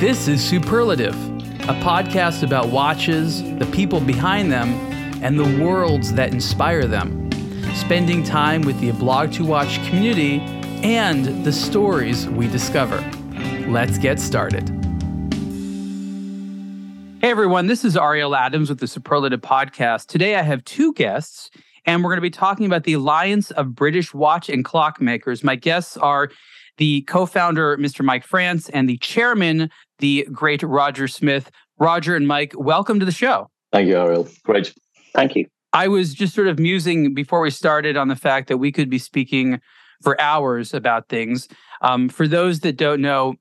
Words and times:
This 0.00 0.26
is 0.26 0.44
Superlative, 0.44 1.14
a 1.68 1.74
podcast 1.80 2.42
about 2.42 2.70
watches, 2.70 3.44
the 3.60 3.68
people 3.72 4.00
behind 4.00 4.50
them, 4.50 4.70
and 5.22 5.38
the 5.38 5.64
worlds 5.64 6.12
that 6.14 6.34
inspire 6.34 6.88
them. 6.88 7.30
Spending 7.76 8.24
time 8.24 8.62
with 8.62 8.78
the 8.80 8.90
Blog 8.90 9.32
to 9.34 9.44
Watch 9.44 9.76
community 9.86 10.40
and 10.82 11.44
the 11.44 11.52
stories 11.52 12.28
we 12.28 12.48
discover. 12.48 12.98
Let's 13.68 13.96
get 13.96 14.18
started. 14.18 14.68
Hey 17.20 17.30
everyone, 17.30 17.68
this 17.68 17.84
is 17.84 17.96
Ariel 17.96 18.34
Adams 18.34 18.68
with 18.68 18.80
the 18.80 18.88
Superlative 18.88 19.42
Podcast. 19.42 20.06
Today 20.08 20.34
I 20.34 20.42
have 20.42 20.64
two 20.64 20.92
guests, 20.94 21.52
and 21.86 22.02
we're 22.02 22.10
going 22.10 22.18
to 22.18 22.20
be 22.20 22.30
talking 22.30 22.66
about 22.66 22.82
the 22.82 22.94
Alliance 22.94 23.52
of 23.52 23.76
British 23.76 24.12
Watch 24.12 24.48
and 24.48 24.64
Clock 24.64 25.00
Makers. 25.00 25.44
My 25.44 25.54
guests 25.54 25.96
are 25.96 26.30
the 26.76 27.02
co 27.02 27.26
founder, 27.26 27.76
Mr. 27.76 28.04
Mike 28.04 28.24
France, 28.24 28.68
and 28.68 28.88
the 28.88 28.98
chairman, 28.98 29.70
the 29.98 30.26
great 30.32 30.62
Roger 30.62 31.08
Smith. 31.08 31.50
Roger 31.78 32.14
and 32.14 32.26
Mike, 32.26 32.52
welcome 32.56 33.00
to 33.00 33.06
the 33.06 33.12
show. 33.12 33.50
Thank 33.72 33.88
you, 33.88 33.96
Ariel. 33.96 34.28
Great. 34.44 34.72
Thank 35.14 35.34
you. 35.34 35.46
I 35.72 35.88
was 35.88 36.14
just 36.14 36.34
sort 36.34 36.46
of 36.46 36.58
musing 36.58 37.14
before 37.14 37.40
we 37.40 37.50
started 37.50 37.96
on 37.96 38.06
the 38.08 38.16
fact 38.16 38.48
that 38.48 38.58
we 38.58 38.70
could 38.70 38.88
be 38.88 38.98
speaking 38.98 39.60
for 40.02 40.20
hours 40.20 40.72
about 40.72 41.08
things. 41.08 41.48
Um, 41.82 42.08
for 42.08 42.28
those 42.28 42.60
that 42.60 42.76
don't 42.76 43.00
know, 43.00 43.34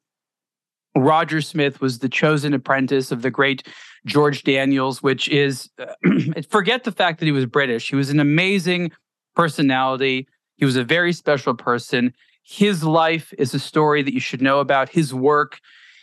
Roger 0.96 1.42
Smith 1.42 1.82
was 1.82 2.00
the 2.00 2.10
chosen 2.10 2.54
apprentice 2.54 3.12
of 3.12 3.22
the 3.22 3.32
great 3.32 3.68
George 4.06 4.44
Daniels, 4.44 5.02
which 5.02 5.30
is 5.30 5.70
forget 6.50 6.84
the 6.84 6.92
fact 6.92 7.20
that 7.20 7.26
he 7.26 7.32
was 7.32 7.46
British. 7.46 7.90
He 7.90 7.96
was 7.96 8.10
an 8.10 8.20
amazing 8.20 8.92
personality. 9.36 10.28
He 10.58 10.66
was 10.66 10.76
a 10.76 10.84
very 10.84 11.14
special 11.14 11.54
person. 11.54 12.14
His 12.44 12.84
life 12.84 13.34
is 13.38 13.54
a 13.54 13.60
story 13.60 14.04
that 14.04 14.14
you 14.14 14.20
should 14.20 14.42
know 14.42 14.60
about. 14.60 14.90
His 14.90 15.14
work 15.14 15.60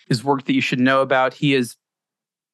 is 0.09 0.25
work 0.25 0.45
that 0.47 0.55
you 0.55 0.61
should 0.61 0.81
know 0.81 1.03
about. 1.03 1.35
He 1.35 1.55
is 1.55 1.77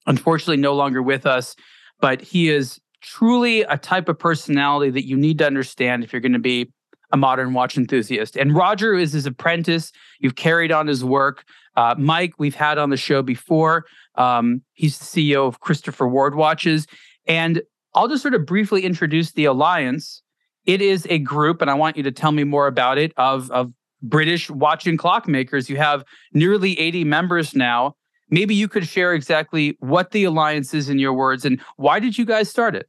unfortunately 0.06 0.58
no 0.58 0.74
longer 0.74 1.02
with 1.02 1.26
us, 1.26 1.56
but 2.00 2.20
he 2.20 2.50
is 2.50 2.80
truly 3.00 3.62
a 3.62 3.78
type 3.78 4.08
of 4.08 4.18
personality 4.18 4.90
that 4.90 5.06
you 5.06 5.16
need 5.16 5.38
to 5.38 5.46
understand 5.46 6.04
if 6.04 6.12
you're 6.12 6.20
going 6.20 6.32
to 6.32 6.38
be 6.38 6.70
a 7.12 7.16
modern 7.16 7.54
watch 7.54 7.76
enthusiast. 7.76 8.36
And 8.36 8.54
Roger 8.54 8.94
is 8.94 9.12
his 9.12 9.26
apprentice. 9.26 9.92
You've 10.18 10.34
carried 10.34 10.72
on 10.72 10.86
his 10.86 11.04
work. 11.04 11.44
Uh, 11.76 11.94
Mike, 11.96 12.34
we've 12.38 12.54
had 12.54 12.78
on 12.78 12.90
the 12.90 12.96
show 12.96 13.22
before. 13.22 13.84
Um, 14.16 14.62
he's 14.72 14.98
the 14.98 15.04
CEO 15.04 15.46
of 15.46 15.60
Christopher 15.60 16.08
Ward 16.08 16.34
Watches. 16.34 16.86
And 17.26 17.62
I'll 17.94 18.08
just 18.08 18.22
sort 18.22 18.34
of 18.34 18.44
briefly 18.44 18.82
introduce 18.82 19.32
the 19.32 19.44
Alliance. 19.44 20.22
It 20.66 20.82
is 20.82 21.06
a 21.08 21.18
group, 21.18 21.62
and 21.62 21.70
I 21.70 21.74
want 21.74 21.96
you 21.96 22.02
to 22.02 22.12
tell 22.12 22.32
me 22.32 22.44
more 22.44 22.66
about 22.66 22.98
it, 22.98 23.12
of, 23.16 23.50
of 23.50 23.72
British 24.02 24.50
watch 24.50 24.86
and 24.86 24.98
clock 24.98 25.28
makers. 25.28 25.70
You 25.70 25.76
have 25.76 26.04
nearly 26.32 26.78
80 26.78 27.04
members 27.04 27.54
now. 27.54 27.96
Maybe 28.30 28.54
you 28.54 28.68
could 28.68 28.86
share 28.86 29.14
exactly 29.14 29.76
what 29.80 30.10
the 30.10 30.24
Alliance 30.24 30.74
is 30.74 30.88
in 30.88 30.98
your 30.98 31.12
words 31.12 31.44
and 31.44 31.60
why 31.76 32.00
did 32.00 32.18
you 32.18 32.24
guys 32.24 32.50
start 32.50 32.74
it? 32.74 32.88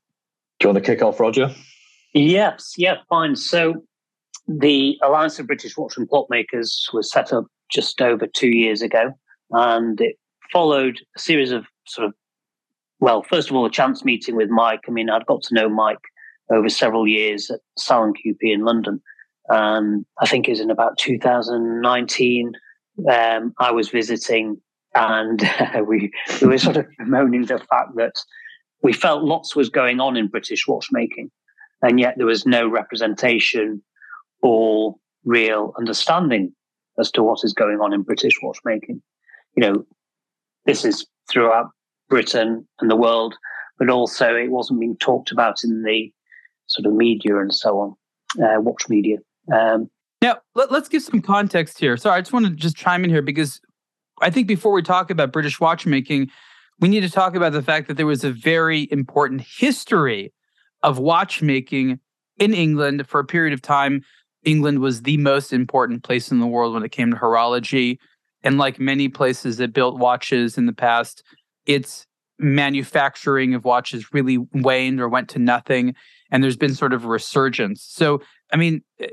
Do 0.60 0.68
you 0.68 0.74
want 0.74 0.84
to 0.84 0.92
kick 0.92 1.04
off, 1.04 1.20
Roger? 1.20 1.54
Yes, 2.14 2.74
yeah, 2.78 2.96
fine. 3.08 3.36
So 3.36 3.84
the 4.48 4.98
Alliance 5.04 5.38
of 5.38 5.46
British 5.46 5.78
Watch 5.78 5.98
and 5.98 6.10
Clock 6.10 6.28
Makers 6.32 6.90
was 6.92 7.12
set 7.12 7.32
up 7.32 7.46
just 7.70 8.02
over 8.02 8.26
two 8.26 8.50
years 8.50 8.82
ago, 8.82 9.12
and 9.52 10.02
it 10.02 10.16
followed 10.52 11.00
a 11.16 11.20
series 11.20 11.52
of 11.52 11.66
sort 11.86 12.08
of, 12.08 12.14
well, 13.00 13.22
first 13.22 13.52
of 13.52 13.56
all, 13.56 13.66
a 13.66 13.70
chance 13.70 14.04
meeting 14.04 14.36
with 14.36 14.50
Mike. 14.50 14.82
I 14.88 14.92
mean, 14.92 15.10
I'd 15.10 15.28
got 15.28 15.44
to 15.44 15.54
know 15.54 15.70
Mike 15.70 16.02
over 16.52 16.70
several 16.70 17.08
years 17.08 17.50
at 17.50 17.60
Salon 17.78 18.14
QP 18.14 18.38
in 18.42 18.64
London. 18.64 19.02
And 19.50 20.06
I 20.20 20.28
think 20.28 20.48
it 20.48 20.52
was 20.52 20.60
in 20.60 20.72
about 20.72 20.98
2019. 20.98 22.52
Um, 23.12 23.54
I 23.60 23.72
was 23.72 23.90
visiting, 23.90 24.62
and 24.96 25.44
uh, 25.44 25.84
we 25.88 26.12
we 26.42 26.48
were 26.48 26.58
sort 26.58 26.78
of 26.78 26.86
bemoaning 26.98 27.46
the 27.46 27.60
fact 27.60 27.96
that 27.96 28.16
we 28.84 28.94
felt 28.94 29.24
lots 29.24 29.56
was 29.56 29.70
going 29.70 30.00
on 30.00 30.18
in 30.18 30.28
British 30.28 30.68
watchmaking, 30.68 31.32
and 31.82 32.00
yet 32.00 32.16
there 32.18 32.26
was 32.26 32.46
no 32.46 32.68
representation 32.68 33.82
or 34.42 34.96
real 35.24 35.74
understanding 35.78 36.54
as 37.00 37.12
to 37.12 37.24
what 37.24 37.40
is 37.44 37.54
going 37.54 37.80
on 37.80 37.94
in 37.94 38.02
British 38.02 38.42
watchmaking. 38.42 39.02
You 39.56 39.62
know, 39.62 39.86
this 40.66 40.84
is 40.84 41.06
throughout 41.30 41.70
Britain 42.10 42.68
and 42.80 42.90
the 42.90 42.96
world, 42.96 43.36
but 43.78 43.90
also 43.90 44.36
it 44.36 44.52
wasn't 44.52 44.80
being 44.80 44.98
talked 44.98 45.32
about 45.32 45.64
in 45.64 45.84
the 45.84 46.12
sort 46.68 46.86
of 46.86 46.94
media 46.94 47.38
and 47.38 47.54
so 47.54 47.80
on, 47.80 48.44
uh, 48.44 48.62
watch 48.62 48.88
media. 48.90 49.18
Um, 49.54 49.90
now, 50.22 50.38
let, 50.56 50.72
us 50.72 50.88
give 50.88 51.04
some 51.04 51.22
context 51.22 51.80
here. 51.80 51.96
Sorry, 51.98 52.18
I 52.18 52.22
just 52.22 52.34
want 52.34 52.46
to 52.46 52.52
just 52.52 52.76
chime 52.76 53.04
in 53.04 53.10
here 53.10 53.22
because 53.22 53.62
I 54.22 54.30
think 54.30 54.48
before 54.48 54.72
we 54.72 54.82
talk 54.82 55.10
about 55.12 55.32
British 55.32 55.60
watchmaking, 55.60 56.30
we 56.80 56.88
need 56.88 57.02
to 57.02 57.10
talk 57.10 57.36
about 57.36 57.54
the 57.54 57.62
fact 57.62 57.88
that 57.88 57.98
there 57.98 58.06
was 58.06 58.24
a 58.24 58.32
very 58.32 58.88
important 58.92 59.42
history 59.42 60.34
of 60.84 61.00
watchmaking 61.00 62.00
in 62.38 62.54
England 62.54 63.08
for 63.08 63.20
a 63.20 63.26
period 63.26 63.54
of 63.54 63.62
time. 63.62 64.02
England 64.44 64.80
was 64.80 65.02
the 65.02 65.18
most 65.18 65.54
important 65.54 66.04
place 66.04 66.32
in 66.32 66.40
the 66.40 66.48
world 66.48 66.74
when 66.74 66.84
it 66.84 66.92
came 66.92 67.12
to 67.12 67.18
horology. 67.18 67.98
And 68.44 68.58
like 68.58 68.80
many 68.80 69.10
places 69.10 69.58
that 69.58 69.74
built 69.74 69.98
watches 69.98 70.58
in 70.58 70.68
the 70.68 70.74
past, 70.74 71.24
its 71.66 72.06
manufacturing 72.40 73.56
of 73.56 73.66
watches 73.66 74.14
really 74.14 74.38
waned 74.54 75.02
or 75.02 75.10
went 75.10 75.30
to 75.30 75.40
nothing. 75.40 75.96
And 76.32 76.44
there's 76.44 76.58
been 76.58 76.76
sort 76.76 76.94
of 76.94 77.06
a 77.06 77.08
resurgence. 77.08 77.84
So 77.84 78.22
I 78.52 78.58
mean, 78.58 78.82
eh, 79.00 79.08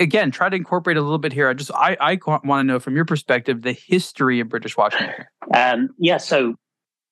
again, 0.00 0.30
try 0.30 0.48
to 0.48 0.56
incorporate 0.56 0.96
a 0.96 1.02
little 1.02 1.18
bit 1.18 1.32
here. 1.32 1.48
I 1.48 1.54
just 1.54 1.70
I 1.72 1.96
I 2.00 2.18
want 2.24 2.44
to 2.44 2.64
know 2.64 2.78
from 2.78 2.96
your 2.96 3.04
perspective 3.04 3.62
the 3.62 3.72
history 3.72 4.40
of 4.40 4.48
British 4.48 4.76
watchmaking. 4.76 5.24
Um, 5.54 5.88
yeah, 5.98 6.18
so 6.18 6.54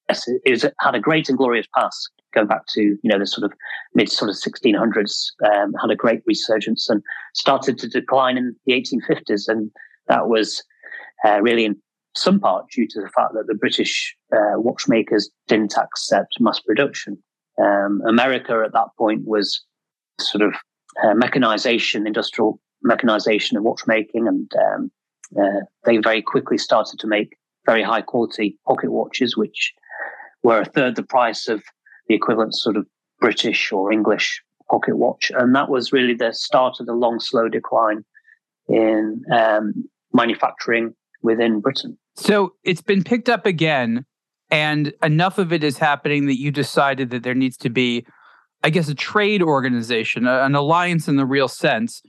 yes, 0.09 0.25
it 0.27 0.75
had 0.81 0.95
a 0.95 1.01
great 1.01 1.29
and 1.29 1.39
glorious 1.39 1.67
past 1.77 2.11
going 2.35 2.47
back 2.47 2.67
to 2.69 2.83
you 2.83 2.99
know 3.05 3.19
the 3.19 3.27
sort 3.27 3.51
of 3.51 3.57
mid 3.95 4.11
sort 4.11 4.31
of 4.31 4.37
1600s. 4.37 5.27
Um, 5.45 5.73
had 5.81 5.91
a 5.91 5.97
great 5.97 6.21
resurgence 6.27 6.89
and 6.89 7.03
started 7.35 7.79
to 7.79 7.89
decline 7.89 8.37
in 8.37 8.55
the 8.67 8.73
1850s, 8.73 9.49
and 9.49 9.71
that 10.09 10.29
was 10.29 10.63
uh, 11.25 11.41
really 11.41 11.65
in 11.65 11.77
some 12.15 12.41
part 12.41 12.67
due 12.71 12.87
to 12.89 13.01
the 13.01 13.09
fact 13.09 13.35
that 13.35 13.47
the 13.47 13.55
British 13.55 14.17
uh, 14.33 14.59
watchmakers 14.59 15.31
didn't 15.49 15.77
accept 15.77 16.37
mass 16.41 16.61
production. 16.61 17.19
Um, 17.63 18.03
America 18.07 18.63
at 18.65 18.73
that 18.73 18.89
point 18.99 19.23
was 19.27 19.63
sort 20.21 20.43
of 20.43 20.55
uh, 21.05 21.15
mechanization, 21.15 22.07
industrial 22.07 22.61
mechanization 22.83 23.57
of 23.57 23.63
watchmaking, 23.63 24.29
and 24.29 24.51
um, 24.59 24.91
uh, 25.41 25.61
they 25.85 25.99
very 25.99 26.23
quickly 26.23 26.59
started 26.59 26.99
to 27.01 27.07
make 27.07 27.37
very 27.65 27.83
high 27.83 28.03
quality 28.03 28.59
pocket 28.67 28.91
watches, 28.91 29.37
which 29.37 29.73
were 30.43 30.61
a 30.61 30.65
third 30.65 30.97
the 30.97 31.03
price 31.03 31.49
of 31.49 31.63
the 32.09 32.15
equivalent 32.15 32.55
sort 32.55 32.77
of 32.77 32.87
British 33.21 33.73
or 33.73 33.93
English 33.93 34.43
pocket 34.71 34.97
watch. 34.97 35.31
And 35.35 35.55
that 35.55 35.69
was 35.69 35.93
really 35.93 36.15
the 36.15 36.33
start 36.33 36.77
of 36.81 36.87
the 36.87 36.93
long, 36.93 37.21
slow 37.21 37.49
decline 37.49 38.05
in 38.69 39.23
um, 39.33 39.89
manufacturing 40.13 40.95
within 41.23 41.61
Britain. 41.61 41.99
So 42.17 42.55
it's 42.65 42.83
been 42.83 43.05
picked 43.05 43.29
up 43.29 43.47
again, 43.47 44.07
and 44.51 44.93
enough 45.03 45.39
of 45.39 45.53
it 45.53 45.65
is 45.65 45.79
happening 45.79 46.27
that 46.27 46.39
you 46.39 46.51
decided 46.51 47.11
that 47.11 47.23
there 47.23 47.35
needs 47.35 47.57
to 47.59 47.71
be 47.71 48.07
I 48.67 48.71
guess, 48.71 48.89
a 48.89 48.95
trade 48.97 49.43
organization, 49.43 50.27
an 50.27 50.57
alliance 50.57 51.07
in 51.07 51.17
the 51.17 51.25
real 51.25 51.47
sense. 51.47 52.03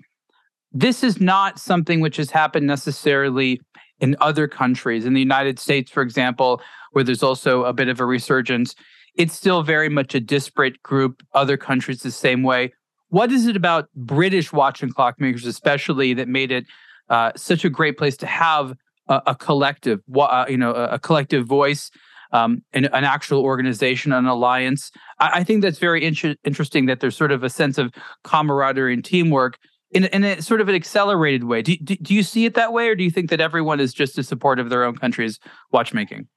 This 0.71 1.03
is 1.03 1.21
not 1.21 1.59
something 1.59 2.01
which 2.01 2.17
has 2.17 2.31
happened 2.31 2.65
necessarily 2.65 3.61
in 3.99 4.15
other 4.21 4.47
countries. 4.47 5.05
In 5.05 5.13
the 5.13 5.19
United 5.19 5.59
States, 5.59 5.91
for 5.91 6.01
example, 6.01 6.61
where 6.93 7.03
there's 7.03 7.21
also 7.21 7.63
a 7.65 7.73
bit 7.73 7.89
of 7.89 7.99
a 7.99 8.05
resurgence, 8.05 8.75
it's 9.15 9.35
still 9.35 9.61
very 9.61 9.87
much 9.89 10.15
a 10.15 10.19
disparate 10.19 10.81
group. 10.81 11.21
Other 11.33 11.57
countries 11.57 12.01
the 12.01 12.11
same 12.11 12.43
way. 12.43 12.73
What 13.09 13.31
is 13.31 13.45
it 13.45 13.55
about 13.55 13.87
British 13.95 14.51
watch 14.51 14.83
and 14.83 14.95
clockmakers, 14.95 15.45
especially, 15.45 16.13
that 16.15 16.27
made 16.27 16.51
it 16.51 16.65
uh, 17.09 17.33
such 17.35 17.65
a 17.65 17.69
great 17.69 17.97
place 17.97 18.17
to 18.17 18.25
have 18.25 18.73
a, 19.07 19.21
a 19.27 19.35
collective, 19.35 19.99
uh, 20.19 20.45
you 20.49 20.57
know, 20.57 20.71
a, 20.71 20.85
a 20.95 20.99
collective 20.99 21.45
voice 21.45 21.91
um, 22.31 22.61
an, 22.73 22.85
an, 22.85 23.03
actual 23.03 23.41
organization, 23.41 24.11
an 24.11 24.25
alliance. 24.25 24.91
I, 25.19 25.39
I 25.39 25.43
think 25.43 25.61
that's 25.61 25.79
very 25.79 26.03
inter- 26.03 26.35
interesting 26.43 26.85
that 26.87 26.99
there's 26.99 27.15
sort 27.15 27.31
of 27.31 27.43
a 27.43 27.49
sense 27.49 27.77
of 27.77 27.91
camaraderie 28.23 28.93
and 28.93 29.03
teamwork 29.03 29.57
in, 29.91 30.05
in 30.05 30.23
a 30.23 30.41
sort 30.41 30.61
of 30.61 30.69
an 30.69 30.75
accelerated 30.75 31.45
way. 31.45 31.61
Do, 31.61 31.77
do, 31.77 31.95
do, 31.95 32.13
you 32.13 32.23
see 32.23 32.45
it 32.45 32.55
that 32.55 32.73
way, 32.73 32.89
or 32.89 32.95
do 32.95 33.03
you 33.03 33.11
think 33.11 33.29
that 33.29 33.39
everyone 33.39 33.79
is 33.79 33.93
just 33.93 34.17
as 34.17 34.27
supportive 34.27 34.65
of 34.65 34.69
their 34.69 34.83
own 34.83 34.97
country's 34.97 35.39
watchmaking? 35.71 36.27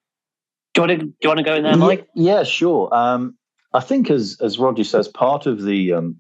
Do 0.75 0.83
you 0.83 0.87
want 0.87 1.01
to, 1.01 1.07
do 1.07 1.15
you 1.23 1.29
want 1.29 1.39
to 1.39 1.45
go 1.45 1.55
in 1.55 1.63
there, 1.65 1.77
Mike? 1.77 2.07
Yeah, 2.15 2.45
sure. 2.45 2.95
Um, 2.95 3.37
I 3.73 3.81
think, 3.81 4.11
as 4.11 4.37
as 4.41 4.59
Roger 4.59 4.85
says, 4.85 5.09
part 5.09 5.47
of 5.47 5.63
the 5.63 5.93
um, 5.93 6.17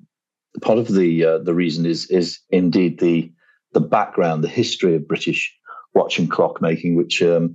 part 0.60 0.78
of 0.78 0.88
the 0.88 1.24
uh, 1.24 1.38
the 1.38 1.54
reason 1.54 1.86
is 1.86 2.10
is 2.10 2.40
indeed 2.50 2.98
the 2.98 3.32
the 3.72 3.80
background, 3.80 4.42
the 4.42 4.48
history 4.48 4.96
of 4.96 5.06
British 5.06 5.56
watch 5.94 6.18
and 6.18 6.30
clock 6.30 6.60
making, 6.60 6.96
which 6.96 7.22
um, 7.22 7.54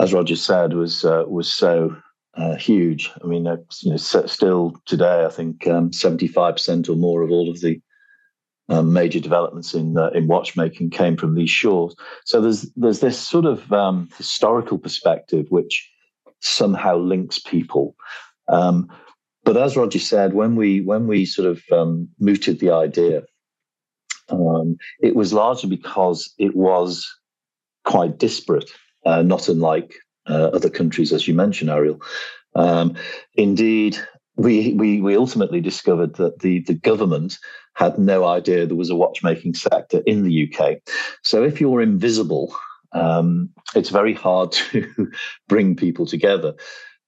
as 0.00 0.12
Roger 0.12 0.36
said, 0.36 0.74
was 0.74 1.04
uh, 1.04 1.24
was 1.26 1.52
so 1.52 1.96
uh, 2.34 2.56
huge. 2.56 3.10
I 3.22 3.26
mean, 3.26 3.46
uh, 3.46 3.56
you 3.82 3.90
know, 3.90 3.96
still 3.96 4.74
today, 4.86 5.24
I 5.24 5.28
think 5.28 5.66
um, 5.66 5.92
seventy 5.92 6.26
five 6.28 6.54
percent 6.54 6.88
or 6.88 6.96
more 6.96 7.22
of 7.22 7.30
all 7.30 7.50
of 7.50 7.60
the 7.60 7.80
um, 8.68 8.92
major 8.92 9.20
developments 9.20 9.74
in 9.74 9.98
uh, 9.98 10.10
in 10.10 10.26
watchmaking 10.26 10.90
came 10.90 11.16
from 11.16 11.34
these 11.34 11.50
shores. 11.50 11.94
So 12.24 12.40
there's 12.40 12.62
there's 12.76 13.00
this 13.00 13.18
sort 13.18 13.44
of 13.44 13.72
um, 13.72 14.08
historical 14.16 14.78
perspective 14.78 15.46
which 15.50 15.90
somehow 16.40 16.96
links 16.96 17.38
people. 17.38 17.94
Um, 18.48 18.88
but 19.44 19.56
as 19.56 19.76
Roger 19.76 19.98
said, 19.98 20.34
when 20.34 20.56
we 20.56 20.80
when 20.80 21.06
we 21.06 21.26
sort 21.26 21.48
of 21.48 21.62
um, 21.72 22.08
mooted 22.18 22.60
the 22.60 22.70
idea, 22.70 23.22
um, 24.28 24.76
it 25.00 25.14
was 25.16 25.32
largely 25.32 25.68
because 25.68 26.32
it 26.38 26.54
was 26.56 27.08
quite 27.84 28.18
disparate, 28.18 28.70
uh, 29.04 29.22
not 29.22 29.48
unlike 29.48 29.94
uh, 30.28 30.50
other 30.52 30.70
countries, 30.70 31.12
as 31.12 31.26
you 31.26 31.34
mentioned, 31.34 31.70
Ariel. 31.70 32.00
Um, 32.54 32.96
indeed, 33.34 33.98
we, 34.36 34.74
we, 34.74 35.00
we 35.00 35.16
ultimately 35.16 35.60
discovered 35.60 36.16
that 36.16 36.40
the, 36.40 36.60
the 36.60 36.74
government 36.74 37.38
had 37.74 37.98
no 37.98 38.24
idea 38.26 38.66
there 38.66 38.76
was 38.76 38.90
a 38.90 38.96
watchmaking 38.96 39.54
sector 39.54 40.02
in 40.06 40.24
the 40.24 40.52
UK. 40.52 40.78
So 41.22 41.42
if 41.42 41.60
you're 41.60 41.80
invisible, 41.80 42.54
um, 42.92 43.50
it's 43.74 43.90
very 43.90 44.14
hard 44.14 44.52
to 44.72 45.10
bring 45.48 45.76
people 45.76 46.06
together. 46.06 46.54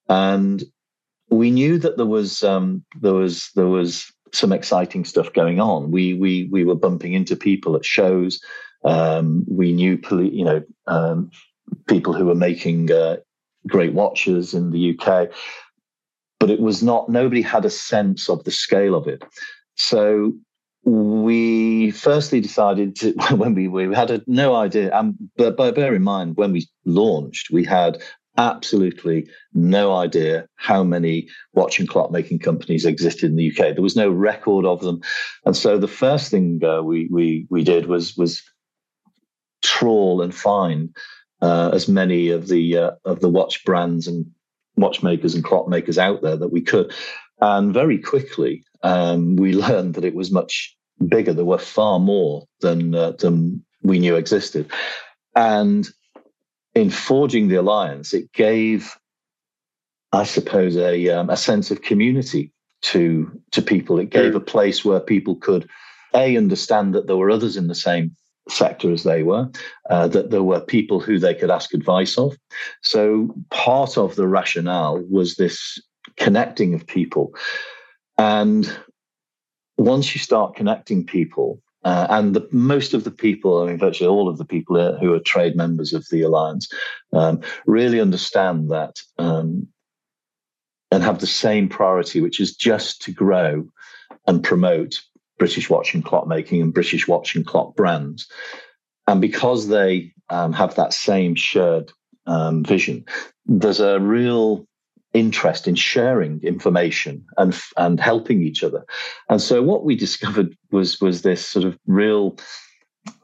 And 0.09 0.65
we 1.31 1.51
knew 1.51 1.79
that 1.79 1.97
there 1.97 2.07
was 2.07 2.43
um, 2.43 2.85
there 3.01 3.15
was 3.15 3.51
there 3.55 3.67
was 3.67 4.13
some 4.33 4.53
exciting 4.53 5.05
stuff 5.05 5.33
going 5.33 5.61
on. 5.61 5.91
We 5.91 6.15
we 6.15 6.49
we 6.51 6.65
were 6.65 6.75
bumping 6.75 7.15
into 7.15 7.37
people 7.37 7.77
at 7.77 7.85
shows. 7.85 8.41
Um, 8.85 9.45
we 9.49 9.73
knew 9.73 9.99
you 10.11 10.45
know 10.45 10.63
um, 10.87 11.31
people 11.87 12.13
who 12.13 12.27
were 12.27 12.35
making 12.35 12.91
uh, 12.91 13.17
great 13.67 13.93
watches 13.93 14.55
in 14.55 14.71
the 14.71 14.99
UK, 14.99 15.29
but 16.41 16.51
it 16.51 16.61
was 16.61 16.83
not, 16.83 17.09
nobody 17.09 17.43
had 17.43 17.65
a 17.65 17.71
sense 17.71 18.29
of 18.29 18.45
the 18.45 18.51
scale 18.51 18.95
of 18.95 19.07
it. 19.07 19.23
So 19.77 20.35
we 20.85 21.91
firstly 21.91 22.41
decided 22.41 22.97
to, 22.97 23.13
when 23.37 23.55
we, 23.55 23.69
we 23.69 23.95
had 23.95 24.11
a, 24.11 24.23
no 24.27 24.55
idea, 24.55 24.97
and 24.97 25.15
but, 25.37 25.57
but 25.57 25.75
bear 25.75 25.95
in 25.95 26.03
mind, 26.03 26.37
when 26.37 26.53
we 26.53 26.69
launched, 26.85 27.51
we 27.51 27.65
had 27.65 28.03
absolutely 28.37 29.29
no 29.53 29.95
idea 29.95 30.47
how 30.57 30.83
many 30.83 31.29
watch 31.53 31.79
and 31.79 31.89
clock 31.89 32.11
making 32.11 32.39
companies 32.39 32.85
existed 32.85 33.31
in 33.31 33.37
the 33.37 33.51
UK. 33.51 33.75
There 33.75 33.83
was 33.83 33.97
no 33.97 34.11
record 34.11 34.65
of 34.65 34.81
them, 34.81 35.01
and 35.45 35.57
so 35.57 35.79
the 35.79 35.89
first 35.89 36.31
thing 36.31 36.61
uh, 36.65 36.83
we 36.83 37.09
we 37.11 37.47
we 37.49 37.63
did 37.63 37.87
was 37.87 38.17
was 38.17 38.43
trawl 39.63 40.21
and 40.21 40.35
find 40.35 40.95
uh, 41.45 41.71
as 41.75 41.89
many 41.89 42.31
of 42.31 42.49
the 42.49 42.79
uh, 42.79 42.91
of 43.05 43.21
the 43.21 43.29
watch 43.29 43.65
brands 43.67 44.09
and 44.09 44.25
watchmakers 44.77 45.35
and 45.35 45.45
clockmakers 45.45 45.99
out 45.99 46.23
there 46.23 46.37
that 46.37 46.53
we 46.53 46.63
could. 46.63 46.93
And 47.41 47.75
very 47.75 47.99
quickly, 47.99 48.65
um, 48.83 49.37
we 49.37 49.53
learned 49.67 49.95
that 49.95 50.07
it 50.07 50.15
was 50.15 50.31
much 50.31 50.75
bigger. 51.07 51.35
There 51.35 51.45
were 51.45 51.59
far 51.59 51.99
more 51.99 52.47
than 52.61 52.95
uh, 52.95 53.13
than 53.13 53.63
we 53.83 53.99
knew 53.99 54.17
existed. 54.17 54.71
And 55.37 55.87
in 56.75 56.89
forging 56.89 57.49
the 57.49 57.57
alliance, 57.57 58.15
it 58.15 58.33
gave, 58.33 58.97
I 60.13 60.25
suppose, 60.25 60.79
a 60.79 61.11
um, 61.11 61.29
a 61.29 61.37
sense 61.37 61.71
of 61.71 61.83
community 61.83 62.53
to 62.93 63.31
to 63.51 63.61
people. 63.61 63.99
It 63.99 64.09
gave 64.09 64.33
mm. 64.33 64.37
a 64.37 64.41
place 64.55 64.83
where 64.83 65.01
people 65.01 65.37
could 65.37 65.69
a 66.15 66.39
understand 66.39 66.95
that 66.95 67.07
there 67.07 67.17
were 67.17 67.31
others 67.31 67.57
in 67.59 67.67
the 67.67 67.75
same 67.75 68.17
sector 68.49 68.93
as 68.93 69.05
they 69.05 69.23
were, 69.23 69.49
uh, 69.91 70.09
that 70.09 70.31
there 70.31 70.43
were 70.43 70.61
people 70.61 71.01
who 71.01 71.19
they 71.19 71.35
could 71.35 71.51
ask 71.51 71.73
advice 71.73 72.19
of. 72.19 72.37
So 72.83 73.35
part 73.51 73.97
of 73.97 74.17
the 74.17 74.29
rationale 74.29 75.03
was 75.11 75.37
this 75.37 75.81
connecting 76.17 76.75
of 76.75 76.87
people. 76.87 77.35
And 78.19 78.71
once 79.79 80.15
you 80.15 80.21
start 80.21 80.57
connecting 80.57 81.05
people, 81.05 81.61
uh, 81.85 82.07
and 82.09 82.35
the, 82.35 82.49
most 82.51 82.95
of 82.95 83.05
the 83.05 83.11
people, 83.11 83.63
I 83.63 83.67
mean, 83.67 83.79
virtually 83.79 84.09
all 84.09 84.29
of 84.29 84.39
the 84.39 84.45
people 84.45 84.97
who 84.99 85.13
are 85.13 85.21
trade 85.21 85.55
members 85.55 85.93
of 85.93 86.07
the 86.11 86.23
alliance, 86.23 86.69
um, 87.13 87.43
really 87.67 88.01
understand 88.01 88.71
that 88.71 88.97
um, 89.19 89.69
and 90.91 91.03
have 91.03 91.19
the 91.19 91.27
same 91.27 91.69
priority, 91.69 92.21
which 92.21 92.41
is 92.41 92.57
just 92.57 93.03
to 93.03 93.13
grow 93.13 93.67
and 94.27 94.43
promote 94.43 95.01
British 95.39 95.71
watch 95.71 95.95
and 95.95 96.05
clock 96.05 96.27
making 96.27 96.63
and 96.63 96.75
British 96.75 97.09
watch 97.09 97.35
and 97.35 97.47
clock 97.47 97.77
brands. 97.77 98.29
And 99.07 99.21
because 99.21 99.69
they 99.69 100.13
um, 100.31 100.53
have 100.53 100.75
that 100.77 100.93
same 100.93 101.35
shared 101.35 101.93
um, 102.27 102.65
vision, 102.65 103.05
there's 103.47 103.81
a 103.81 104.01
real 104.01 104.67
interest 105.13 105.69
in 105.69 105.77
sharing 105.77 106.43
information 106.43 107.25
and 107.37 107.59
and 107.77 108.01
helping 108.01 108.43
each 108.43 108.65
other. 108.65 108.85
And 109.29 109.41
so 109.41 109.63
what 109.63 109.85
we 109.85 109.95
discovered 109.95 110.57
was 110.73 111.01
was 111.01 111.23
this 111.23 111.47
sort 111.47 111.65
of 111.65 111.79
real 111.87 112.37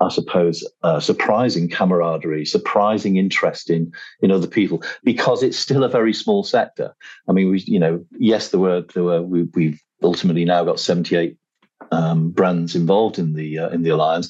I 0.00 0.08
suppose, 0.08 0.66
uh, 0.82 1.00
surprising 1.00 1.68
camaraderie, 1.68 2.44
surprising 2.44 3.16
interest 3.16 3.70
in 3.70 3.92
in 4.20 4.30
other 4.30 4.46
people, 4.46 4.82
because 5.04 5.42
it's 5.42 5.58
still 5.58 5.84
a 5.84 5.88
very 5.88 6.12
small 6.12 6.42
sector. 6.42 6.94
I 7.28 7.32
mean, 7.32 7.50
we, 7.50 7.60
you 7.60 7.78
know, 7.78 8.04
yes, 8.18 8.50
there 8.50 8.60
were 8.60 8.84
there 8.94 9.04
were 9.04 9.22
we, 9.22 9.44
we've 9.54 9.82
ultimately 10.02 10.44
now 10.44 10.64
got 10.64 10.80
seventy 10.80 11.16
eight 11.16 11.38
um, 11.92 12.30
brands 12.30 12.74
involved 12.74 13.18
in 13.18 13.34
the 13.34 13.58
uh, 13.58 13.68
in 13.70 13.82
the 13.82 13.90
alliance, 13.90 14.28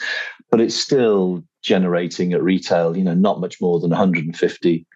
but 0.51 0.61
it's 0.61 0.77
still 0.77 1.45
generating 1.63 2.33
at 2.33 2.43
retail, 2.43 2.97
you 2.97 3.05
know, 3.05 3.15
not 3.15 3.41
much 3.41 3.61
more 3.61 3.81
than 3.81 3.91
150 3.91 4.87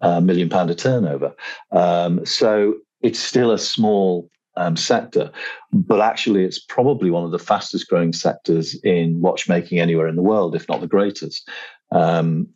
uh, 0.00 0.20
million 0.20 0.48
pound 0.48 0.70
of 0.70 0.76
turnover. 0.76 1.34
Um, 1.72 2.24
so 2.26 2.74
it's 3.02 3.20
still 3.20 3.50
a 3.50 3.58
small 3.58 4.28
um, 4.56 4.76
sector, 4.76 5.30
but 5.72 6.00
actually 6.00 6.44
it's 6.44 6.58
probably 6.58 7.10
one 7.10 7.24
of 7.24 7.30
the 7.30 7.38
fastest 7.38 7.88
growing 7.88 8.12
sectors 8.12 8.74
in 8.82 9.20
watchmaking 9.20 9.78
anywhere 9.78 10.08
in 10.08 10.16
the 10.16 10.22
world, 10.22 10.56
if 10.56 10.68
not 10.68 10.80
the 10.80 10.86
greatest. 10.88 11.48
Um, 11.92 12.48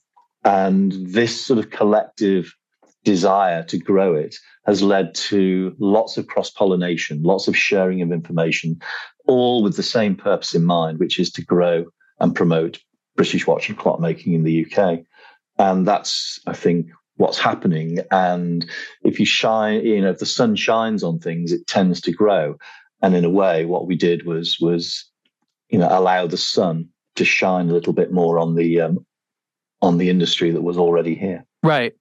and 0.45 0.93
this 0.93 1.45
sort 1.45 1.61
of 1.61 1.71
collective 1.71 2.53
desire 3.05 3.63
to 3.65 3.79
grow 3.79 4.15
it 4.15 4.37
has 4.67 4.83
led 4.83 5.15
to 5.15 5.75
lots 5.79 6.17
of 6.17 6.27
cross 6.29 6.51
pollination, 6.51 7.23
lots 7.23 7.49
of 7.49 7.57
sharing 7.57 8.01
of 8.01 8.13
information, 8.13 8.81
all 9.27 9.63
with 9.63 9.77
the 9.77 9.83
same 9.83 10.15
purpose 10.15 10.55
in 10.55 10.65
mind, 10.65 10.99
which 10.99 11.19
is 11.19 11.31
to 11.33 11.45
grow 11.45 11.85
and 12.21 12.35
promote 12.35 12.79
British 13.17 13.47
watch 13.47 13.69
and 13.69 13.79
clock 13.79 14.01
making 14.01 14.35
in 14.35 14.45
the 14.45 14.65
UK. 14.65 15.01
And 15.59 15.87
that's, 15.87 16.39
I 16.47 16.53
think, 16.53 16.87
what's 17.17 17.39
happening. 17.39 17.99
And 18.11 18.69
if 19.03 19.19
you 19.19 19.27
shine, 19.27 19.85
you 19.85 20.01
know, 20.01 20.11
if 20.11 20.19
the 20.19 20.27
sun 20.27 20.57
shines 20.57 21.03
on 21.03 21.19
things, 21.19 21.53
it 21.53 21.67
tends 21.67 22.01
to 22.03 22.13
grow. 22.13 22.57
And 23.03 23.15
in 23.17 23.25
a 23.25 23.31
way, 23.31 23.65
what 23.65 23.87
we 23.87 23.97
did 23.97 24.27
was 24.27 24.59
was, 24.61 25.05
you 25.71 25.79
know, 25.79 25.89
allow 25.91 26.27
the 26.27 26.37
sun 26.37 26.89
to 27.17 27.25
shine 27.25 27.69
a 27.69 27.73
little 27.73 27.93
bit 27.93 28.13
more 28.13 28.39
on 28.39 28.55
the 28.55 28.81
um, 28.81 29.05
on 29.83 29.99
the 29.99 30.09
industry 30.09 30.53
that 30.53 30.63
was 30.63 30.79
already 30.79 31.15
here. 31.15 31.45
Right. 31.63 31.95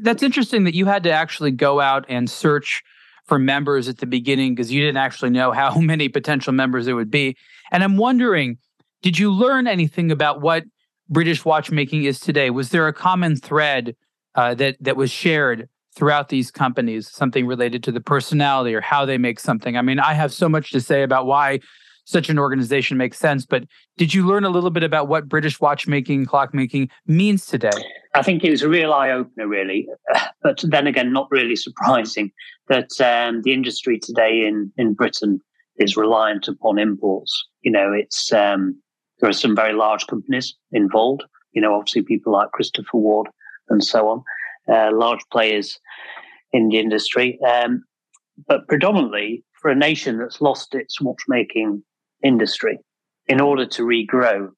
That's 0.00 0.22
interesting 0.22 0.64
that 0.64 0.74
you 0.74 0.86
had 0.86 1.02
to 1.04 1.10
actually 1.10 1.50
go 1.50 1.80
out 1.80 2.04
and 2.08 2.28
search 2.28 2.82
for 3.24 3.38
members 3.38 3.88
at 3.88 3.98
the 3.98 4.06
beginning 4.06 4.54
because 4.54 4.70
you 4.70 4.80
didn't 4.80 4.98
actually 4.98 5.30
know 5.30 5.52
how 5.52 5.78
many 5.80 6.08
potential 6.08 6.52
members 6.52 6.86
there 6.86 6.96
would 6.96 7.10
be. 7.10 7.36
And 7.70 7.82
I'm 7.82 7.96
wondering, 7.96 8.58
did 9.02 9.18
you 9.18 9.32
learn 9.32 9.66
anything 9.66 10.10
about 10.10 10.40
what 10.40 10.64
British 11.08 11.44
watchmaking 11.44 12.04
is 12.04 12.20
today? 12.20 12.50
Was 12.50 12.70
there 12.70 12.88
a 12.88 12.92
common 12.92 13.36
thread 13.36 13.96
uh, 14.34 14.54
that 14.54 14.76
that 14.80 14.96
was 14.96 15.10
shared 15.10 15.68
throughout 15.94 16.28
these 16.28 16.50
companies? 16.50 17.10
Something 17.10 17.46
related 17.46 17.82
to 17.84 17.92
the 17.92 18.00
personality 18.00 18.74
or 18.74 18.80
how 18.80 19.04
they 19.04 19.18
make 19.18 19.40
something? 19.40 19.76
I 19.76 19.82
mean, 19.82 19.98
I 19.98 20.14
have 20.14 20.32
so 20.32 20.48
much 20.48 20.70
to 20.72 20.80
say 20.80 21.02
about 21.02 21.26
why 21.26 21.60
such 22.06 22.28
an 22.28 22.38
organization 22.38 22.96
makes 22.96 23.18
sense. 23.18 23.46
But 23.46 23.64
did 23.96 24.12
you 24.12 24.26
learn 24.26 24.44
a 24.44 24.50
little 24.50 24.70
bit 24.70 24.82
about 24.82 25.08
what 25.08 25.28
British 25.28 25.60
watchmaking, 25.60 26.26
clockmaking 26.26 26.90
means 27.06 27.46
today? 27.46 27.70
I 28.14 28.22
think 28.22 28.44
it 28.44 28.50
was 28.50 28.62
a 28.62 28.68
real 28.68 28.92
eye 28.92 29.10
opener, 29.10 29.46
really. 29.48 29.88
But 30.42 30.62
then 30.62 30.86
again, 30.86 31.10
not 31.12 31.30
really 31.30 31.56
surprising 31.56 32.30
that 32.68 32.90
um, 33.00 33.40
the 33.42 33.54
industry 33.54 33.98
today 33.98 34.44
in, 34.46 34.70
in 34.76 34.92
Britain 34.92 35.40
is 35.78 35.96
reliant 35.96 36.48
upon 36.48 36.78
imports. 36.78 37.32
You 37.62 37.72
know, 37.72 37.92
it's 37.92 38.30
um, 38.30 38.78
there 39.20 39.30
are 39.30 39.32
some 39.32 39.56
very 39.56 39.72
large 39.72 40.06
companies 40.06 40.54
involved. 40.70 41.24
You 41.52 41.62
know, 41.62 41.74
obviously 41.74 42.02
people 42.02 42.32
like 42.32 42.52
Christopher 42.52 42.98
Ward 42.98 43.28
and 43.70 43.82
so 43.82 44.08
on, 44.08 44.22
uh, 44.68 44.94
large 44.94 45.22
players 45.32 45.78
in 46.52 46.68
the 46.68 46.78
industry. 46.78 47.38
Um, 47.40 47.84
but 48.46 48.68
predominantly 48.68 49.44
for 49.60 49.70
a 49.70 49.74
nation 49.74 50.18
that's 50.18 50.42
lost 50.42 50.74
its 50.74 51.00
watchmaking 51.00 51.82
industry. 52.22 52.78
In 53.28 53.40
order 53.40 53.64
to 53.64 53.82
regrow, 53.82 54.50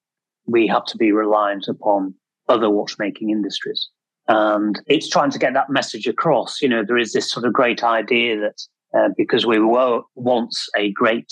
we 0.45 0.67
have 0.67 0.83
to 0.85 0.97
be 0.97 1.13
reliant 1.13 1.67
upon 1.69 2.13
other 2.49 2.69
watchmaking 2.69 3.29
industries. 3.29 3.89
And 4.27 4.79
it's 4.87 5.09
trying 5.09 5.31
to 5.31 5.39
get 5.39 5.53
that 5.53 5.69
message 5.69 6.07
across. 6.07 6.61
You 6.61 6.69
know, 6.69 6.83
there 6.85 6.97
is 6.97 7.13
this 7.13 7.31
sort 7.31 7.45
of 7.45 7.53
great 7.53 7.83
idea 7.83 8.37
that 8.39 8.61
uh, 8.97 9.09
because 9.17 9.45
we 9.45 9.59
were 9.59 10.01
once 10.15 10.67
a 10.75 10.91
great 10.91 11.31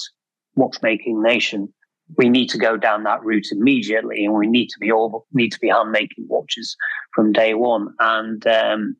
watchmaking 0.56 1.22
nation, 1.22 1.74
we 2.18 2.30
need 2.30 2.50
to 2.50 2.58
go 2.58 2.78
down 2.78 3.04
that 3.04 3.24
route 3.24 3.48
immediately, 3.52 4.24
and 4.24 4.34
we 4.34 4.48
need 4.48 4.68
to 4.68 4.80
be 4.80 4.92
all 4.92 5.26
need 5.34 5.52
to 5.52 5.60
be 5.60 5.70
hand 5.70 5.92
making 5.92 6.26
watches 6.30 6.76
from 7.14 7.34
day 7.34 7.54
one. 7.54 7.88
And 8.00 8.46
um, 8.48 8.96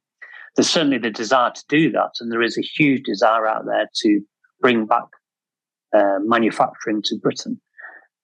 there's 0.56 0.70
certainly 0.70 0.98
the 0.98 1.12
desire 1.12 1.52
to 1.52 1.64
do 1.70 1.92
that, 1.92 2.12
and 2.20 2.32
there 2.32 2.42
is 2.42 2.58
a 2.58 2.62
huge 2.62 3.04
desire 3.04 3.48
out 3.48 3.66
there 3.66 3.88
to 4.02 4.22
bring 4.60 4.86
back 4.86 5.06
uh, 5.96 6.20
manufacturing 6.22 7.02
to 7.04 7.18
Britain. 7.18 7.62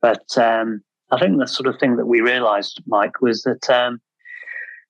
But 0.01 0.25
um, 0.37 0.81
I 1.11 1.19
think 1.19 1.37
the 1.37 1.47
sort 1.47 1.67
of 1.67 1.77
thing 1.79 1.97
that 1.97 2.05
we 2.05 2.21
realised, 2.21 2.81
Mike, 2.87 3.21
was 3.21 3.43
that 3.43 3.69
um, 3.69 3.99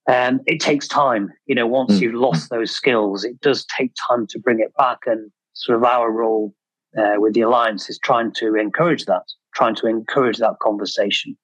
um, 0.07 0.39
it 0.45 0.59
takes 0.59 0.87
time. 0.87 1.29
You 1.47 1.55
know, 1.55 1.65
once 1.65 1.93
mm. 1.93 2.01
you've 2.01 2.13
lost 2.13 2.49
those 2.49 2.71
skills, 2.71 3.23
it 3.23 3.39
does 3.41 3.65
take 3.77 3.91
time 4.07 4.27
to 4.27 4.39
bring 4.39 4.59
it 4.59 4.73
back. 4.77 4.99
And 5.07 5.31
sort 5.53 5.77
of 5.77 5.83
our 5.83 6.11
role 6.11 6.53
uh, 6.97 7.15
with 7.17 7.33
the 7.33 7.41
alliance 7.41 7.89
is 7.89 7.99
trying 7.99 8.31
to 8.33 8.55
encourage 8.55 9.05
that, 9.05 9.23
trying 9.55 9.75
to 9.75 9.87
encourage 9.87 10.37
that 10.37 10.59
conversation, 10.61 11.35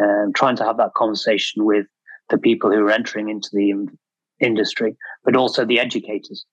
um, 0.00 0.32
trying 0.34 0.56
to 0.56 0.64
have 0.64 0.76
that 0.76 0.94
conversation 0.94 1.64
with 1.64 1.86
the 2.28 2.38
people 2.38 2.70
who 2.70 2.86
are 2.86 2.90
entering 2.90 3.28
into 3.28 3.50
the 3.52 3.70
in- 3.70 3.98
industry, 4.38 4.96
but 5.24 5.34
also 5.34 5.64
the 5.64 5.80
educators, 5.80 6.46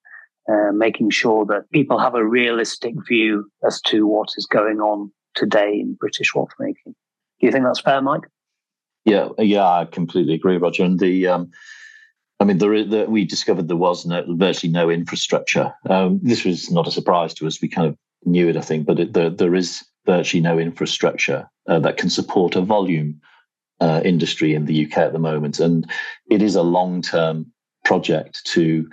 uh, 0.52 0.72
making 0.74 1.12
sure 1.12 1.46
that 1.46 1.70
people 1.72 2.00
have 2.00 2.16
a 2.16 2.26
realistic 2.26 2.96
view 3.08 3.46
as 3.66 3.80
to 3.82 4.08
what 4.08 4.30
is 4.36 4.48
going 4.48 4.80
on 4.80 5.12
today 5.36 5.74
in 5.74 5.94
British 6.00 6.34
watchmaking. 6.34 6.96
Do 7.40 7.46
you 7.48 7.52
think 7.52 7.66
that's 7.66 7.82
fair, 7.82 8.02
Mike? 8.02 8.28
Yeah, 9.06 9.30
yeah, 9.38 9.66
I 9.66 9.86
completely 9.86 10.34
agree, 10.34 10.58
Roger. 10.58 10.84
And 10.84 11.00
the, 11.00 11.28
um, 11.28 11.52
I 12.40 12.44
mean, 12.44 12.58
there, 12.58 12.84
the, 12.84 13.06
we 13.08 13.26
discovered 13.26 13.68
there 13.68 13.78
was 13.78 14.06
no, 14.06 14.24
virtually 14.36 14.72
no 14.72 14.90
infrastructure. 14.90 15.74
Um, 15.90 16.20
this 16.22 16.44
was 16.44 16.70
not 16.70 16.88
a 16.88 16.92
surprise 16.92 17.34
to 17.36 17.48
us. 17.48 17.62
We 17.62 17.70
kind 17.70 17.88
of 17.88 17.98
knew 18.26 18.50
it, 18.50 18.58
I 18.58 18.62
think, 18.62 18.86
but 18.86 19.00
it, 19.00 19.14
there, 19.14 19.30
there 19.30 19.56
is 19.56 19.84
virtually 20.06 20.42
no 20.42 20.60
infrastructure 20.60 21.50
uh, 21.68 21.80
that 21.80 21.98
can 21.98 22.10
support 22.10 22.56
a 22.56 22.62
volume 22.62 23.22
uh, 23.80 24.02
industry 24.04 24.54
in 24.54 24.66
the 24.66 24.86
UK 24.86 24.98
at 24.98 25.14
the 25.14 25.20
moment. 25.20 25.60
And 25.60 25.90
it 26.30 26.42
is 26.42 26.56
a 26.56 26.64
long 26.64 27.02
term 27.02 27.52
project 27.86 28.44
to 28.48 28.90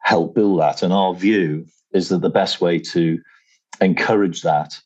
help 0.00 0.34
build 0.34 0.60
that. 0.60 0.82
And 0.82 0.92
our 0.92 1.14
view 1.14 1.66
is 1.92 2.08
that 2.08 2.22
the 2.22 2.30
best 2.30 2.60
way 2.60 2.78
to 2.78 3.20
encourage 3.80 4.42
that 4.42 4.78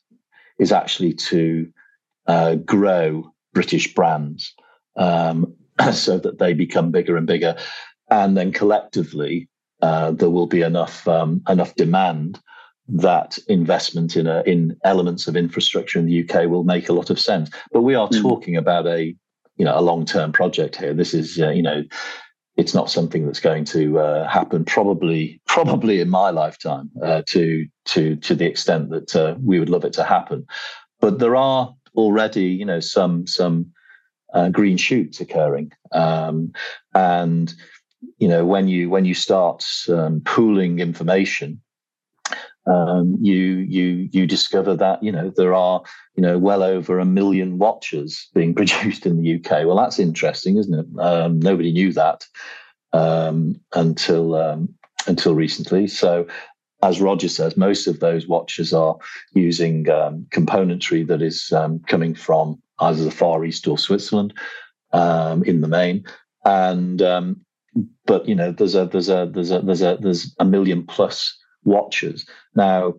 is 0.59 0.71
actually 0.71 1.13
to 1.13 1.71
uh, 2.29 2.55
grow 2.55 3.33
British 3.53 3.93
brands 3.95 4.53
um, 4.97 5.51
so 5.93 6.19
that 6.19 6.37
they 6.37 6.53
become 6.53 6.91
bigger 6.91 7.17
and 7.17 7.25
bigger. 7.25 7.57
And 8.11 8.37
then 8.37 8.51
collectively, 8.51 9.49
uh, 9.81 10.11
there 10.11 10.29
will 10.29 10.45
be 10.45 10.61
enough 10.61 11.07
um, 11.07 11.41
enough 11.49 11.73
demand 11.75 12.39
that 12.87 13.37
investment 13.47 14.15
in 14.15 14.27
a, 14.27 14.43
in 14.43 14.75
elements 14.83 15.27
of 15.27 15.35
infrastructure 15.35 15.99
in 15.99 16.05
the 16.05 16.23
UK 16.23 16.49
will 16.49 16.63
make 16.63 16.89
a 16.89 16.93
lot 16.93 17.09
of 17.09 17.19
sense. 17.19 17.49
But 17.71 17.81
we 17.81 17.95
are 17.95 18.09
mm. 18.09 18.21
talking 18.21 18.55
about 18.55 18.85
a 18.85 19.15
you 19.57 19.65
know 19.65 19.77
a 19.77 19.81
long 19.81 20.05
term 20.05 20.31
project 20.31 20.75
here. 20.75 20.93
This 20.93 21.15
is 21.15 21.39
uh, 21.39 21.49
you 21.49 21.63
know 21.63 21.83
it's 22.57 22.75
not 22.75 22.91
something 22.91 23.25
that's 23.25 23.39
going 23.39 23.65
to 23.65 23.99
uh, 23.99 24.27
happen 24.27 24.65
probably 24.65 25.41
probably 25.47 25.99
in 25.99 26.09
my 26.09 26.29
lifetime 26.29 26.91
uh, 27.03 27.23
to 27.27 27.65
to 27.85 28.17
to 28.17 28.35
the 28.35 28.45
extent 28.45 28.91
that 28.91 29.15
uh, 29.15 29.35
we 29.43 29.59
would 29.59 29.69
love 29.69 29.85
it 29.85 29.93
to 29.93 30.03
happen. 30.03 30.45
But 30.99 31.19
there 31.19 31.35
are 31.35 31.73
already 31.99 32.45
you 32.45 32.65
know 32.65 32.79
some 32.79 33.27
some 33.27 33.71
uh, 34.33 34.49
green 34.49 34.77
shoots 34.77 35.19
occurring, 35.19 35.71
um, 35.91 36.51
and 36.95 37.53
you 38.17 38.27
know 38.27 38.45
when 38.45 38.67
you 38.67 38.89
when 38.89 39.05
you 39.05 39.13
start 39.13 39.63
um, 39.89 40.21
pooling 40.25 40.79
information 40.79 41.61
um, 42.69 43.17
you 43.19 43.35
you 43.43 44.09
you 44.11 44.27
discover 44.27 44.75
that 44.75 45.01
you 45.01 45.11
know 45.11 45.31
there 45.35 45.53
are 45.53 45.81
you 46.15 46.21
know 46.21 46.37
well 46.37 46.61
over 46.61 46.99
a 46.99 47.05
million 47.05 47.57
watches 47.57 48.27
being 48.33 48.53
produced 48.55 49.05
in 49.05 49.21
the 49.21 49.35
UK. 49.35 49.65
Well, 49.65 49.77
that's 49.77 49.99
interesting, 49.99 50.57
isn't 50.57 50.73
it? 50.79 50.99
Um, 50.99 51.39
nobody 51.39 51.71
knew 51.71 51.91
that 51.93 52.25
um, 52.93 53.59
until 53.73 54.35
um, 54.35 54.73
until 55.07 55.35
recently. 55.35 55.87
So, 55.87 56.27
as 56.81 57.01
Roger 57.01 57.29
says, 57.29 57.57
most 57.57 57.87
of 57.87 57.99
those 57.99 58.27
watches 58.27 58.73
are 58.73 58.97
using 59.33 59.89
um, 59.89 60.25
componentry 60.29 61.05
that 61.07 61.21
is 61.21 61.51
um, 61.51 61.79
coming 61.87 62.15
from 62.15 62.61
either 62.79 63.03
the 63.03 63.11
Far 63.11 63.43
East 63.43 63.67
or 63.67 63.77
Switzerland 63.77 64.33
in 64.93 65.61
the 65.61 65.67
main, 65.67 66.05
and 66.45 67.01
but 68.05 68.27
you 68.27 68.35
know 68.35 68.51
there's 68.51 68.75
a 68.75 68.85
there's 68.85 69.09
a 69.09 69.29
there's 69.31 69.51
a 69.51 69.59
there's 69.61 69.81
a 69.81 69.97
there's 70.01 70.35
a 70.39 70.45
million 70.45 70.85
plus 70.85 71.37
watches. 71.63 72.25
Now, 72.55 72.95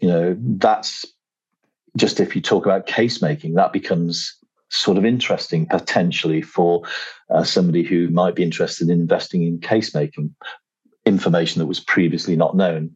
you 0.00 0.08
know, 0.08 0.36
that's 0.38 1.04
just 1.96 2.20
if 2.20 2.34
you 2.34 2.42
talk 2.42 2.66
about 2.66 2.86
case 2.86 3.20
making, 3.22 3.54
that 3.54 3.72
becomes 3.72 4.34
sort 4.70 4.98
of 4.98 5.04
interesting 5.04 5.66
potentially 5.66 6.42
for 6.42 6.82
uh, 7.30 7.42
somebody 7.42 7.82
who 7.82 8.08
might 8.08 8.34
be 8.34 8.42
interested 8.42 8.88
in 8.88 9.00
investing 9.00 9.42
in 9.42 9.58
case 9.60 9.94
making 9.94 10.34
information 11.08 11.58
that 11.58 11.66
was 11.66 11.80
previously 11.80 12.36
not 12.36 12.54
known. 12.54 12.90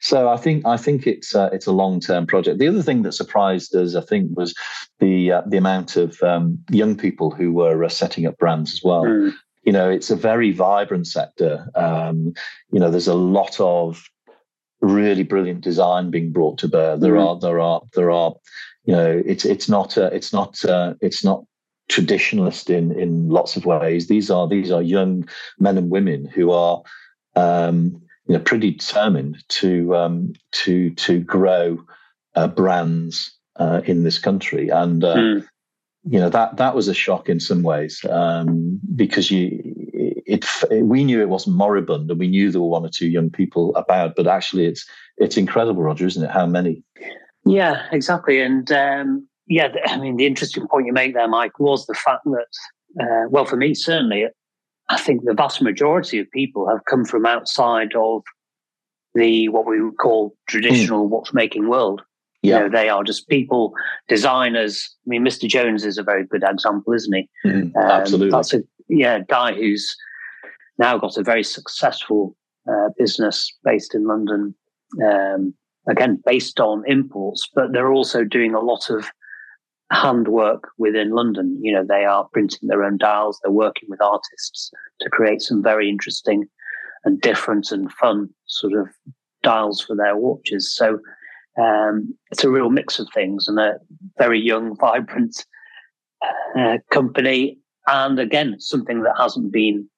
So 0.00 0.28
I 0.28 0.36
think 0.36 0.64
I 0.64 0.76
think 0.76 1.06
it's 1.06 1.34
uh, 1.34 1.50
it's 1.52 1.66
a 1.66 1.72
long 1.72 2.00
term 2.00 2.26
project. 2.26 2.58
The 2.58 2.68
other 2.68 2.82
thing 2.82 3.02
that 3.02 3.12
surprised 3.12 3.74
us, 3.74 3.94
I 3.94 4.00
think, 4.00 4.36
was 4.36 4.54
the 5.00 5.32
uh, 5.32 5.42
the 5.46 5.58
amount 5.58 5.96
of 5.96 6.22
um, 6.22 6.58
young 6.70 6.96
people 6.96 7.30
who 7.30 7.52
were 7.52 7.84
uh, 7.84 7.88
setting 7.88 8.26
up 8.26 8.38
brands 8.38 8.72
as 8.72 8.82
well. 8.82 9.02
Mm. 9.02 9.32
You 9.64 9.72
know, 9.72 9.90
it's 9.90 10.10
a 10.10 10.16
very 10.16 10.52
vibrant 10.52 11.08
sector. 11.08 11.68
Um, 11.74 12.32
you 12.70 12.78
know, 12.78 12.90
there's 12.90 13.08
a 13.08 13.14
lot 13.14 13.58
of 13.58 14.08
really 14.80 15.24
brilliant 15.24 15.62
design 15.62 16.10
being 16.10 16.30
brought 16.30 16.58
to 16.58 16.68
bear. 16.68 16.96
There 16.96 17.14
mm-hmm. 17.14 17.28
are 17.28 17.40
there 17.40 17.60
are 17.60 17.82
there 17.94 18.10
are 18.10 18.34
you 18.84 18.94
know 18.94 19.22
it's 19.26 19.44
it's 19.44 19.68
not 19.68 19.98
uh, 19.98 20.10
it's 20.12 20.32
not 20.32 20.64
uh, 20.64 20.94
it's 21.00 21.24
not 21.24 21.44
traditionalist 21.90 22.70
in 22.70 22.92
in 22.98 23.28
lots 23.28 23.56
of 23.56 23.66
ways. 23.66 24.06
These 24.06 24.30
are 24.30 24.48
these 24.48 24.70
are 24.70 24.82
young 24.82 25.28
men 25.58 25.76
and 25.78 25.90
women 25.90 26.26
who 26.26 26.52
are 26.52 26.82
um, 27.36 28.02
you 28.26 28.34
know 28.34 28.40
pretty 28.40 28.72
determined 28.72 29.44
to 29.48 29.94
um, 29.94 30.32
to 30.52 30.90
to 30.90 31.20
grow 31.20 31.84
uh, 32.34 32.48
brands 32.48 33.32
uh, 33.56 33.82
in 33.84 34.04
this 34.04 34.18
country 34.18 34.68
and. 34.68 35.02
Mm. 35.02 35.46
You 36.08 36.20
know 36.20 36.28
that 36.28 36.58
that 36.58 36.76
was 36.76 36.86
a 36.86 36.94
shock 36.94 37.28
in 37.28 37.40
some 37.40 37.64
ways 37.64 38.04
um, 38.08 38.78
because 38.94 39.28
you 39.28 39.60
it, 40.24 40.46
we 40.70 41.02
knew 41.04 41.20
it 41.20 41.28
wasn't 41.28 41.56
moribund, 41.56 42.10
and 42.10 42.20
we 42.20 42.28
knew 42.28 42.52
there 42.52 42.60
were 42.60 42.68
one 42.68 42.84
or 42.84 42.88
two 42.88 43.08
young 43.08 43.28
people 43.28 43.74
about. 43.74 44.14
But 44.14 44.26
actually, 44.28 44.66
it's 44.66 44.86
it's 45.16 45.36
incredible, 45.36 45.82
Roger, 45.82 46.06
isn't 46.06 46.22
it? 46.22 46.30
How 46.30 46.46
many? 46.46 46.84
Yeah, 47.44 47.86
exactly. 47.92 48.40
And 48.40 48.70
um, 48.72 49.28
yeah, 49.46 49.68
I 49.86 49.98
mean, 49.98 50.16
the 50.16 50.26
interesting 50.26 50.66
point 50.66 50.86
you 50.86 50.92
make 50.92 51.14
there, 51.14 51.28
Mike, 51.28 51.58
was 51.58 51.86
the 51.86 51.94
fact 51.94 52.24
that, 52.24 53.02
uh, 53.02 53.28
well, 53.30 53.44
for 53.44 53.56
me 53.56 53.74
certainly, 53.74 54.26
I 54.88 54.98
think 54.98 55.24
the 55.24 55.34
vast 55.34 55.60
majority 55.60 56.18
of 56.18 56.30
people 56.30 56.68
have 56.68 56.84
come 56.88 57.04
from 57.04 57.26
outside 57.26 57.94
of 57.96 58.22
the 59.14 59.48
what 59.48 59.66
we 59.66 59.82
would 59.82 59.96
call 59.98 60.36
traditional 60.46 61.06
mm. 61.06 61.10
watchmaking 61.10 61.68
world. 61.68 62.02
Yeah. 62.42 62.58
You 62.58 62.62
know, 62.62 62.68
they 62.78 62.88
are 62.88 63.02
just 63.02 63.28
people, 63.28 63.72
designers. 64.08 64.94
I 65.06 65.08
mean, 65.08 65.24
Mr. 65.24 65.48
Jones 65.48 65.84
is 65.84 65.98
a 65.98 66.02
very 66.02 66.24
good 66.24 66.44
example, 66.46 66.92
isn't 66.92 67.12
he? 67.12 67.28
Mm, 67.44 67.74
um, 67.76 67.90
absolutely. 67.90 68.30
That's 68.30 68.54
a 68.54 68.62
yeah 68.88 69.20
guy 69.28 69.54
who's 69.54 69.96
now 70.78 70.98
got 70.98 71.16
a 71.16 71.22
very 71.22 71.42
successful 71.42 72.36
uh, 72.70 72.90
business 72.98 73.52
based 73.64 73.94
in 73.94 74.06
London, 74.06 74.54
um, 75.04 75.54
again, 75.88 76.22
based 76.24 76.60
on 76.60 76.84
imports, 76.86 77.48
but 77.54 77.72
they're 77.72 77.92
also 77.92 78.24
doing 78.24 78.54
a 78.54 78.60
lot 78.60 78.90
of 78.90 79.10
handwork 79.90 80.68
within 80.78 81.10
London. 81.10 81.58
You 81.62 81.74
know, 81.74 81.84
they 81.86 82.04
are 82.04 82.28
printing 82.32 82.68
their 82.68 82.84
own 82.84 82.98
dials, 82.98 83.38
they're 83.42 83.52
working 83.52 83.88
with 83.88 84.00
artists 84.02 84.70
to 85.00 85.10
create 85.10 85.42
some 85.42 85.62
very 85.62 85.88
interesting 85.88 86.46
and 87.04 87.20
different 87.20 87.70
and 87.70 87.92
fun 87.92 88.28
sort 88.46 88.72
of 88.72 88.88
dials 89.42 89.80
for 89.80 89.94
their 89.94 90.16
watches. 90.16 90.74
So 90.74 90.98
um, 91.60 92.14
it's 92.30 92.44
a 92.44 92.50
real 92.50 92.70
mix 92.70 92.98
of 92.98 93.08
things 93.14 93.46
and 93.48 93.58
a 93.58 93.74
very 94.18 94.40
young, 94.40 94.76
vibrant 94.80 95.44
uh, 96.58 96.78
company. 96.92 97.58
And 97.86 98.18
again, 98.18 98.56
something 98.58 99.02
that 99.02 99.14
hasn't 99.16 99.52
been 99.52 99.88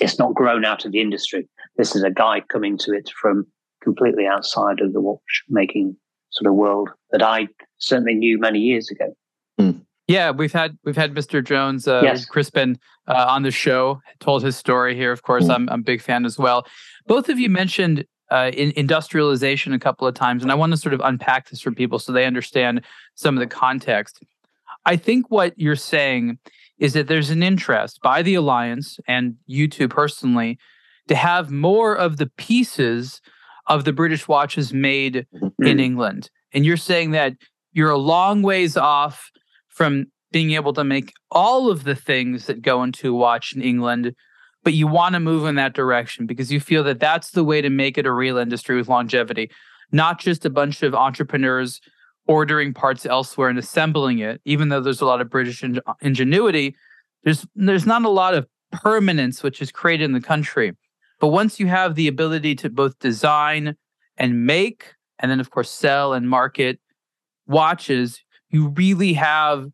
it's 0.00 0.18
not 0.18 0.34
grown 0.34 0.64
out 0.64 0.84
of 0.84 0.92
the 0.92 1.00
industry. 1.00 1.48
This 1.76 1.96
is 1.96 2.02
a 2.02 2.10
guy 2.10 2.42
coming 2.52 2.76
to 2.78 2.92
it 2.92 3.10
from 3.20 3.46
completely 3.82 4.26
outside 4.26 4.80
of 4.80 4.92
the 4.92 5.00
watchmaking 5.00 5.96
sort 6.36 6.50
of 6.50 6.54
world 6.54 6.90
that 7.10 7.22
I 7.22 7.48
certainly 7.78 8.14
knew 8.14 8.38
many 8.38 8.58
years 8.58 8.90
ago. 8.90 9.16
Mm. 9.60 9.82
Yeah, 10.08 10.30
we've 10.30 10.52
had 10.52 10.78
we've 10.84 10.96
had 10.96 11.14
Mr. 11.14 11.44
Jones, 11.44 11.88
uh, 11.88 12.00
yes. 12.02 12.24
Crispin, 12.24 12.78
uh, 13.08 13.26
on 13.28 13.42
the 13.42 13.50
show. 13.50 14.00
Told 14.20 14.44
his 14.44 14.56
story 14.56 14.94
here. 14.94 15.12
Of 15.12 15.22
course, 15.22 15.44
mm. 15.44 15.54
I'm 15.54 15.68
I'm 15.68 15.80
a 15.80 15.84
big 15.84 16.00
fan 16.00 16.24
as 16.24 16.38
well. 16.38 16.66
Both 17.06 17.28
of 17.28 17.38
you 17.38 17.48
mentioned 17.48 18.04
uh, 18.30 18.50
in 18.54 18.72
industrialization 18.76 19.72
a 19.72 19.78
couple 19.78 20.06
of 20.06 20.14
times, 20.14 20.42
and 20.42 20.52
I 20.52 20.54
want 20.54 20.72
to 20.72 20.76
sort 20.76 20.94
of 20.94 21.00
unpack 21.02 21.48
this 21.48 21.60
for 21.60 21.72
people 21.72 21.98
so 21.98 22.12
they 22.12 22.24
understand 22.24 22.82
some 23.14 23.36
of 23.36 23.40
the 23.40 23.46
context. 23.46 24.22
I 24.84 24.96
think 24.96 25.30
what 25.30 25.54
you're 25.56 25.76
saying 25.76 26.38
is 26.78 26.92
that 26.92 27.08
there's 27.08 27.30
an 27.30 27.42
interest 27.42 28.00
by 28.02 28.22
the 28.22 28.34
alliance 28.34 29.00
and 29.08 29.36
you 29.46 29.66
two 29.66 29.88
personally 29.88 30.58
to 31.08 31.14
have 31.14 31.50
more 31.50 31.96
of 31.96 32.18
the 32.18 32.26
pieces 32.36 33.20
of 33.66 33.84
the 33.84 33.92
British 33.92 34.28
watches 34.28 34.72
made 34.72 35.26
mm-hmm. 35.34 35.66
in 35.66 35.80
England. 35.80 36.30
And 36.52 36.64
you're 36.64 36.76
saying 36.76 37.10
that 37.12 37.34
you're 37.72 37.90
a 37.90 37.98
long 37.98 38.42
ways 38.42 38.76
off 38.76 39.30
from 39.68 40.06
being 40.32 40.52
able 40.52 40.72
to 40.72 40.84
make 40.84 41.12
all 41.30 41.70
of 41.70 41.84
the 41.84 41.94
things 41.94 42.46
that 42.46 42.62
go 42.62 42.82
into 42.82 43.14
a 43.14 43.16
watch 43.16 43.54
in 43.54 43.62
England, 43.62 44.14
but 44.64 44.74
you 44.74 44.86
want 44.86 45.14
to 45.14 45.20
move 45.20 45.46
in 45.46 45.54
that 45.54 45.74
direction 45.74 46.26
because 46.26 46.50
you 46.50 46.60
feel 46.60 46.82
that 46.84 47.00
that's 47.00 47.30
the 47.30 47.44
way 47.44 47.60
to 47.60 47.70
make 47.70 47.96
it 47.96 48.06
a 48.06 48.12
real 48.12 48.36
industry 48.36 48.76
with 48.76 48.88
longevity, 48.88 49.50
not 49.92 50.18
just 50.18 50.44
a 50.44 50.50
bunch 50.50 50.82
of 50.82 50.94
entrepreneurs 50.94 51.80
ordering 52.26 52.74
parts 52.74 53.06
elsewhere 53.06 53.48
and 53.48 53.58
assembling 53.58 54.18
it, 54.18 54.40
even 54.44 54.68
though 54.68 54.80
there's 54.80 55.00
a 55.00 55.06
lot 55.06 55.20
of 55.20 55.30
British 55.30 55.62
in- 55.62 55.80
ingenuity, 56.00 56.74
there's 57.22 57.46
there's 57.54 57.86
not 57.86 58.04
a 58.04 58.08
lot 58.08 58.34
of 58.34 58.46
permanence 58.72 59.42
which 59.42 59.62
is 59.62 59.70
created 59.70 60.04
in 60.04 60.12
the 60.12 60.20
country. 60.20 60.72
But 61.20 61.28
once 61.28 61.58
you 61.58 61.66
have 61.66 61.94
the 61.94 62.08
ability 62.08 62.54
to 62.56 62.70
both 62.70 62.98
design 62.98 63.76
and 64.16 64.46
make, 64.46 64.94
and 65.18 65.30
then 65.30 65.40
of 65.40 65.50
course 65.50 65.70
sell 65.70 66.12
and 66.12 66.28
market 66.28 66.78
watches, 67.46 68.20
you 68.50 68.68
really 68.68 69.14
have 69.14 69.66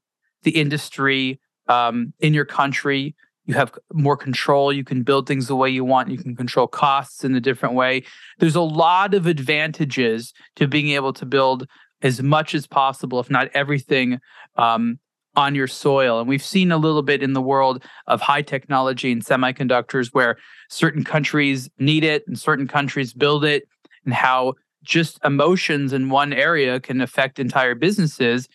the 0.43 0.53
industry 0.53 1.41
um, 1.69 2.13
in 2.21 2.35
your 2.35 2.45
country. 2.45 3.15
You 3.45 3.55
have 3.55 3.73
more 3.93 4.17
control. 4.17 4.73
You 4.73 4.85
can 4.85 5.03
build 5.03 5.27
things 5.27 5.49
the 5.49 5.57
way 5.57 5.69
you 5.69 5.85
want. 5.85 6.11
You 6.11 6.19
can 6.19 6.37
control 6.37 6.67
costs 6.69 7.25
in 7.25 7.35
a 7.35 7.41
different 7.41 7.75
way. 7.75 8.05
There's 8.39 8.55
a 8.55 8.61
lot 8.61 9.15
of 9.15 9.27
advantages 9.27 10.33
to 10.57 10.69
being 10.69 10.91
able 10.91 11.13
to 11.15 11.27
build 11.27 11.67
as 12.03 12.23
much 12.23 12.55
as 12.55 12.67
possible, 12.67 13.21
if 13.21 13.31
not 13.31 13.49
everything, 13.55 14.19
um, 14.57 14.99
on 15.37 15.55
your 15.55 15.67
soil. 15.67 16.21
And 16.21 16.29
we've 16.29 16.45
seen 16.45 16.73
a 16.73 16.77
little 16.77 17.03
bit 17.03 17.23
in 17.23 17.33
the 17.33 17.43
world 17.43 17.83
of 18.07 18.21
high 18.21 18.43
technology 18.43 19.13
and 19.13 19.25
semiconductors 19.25 20.09
where 20.13 20.37
certain 20.69 21.05
countries 21.05 21.71
need 21.79 22.05
it 22.05 22.25
and 22.27 22.39
certain 22.39 22.69
countries 22.69 23.13
build 23.13 23.45
it, 23.45 23.65
and 24.05 24.15
how 24.15 24.55
just 24.83 25.19
emotions 25.25 25.93
in 25.93 26.11
one 26.11 26.33
area 26.33 26.81
can 26.81 27.01
affect 27.01 27.39
entire 27.39 27.75
businesses. 27.75 28.49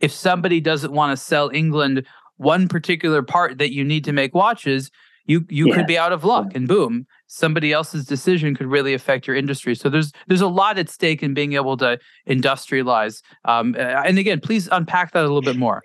If 0.00 0.12
somebody 0.12 0.60
doesn't 0.60 0.92
want 0.92 1.16
to 1.16 1.22
sell 1.22 1.50
England 1.52 2.06
one 2.36 2.68
particular 2.68 3.22
part 3.22 3.58
that 3.58 3.72
you 3.72 3.84
need 3.84 4.04
to 4.04 4.12
make 4.12 4.34
watches, 4.34 4.90
you 5.26 5.44
you 5.48 5.68
yeah. 5.68 5.74
could 5.74 5.86
be 5.86 5.98
out 5.98 6.12
of 6.12 6.24
luck 6.24 6.54
and 6.54 6.68
boom 6.68 7.06
somebody 7.26 7.72
else's 7.72 8.04
decision 8.04 8.54
could 8.54 8.66
really 8.66 8.94
affect 8.94 9.26
your 9.26 9.36
industry 9.36 9.74
so 9.74 9.88
there's 9.88 10.12
there's 10.26 10.40
a 10.40 10.46
lot 10.46 10.78
at 10.78 10.88
stake 10.88 11.22
in 11.22 11.34
being 11.34 11.54
able 11.54 11.76
to 11.76 11.98
industrialize 12.28 13.22
um, 13.44 13.74
and 13.78 14.18
again 14.18 14.40
please 14.40 14.68
unpack 14.72 15.12
that 15.12 15.20
a 15.20 15.28
little 15.28 15.42
bit 15.42 15.56
more 15.56 15.82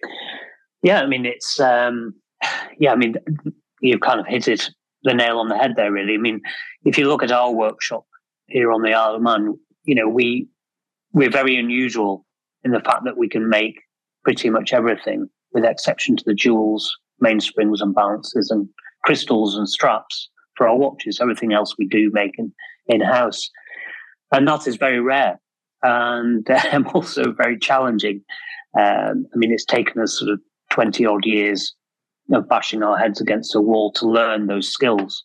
yeah 0.84 1.02
i 1.02 1.06
mean 1.06 1.26
it's 1.26 1.60
um, 1.60 2.14
yeah 2.80 2.92
i 2.92 2.96
mean 2.96 3.16
you've 3.82 4.02
kind 4.02 4.20
of 4.20 4.28
hit 4.28 4.48
it 4.48 4.70
the 5.04 5.14
nail 5.14 5.40
on 5.40 5.48
the 5.48 5.58
head 5.58 5.74
there 5.76 5.92
really 5.92 6.16
i 6.16 6.18
mean 6.18 6.42
if 6.84 6.98
you 6.98 7.08
look 7.08 7.24
at 7.24 7.32
our 7.32 7.52
workshop 7.52 8.06
here 8.48 8.72
on 8.72 8.82
the 8.82 8.94
isle 8.94 9.16
of 9.16 9.22
man 9.22 9.58
you 9.86 9.96
know 9.96 10.08
we 10.08 10.48
we're 11.14 11.32
very 11.32 11.58
unusual 11.58 12.26
in 12.64 12.72
the 12.72 12.80
fact 12.82 13.04
that 13.06 13.18
we 13.18 13.28
can 13.28 13.50
make 13.50 13.80
pretty 14.24 14.50
much 14.50 14.74
everything 14.74 15.28
with 15.54 15.64
exception 15.64 16.16
to 16.16 16.24
the 16.26 16.34
jewels 16.34 16.98
mainsprings 17.24 17.82
and 17.82 17.94
balances 17.94 18.50
and 18.50 18.68
crystals 19.04 19.56
and 19.56 19.70
straps 19.70 20.30
for 20.56 20.68
our 20.68 20.78
watches. 20.78 21.20
Everything 21.22 21.54
else 21.54 21.76
we 21.78 21.88
do 21.88 22.10
make 22.14 22.38
in, 22.38 22.52
in-house. 22.88 23.50
And 24.32 24.48
that 24.48 24.68
is 24.68 24.76
very 24.76 25.00
rare 25.00 25.40
and 25.84 26.48
um, 26.72 26.88
also 26.94 27.32
very 27.32 27.58
challenging. 27.58 28.24
Um, 28.78 29.26
I 29.34 29.36
mean, 29.38 29.52
it's 29.52 29.66
taken 29.66 30.02
us 30.02 30.18
sort 30.18 30.32
of 30.32 30.40
20 30.70 31.06
odd 31.06 31.26
years 31.26 31.76
of 32.32 32.48
bashing 32.48 32.84
our 32.84 32.98
heads 32.98 33.20
against 33.20 33.56
a 33.56 33.62
wall 33.62 33.92
to 33.94 34.08
learn 34.08 34.48
those 34.48 34.70
skills. 34.70 35.24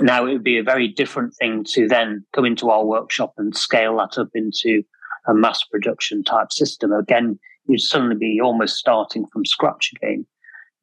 Now, 0.00 0.26
it 0.26 0.32
would 0.32 0.44
be 0.44 0.58
a 0.58 0.62
very 0.62 0.88
different 0.88 1.34
thing 1.34 1.64
to 1.72 1.88
then 1.88 2.24
come 2.34 2.44
into 2.44 2.70
our 2.70 2.84
workshop 2.84 3.34
and 3.38 3.56
scale 3.56 3.96
that 3.96 4.20
up 4.20 4.28
into 4.34 4.82
a 5.26 5.34
mass 5.34 5.62
production 5.64 6.22
type 6.24 6.52
system. 6.52 6.92
Again, 6.92 7.38
you'd 7.66 7.80
suddenly 7.80 8.16
be 8.16 8.40
almost 8.42 8.76
starting 8.76 9.26
from 9.32 9.44
scratch 9.44 9.92
again. 9.96 10.26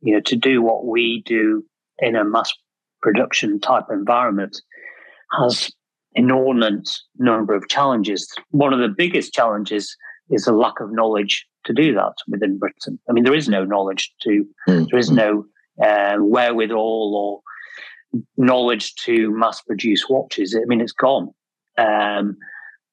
You 0.02 0.16
know, 0.16 0.22
to 0.22 0.36
do 0.36 0.62
what 0.62 0.86
we 0.86 1.24
do 1.26 1.64
in 2.00 2.16
a 2.16 2.24
mass 2.24 2.54
production 3.02 3.60
type 3.60 3.86
environment 3.92 4.62
has 5.40 5.72
inordinate 6.14 6.90
number 7.18 7.56
of 7.56 7.68
challenges. 7.70 8.32
One 8.52 8.74
of 8.74 8.80
the 8.80 8.94
biggest 8.96 9.34
challenges 9.34 9.96
is 10.30 10.48
a 10.48 10.54
lack 10.54 10.80
of 10.80 10.92
knowledge 10.92 11.46
to 11.68 11.74
do 11.74 11.94
that 11.94 12.16
within 12.28 12.58
Britain. 12.58 13.00
I 13.08 13.14
mean, 13.14 13.24
there 13.24 13.36
is 13.36 13.48
no 13.48 13.64
knowledge 13.64 14.12
to, 14.22 14.46
mm-hmm. 14.68 14.86
there 14.90 15.00
is 15.00 15.12
no 15.12 15.46
uh, 15.84 16.16
wherewithal 16.20 17.16
or 17.16 17.42
knowledge 18.38 18.96
to 18.96 19.32
mass 19.32 19.62
produce 19.62 20.06
watches. 20.10 20.56
I 20.56 20.66
mean, 20.66 20.82
it's 20.82 20.92
gone. 20.92 21.30
Um, 21.78 22.38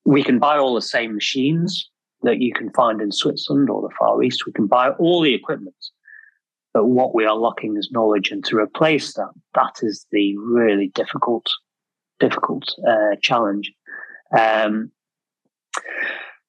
we 0.04 0.22
can 0.22 0.38
buy 0.38 0.58
all 0.58 0.74
the 0.74 0.82
same 0.82 1.14
machines 1.14 1.88
that 2.22 2.40
you 2.40 2.52
can 2.52 2.70
find 2.72 3.00
in 3.00 3.12
Switzerland 3.12 3.70
or 3.70 3.82
the 3.82 3.94
Far 3.98 4.22
East. 4.22 4.46
We 4.46 4.52
can 4.52 4.66
buy 4.66 4.90
all 4.90 5.22
the 5.22 5.34
equipment. 5.34 5.76
But 6.74 6.86
what 6.86 7.14
we 7.14 7.24
are 7.24 7.36
lacking 7.36 7.76
is 7.76 7.90
knowledge, 7.92 8.32
and 8.32 8.44
to 8.46 8.56
replace 8.58 9.14
that, 9.14 9.30
that 9.54 9.74
is 9.82 10.06
the 10.10 10.36
really 10.38 10.88
difficult, 10.88 11.46
difficult 12.18 12.64
uh, 12.86 13.14
challenge. 13.22 13.72
Um, 14.36 14.90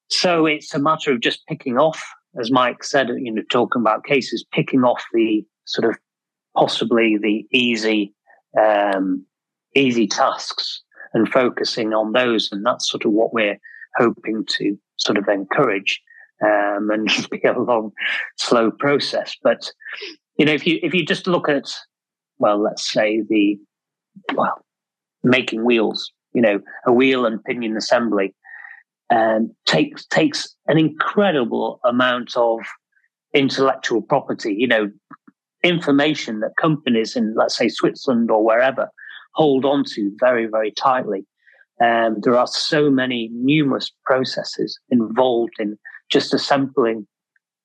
so 0.09 0.45
it's 0.45 0.73
a 0.73 0.79
matter 0.79 1.11
of 1.11 1.21
just 1.21 1.45
picking 1.47 1.77
off, 1.77 2.03
as 2.39 2.51
Mike 2.51 2.83
said, 2.83 3.09
you 3.17 3.31
know, 3.31 3.41
talking 3.49 3.81
about 3.81 4.05
cases, 4.05 4.45
picking 4.51 4.83
off 4.83 5.03
the 5.13 5.45
sort 5.65 5.89
of 5.89 5.97
possibly 6.55 7.17
the 7.17 7.45
easy, 7.51 8.13
um, 8.59 9.25
easy 9.75 10.07
tasks 10.07 10.81
and 11.13 11.31
focusing 11.31 11.93
on 11.93 12.11
those, 12.11 12.49
and 12.51 12.65
that's 12.65 12.89
sort 12.89 13.05
of 13.05 13.11
what 13.11 13.33
we're 13.33 13.57
hoping 13.97 14.45
to 14.49 14.77
sort 14.97 15.17
of 15.17 15.27
encourage 15.27 16.01
um, 16.43 16.89
and 16.91 17.09
be 17.31 17.41
a 17.43 17.57
long, 17.57 17.91
slow 18.37 18.71
process. 18.71 19.35
But 19.41 19.71
you 20.37 20.45
know, 20.45 20.53
if 20.53 20.67
you 20.67 20.79
if 20.83 20.93
you 20.93 21.05
just 21.05 21.27
look 21.27 21.49
at, 21.49 21.71
well, 22.37 22.61
let's 22.61 22.89
say 22.91 23.21
the 23.27 23.57
well, 24.33 24.61
making 25.23 25.65
wheels, 25.65 26.11
you 26.33 26.41
know, 26.41 26.59
a 26.85 26.93
wheel 26.93 27.25
and 27.25 27.43
pinion 27.43 27.77
assembly, 27.77 28.33
um, 29.09 29.53
takes 29.65 30.05
takes 30.07 30.55
an 30.67 30.77
incredible 30.77 31.79
amount 31.83 32.35
of 32.35 32.59
intellectual 33.33 34.01
property. 34.01 34.55
You 34.57 34.67
know, 34.67 34.91
information 35.63 36.39
that 36.39 36.55
companies 36.57 37.15
in, 37.15 37.33
let's 37.35 37.57
say, 37.57 37.69
Switzerland 37.69 38.31
or 38.31 38.43
wherever 38.43 38.89
hold 39.33 39.65
on 39.65 39.83
to 39.83 40.11
very, 40.19 40.47
very 40.47 40.71
tightly. 40.71 41.25
Um, 41.83 42.17
there 42.21 42.37
are 42.37 42.47
so 42.47 42.89
many 42.89 43.29
numerous 43.33 43.91
processes 44.05 44.79
involved 44.89 45.55
in 45.59 45.77
just 46.09 46.33
assembling 46.33 47.05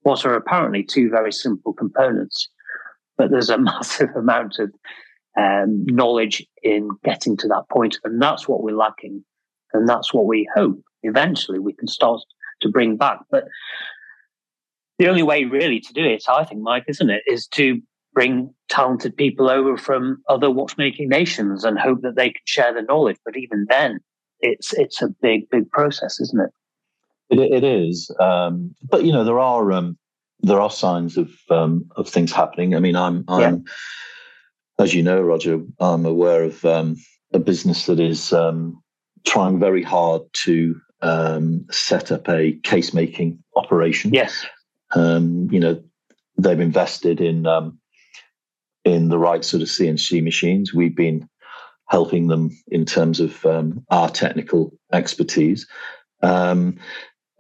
what 0.03 0.25
are 0.25 0.35
apparently 0.35 0.83
two 0.83 1.09
very 1.09 1.33
simple 1.33 1.73
components. 1.73 2.49
But 3.17 3.31
there's 3.31 3.51
a 3.51 3.59
massive 3.73 4.11
amount 4.17 4.59
of 4.59 4.73
um, 5.39 5.85
knowledge 5.87 6.45
in 6.63 6.91
getting 7.05 7.37
to 7.37 7.49
that 7.49 7.65
point, 7.71 7.99
and 8.03 8.21
that's 8.21 8.49
what 8.49 8.63
we're 8.63 8.77
lacking, 8.77 9.25
and 9.73 9.89
that's 9.89 10.13
what 10.13 10.27
we 10.27 10.49
hope 10.57 10.83
eventually 11.03 11.59
we 11.59 11.73
can 11.73 11.89
start 11.89 12.21
to 12.63 12.69
bring 12.69 12.97
back. 12.97 13.21
But 13.31 13.45
the 14.99 15.09
only 15.09 15.23
way 15.23 15.45
really 15.45 15.81
to 15.81 15.93
do 15.93 16.05
it, 16.05 16.25
I 16.29 16.45
think, 16.45 16.61
Mike, 16.61 16.85
isn't 16.89 17.11
it, 17.11 17.23
is 17.27 17.47
to 17.49 17.81
bring 18.13 18.53
talented 18.69 19.17
people 19.17 19.49
over 19.49 19.77
from 19.77 20.23
other 20.29 20.51
watchmaking 20.51 21.09
nations 21.09 21.65
and 21.65 21.79
hope 21.79 22.03
that 22.03 22.17
they 22.17 22.31
can 22.31 22.43
share 22.45 22.75
the 22.75 22.83
knowledge. 22.83 23.17
But 23.25 23.37
even 23.37 23.67
then, 23.69 24.01
it's 24.41 24.73
it's 24.75 25.03
a 25.03 25.09
big, 25.23 25.49
big 25.51 25.71
process, 25.71 26.21
isn't 26.21 26.41
it? 26.41 26.51
It, 27.31 27.53
it 27.53 27.65
is, 27.65 28.11
um, 28.19 28.75
but 28.89 29.05
you 29.05 29.13
know 29.13 29.25
there 29.25 29.39
are 29.39 29.73
um, 29.73 29.97
there 30.41 30.61
are 30.61 30.71
signs 30.71 31.17
of 31.17 31.31
um, 31.51 31.89
of 31.97 32.09
things 32.09 32.33
happening. 32.33 32.75
I 32.75 32.81
mean, 32.81 32.97
I'm 32.97 33.25
I'm 33.29 33.41
yeah. 33.41 34.85
as 34.85 34.95
you 34.95 35.03
know, 35.03 35.21
Roger, 35.21 35.61
I'm 35.79 36.07
aware 36.07 36.43
of 36.43 36.65
um, 36.65 36.97
a 37.33 37.39
business 37.39 37.87
that 37.87 38.01
is 38.01 38.33
um, 38.33 38.83
trying 39.27 39.61
very 39.61 39.83
hard 39.83 40.23
to 40.45 40.75
um, 41.03 41.67
set 41.71 42.13
up 42.13 42.29
a 42.29 42.53
case 42.63 42.93
making 42.93 43.43
operation. 43.57 44.13
Yes, 44.13 44.47
you 45.51 45.61
know 45.61 45.83
they've 46.39 46.61
invested 46.61 47.21
in 47.21 47.47
in 48.85 49.09
the 49.09 49.19
right 49.19 49.45
sort 49.45 49.63
of 49.63 49.69
CNC 49.69 50.23
machines. 50.23 50.73
We've 50.73 50.97
been 50.97 51.29
helping 51.89 52.29
them 52.29 52.51
in 52.69 52.85
terms 52.85 53.21
of 53.21 53.45
um, 53.45 53.85
our 53.91 54.09
technical 54.09 54.73
expertise. 54.93 55.67
Um, 56.23 56.79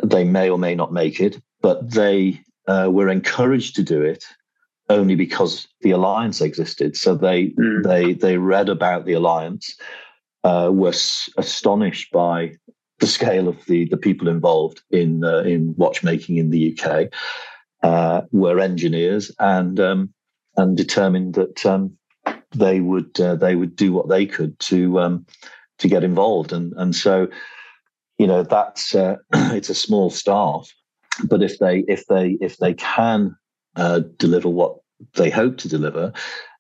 they 0.03 0.25
may 0.25 0.51
or 0.51 0.59
may 0.59 0.75
not 0.75 0.93
make 0.93 1.21
it, 1.21 1.41
but 1.61 1.91
they 1.91 2.41
uh, 2.67 2.89
were 2.91 3.09
encouraged 3.09 3.77
to 3.77 3.83
do 3.83 4.03
it 4.03 4.25
only 4.89 5.15
because 5.15 5.69
the 5.83 5.93
alliance 5.93 6.41
existed. 6.41 6.97
So 6.97 7.15
they 7.15 7.51
mm. 7.51 7.83
they 7.85 8.15
they 8.15 8.39
read 8.39 8.69
about 8.69 9.05
the 9.05 9.13
alliance, 9.13 9.77
uh, 10.43 10.71
were 10.73 10.89
s- 10.89 11.29
astonished 11.37 12.11
by 12.13 12.53
the 13.01 13.07
scale 13.07 13.49
of 13.49 13.65
the 13.67 13.87
the 13.87 13.97
people 13.97 14.29
involved 14.29 14.83
in 14.91 15.25
uh, 15.25 15.41
in 15.41 15.75
watchmaking 15.77 16.37
in 16.37 16.51
the 16.51 16.79
UK. 16.79 17.09
Uh, 17.83 18.21
were 18.31 18.61
engineers 18.61 19.33
and 19.39 19.81
um, 19.81 20.13
and 20.59 20.77
determined 20.77 21.33
that 21.35 21.65
um, 21.65 21.97
they 22.55 22.81
would 22.81 23.19
uh, 23.21 23.35
they 23.37 23.55
would 23.55 23.75
do 23.75 23.93
what 23.93 24.09
they 24.09 24.27
could 24.27 24.59
to 24.59 25.01
um, 25.01 25.27
to 25.79 25.89
get 25.89 26.05
involved, 26.05 26.53
and 26.53 26.73
and 26.77 26.95
so 26.95 27.29
you 28.19 28.27
know 28.27 28.43
that's 28.43 28.95
uh, 28.95 29.17
it's 29.35 29.71
a 29.71 29.75
small 29.75 30.11
staff, 30.11 30.71
but 31.25 31.43
if 31.43 31.59
they 31.59 31.85
if 31.89 32.07
they 32.07 32.37
if 32.41 32.59
they 32.59 32.75
can 32.75 33.35
uh, 33.77 34.01
deliver 34.19 34.49
what 34.49 34.77
they 35.15 35.31
hope 35.31 35.57
to 35.59 35.69
deliver, 35.69 36.13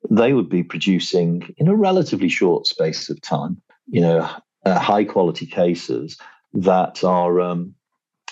they 0.08 0.32
would 0.32 0.48
be 0.48 0.62
producing 0.62 1.54
in 1.58 1.68
a 1.68 1.76
relatively 1.76 2.28
short 2.28 2.66
space 2.66 3.10
of 3.10 3.20
time, 3.20 3.60
you 3.88 4.00
know, 4.00 4.28
uh, 4.64 4.78
high 4.78 5.04
quality 5.04 5.46
cases 5.46 6.16
that 6.52 7.04
are 7.04 7.40
um, 7.40 7.74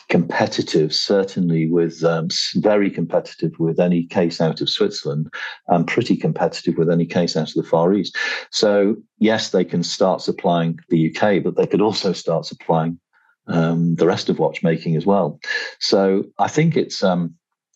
competitive, 0.09 0.95
certainly 0.95 1.69
with 1.69 2.03
um, 2.03 2.29
very 2.57 2.91
competitive 2.91 3.53
with 3.59 3.79
any 3.79 4.05
case 4.05 4.41
out 4.41 4.61
of 4.61 4.71
Switzerland, 4.71 5.33
and 5.69 5.87
pretty 5.87 6.17
competitive 6.17 6.77
with 6.77 6.91
any 6.91 7.07
case 7.07 7.37
out 7.37 7.49
of 7.49 7.55
the 7.55 7.63
Far 7.63 7.93
East. 7.95 8.17
So 8.51 8.97
yes, 9.19 9.51
they 9.51 9.65
can 9.65 9.83
start 9.83 10.23
supplying 10.23 10.79
the 10.89 11.15
UK, 11.15 11.43
but 11.43 11.57
they 11.57 11.67
could 11.67 11.83
also 11.83 12.13
start 12.13 12.47
supplying 12.47 12.99
um, 13.47 13.95
the 13.97 14.07
rest 14.07 14.29
of 14.29 14.39
watchmaking 14.39 14.97
as 14.97 15.07
well. 15.07 15.41
So 15.79 16.25
I 16.39 16.49
think 16.49 16.77
it's 16.77 17.03
um, 17.03 17.35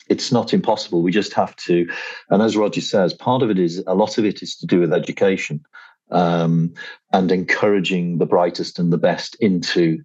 it's 0.09 0.33
not 0.33 0.53
impossible. 0.53 1.03
We 1.03 1.13
just 1.13 1.33
have 1.35 1.55
to, 1.57 1.89
and 2.31 2.43
as 2.43 2.57
Roger 2.57 2.81
says, 2.81 3.15
part 3.15 3.43
of 3.43 3.51
it 3.51 3.59
is 3.59 3.83
a 3.87 3.95
lot 3.95 4.19
of 4.19 4.25
it 4.25 4.43
is 4.43 4.57
to 4.57 4.67
do 4.67 4.81
with 4.81 4.93
education 4.93 5.65
um, 6.13 6.73
and 7.13 7.33
encouraging 7.33 8.19
the 8.19 8.27
brightest 8.27 8.79
and 8.79 8.93
the 8.93 8.99
best 8.99 9.37
into 9.41 10.03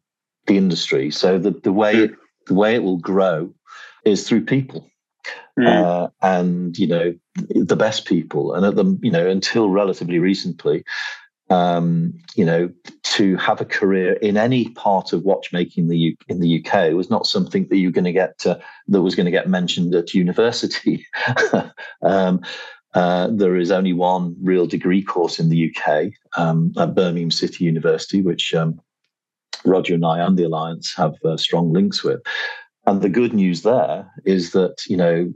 the 0.48 0.58
industry. 0.58 1.12
So 1.12 1.38
the, 1.38 1.52
the 1.52 1.74
way 1.74 1.96
it, 1.96 2.12
the 2.48 2.54
way 2.54 2.76
it 2.76 2.84
will 2.84 2.98
grow 2.98 3.54
is 4.06 4.28
through 4.28 4.46
people. 4.46 4.90
Mm. 5.60 5.68
Uh, 5.68 6.10
and 6.22 6.78
you 6.78 6.88
know 6.88 7.16
the 7.50 7.76
best 7.76 8.06
people, 8.06 8.54
and 8.54 8.66
at 8.66 8.76
the 8.76 8.98
you 9.02 9.12
know 9.12 9.28
until 9.28 9.70
relatively 9.70 10.20
recently, 10.20 10.84
um, 11.50 12.14
you 12.36 12.46
know, 12.46 12.70
to 13.04 13.38
have 13.38 13.62
a 13.62 13.66
career 13.66 14.14
in 14.14 14.38
any 14.38 14.70
part 14.70 15.14
of 15.14 15.24
watchmaking 15.24 15.86
in 15.86 15.90
the 15.90 15.98
U- 15.98 16.18
in 16.28 16.40
the 16.40 16.64
UK 16.64 16.94
was 16.94 17.10
not 17.10 17.26
something 17.26 17.68
that 17.70 17.78
you're 17.78 17.92
going 17.92 18.06
to 18.06 18.12
get 18.12 18.38
that 18.40 19.02
was 19.02 19.16
going 19.16 19.26
to 19.26 19.32
get 19.32 19.50
mentioned 19.50 19.96
at 19.96 20.14
university. 20.14 21.06
um, 22.02 22.42
uh, 22.98 23.28
there 23.32 23.56
is 23.56 23.70
only 23.70 23.94
one 23.94 24.36
real 24.42 24.66
degree 24.66 25.04
course 25.04 25.38
in 25.38 25.50
the 25.50 25.72
UK 25.72 26.06
um, 26.36 26.74
at 26.80 26.96
Birmingham 26.96 27.30
City 27.30 27.64
University, 27.64 28.24
which 28.24 28.56
um, 28.56 28.82
Roger 29.66 29.94
and 29.94 30.04
I 30.04 30.18
and 30.18 30.36
the 30.36 30.46
Alliance 30.46 30.96
have 30.96 31.14
uh, 31.24 31.38
strong 31.38 31.72
links 31.72 32.04
with. 32.04 32.20
And 32.88 33.04
the 33.04 33.10
good 33.10 33.34
news 33.36 33.62
there 33.62 34.12
is 34.26 34.52
that 34.54 34.78
you 34.88 34.98
know 34.98 35.32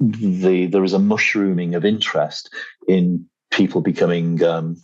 the 0.00 0.66
there 0.66 0.82
is 0.82 0.92
a 0.92 0.98
mushrooming 0.98 1.76
of 1.76 1.84
interest 1.84 2.52
in 2.88 3.26
people 3.52 3.80
becoming 3.80 4.42
um, 4.42 4.76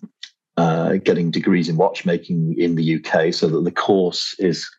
uh, 0.56 0.98
getting 0.98 1.32
degrees 1.32 1.68
in 1.68 1.76
watchmaking 1.76 2.54
in 2.60 2.76
the 2.76 2.94
UK, 2.94 3.34
so 3.34 3.48
that 3.48 3.64
the 3.64 3.72
course 3.72 4.36
is 4.38 4.70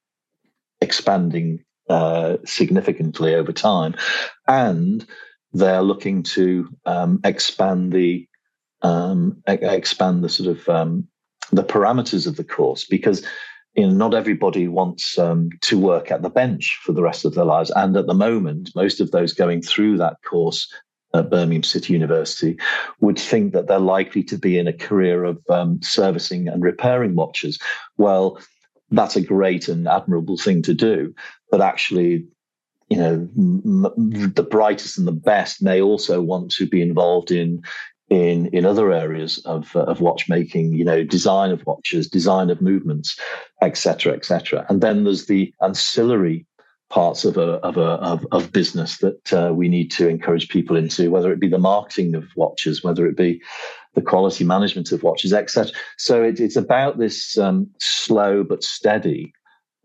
expanding 0.79 1.65
uh, 1.89 2.37
significantly 2.45 3.35
over 3.35 3.51
time, 3.51 3.93
and 4.47 5.05
they're 5.53 5.81
looking 5.81 6.23
to 6.23 6.69
um, 6.85 7.19
expand 7.23 7.91
the 7.91 8.27
um, 8.81 9.41
expand 9.47 10.23
the 10.23 10.29
sort 10.29 10.49
of 10.49 10.69
um, 10.69 11.07
the 11.51 11.63
parameters 11.63 12.27
of 12.27 12.37
the 12.37 12.43
course 12.43 12.85
because 12.85 13.25
you 13.75 13.87
know, 13.87 13.93
not 13.93 14.13
everybody 14.13 14.67
wants 14.67 15.17
um, 15.17 15.49
to 15.61 15.77
work 15.77 16.11
at 16.11 16.21
the 16.21 16.29
bench 16.29 16.79
for 16.83 16.91
the 16.91 17.01
rest 17.01 17.25
of 17.25 17.35
their 17.35 17.45
lives. 17.45 17.71
And 17.75 17.95
at 17.95 18.07
the 18.07 18.13
moment, 18.13 18.71
most 18.75 18.99
of 18.99 19.11
those 19.11 19.33
going 19.33 19.61
through 19.61 19.97
that 19.97 20.17
course 20.23 20.71
at 21.13 21.29
Birmingham 21.29 21.63
City 21.63 21.93
University 21.93 22.57
would 22.99 23.19
think 23.19 23.53
that 23.53 23.67
they're 23.67 23.79
likely 23.79 24.23
to 24.23 24.37
be 24.37 24.57
in 24.57 24.67
a 24.67 24.73
career 24.73 25.23
of 25.23 25.39
um, 25.49 25.81
servicing 25.81 26.47
and 26.47 26.63
repairing 26.63 27.15
watches. 27.15 27.59
Well, 27.97 28.39
that's 28.91 29.15
a 29.15 29.21
great 29.21 29.67
and 29.67 29.87
admirable 29.87 30.37
thing 30.37 30.61
to 30.63 30.73
do, 30.73 31.13
but 31.51 31.61
actually, 31.61 32.25
you 32.89 32.97
know, 32.97 33.29
m- 33.37 34.31
the 34.33 34.47
brightest 34.49 34.97
and 34.97 35.07
the 35.07 35.11
best 35.11 35.61
may 35.61 35.81
also 35.81 36.21
want 36.21 36.51
to 36.51 36.65
be 36.65 36.81
involved 36.81 37.31
in 37.31 37.61
in 38.09 38.47
in 38.47 38.65
other 38.65 38.91
areas 38.91 39.37
of 39.45 39.75
uh, 39.75 39.83
of 39.83 40.01
watchmaking 40.01 40.73
you 40.73 40.83
know 40.83 41.03
design 41.03 41.51
of 41.51 41.65
watches 41.65 42.09
design 42.09 42.49
of 42.49 42.61
movements 42.61 43.19
etc 43.61 44.13
etc 44.13 44.65
and 44.69 44.81
then 44.81 45.03
there's 45.03 45.27
the 45.27 45.53
ancillary 45.61 46.45
parts 46.89 47.23
of 47.23 47.37
a 47.37 47.53
of 47.61 47.77
a 47.77 47.81
of, 47.81 48.25
of 48.31 48.51
business 48.51 48.97
that 48.97 49.33
uh, 49.33 49.53
we 49.53 49.69
need 49.69 49.91
to 49.91 50.07
encourage 50.07 50.49
people 50.49 50.75
into 50.75 51.11
whether 51.11 51.31
it 51.31 51.39
be 51.39 51.47
the 51.47 51.59
marketing 51.59 52.15
of 52.15 52.25
watches 52.35 52.83
whether 52.83 53.05
it 53.05 53.15
be 53.15 53.39
the 53.93 54.01
quality 54.01 54.43
management 54.43 54.91
of 54.91 55.03
watches 55.03 55.31
etc 55.31 55.71
so 55.97 56.23
it, 56.23 56.39
it's 56.39 56.55
about 56.55 56.97
this 56.97 57.37
um, 57.37 57.69
slow 57.79 58.43
but 58.43 58.63
steady 58.63 59.31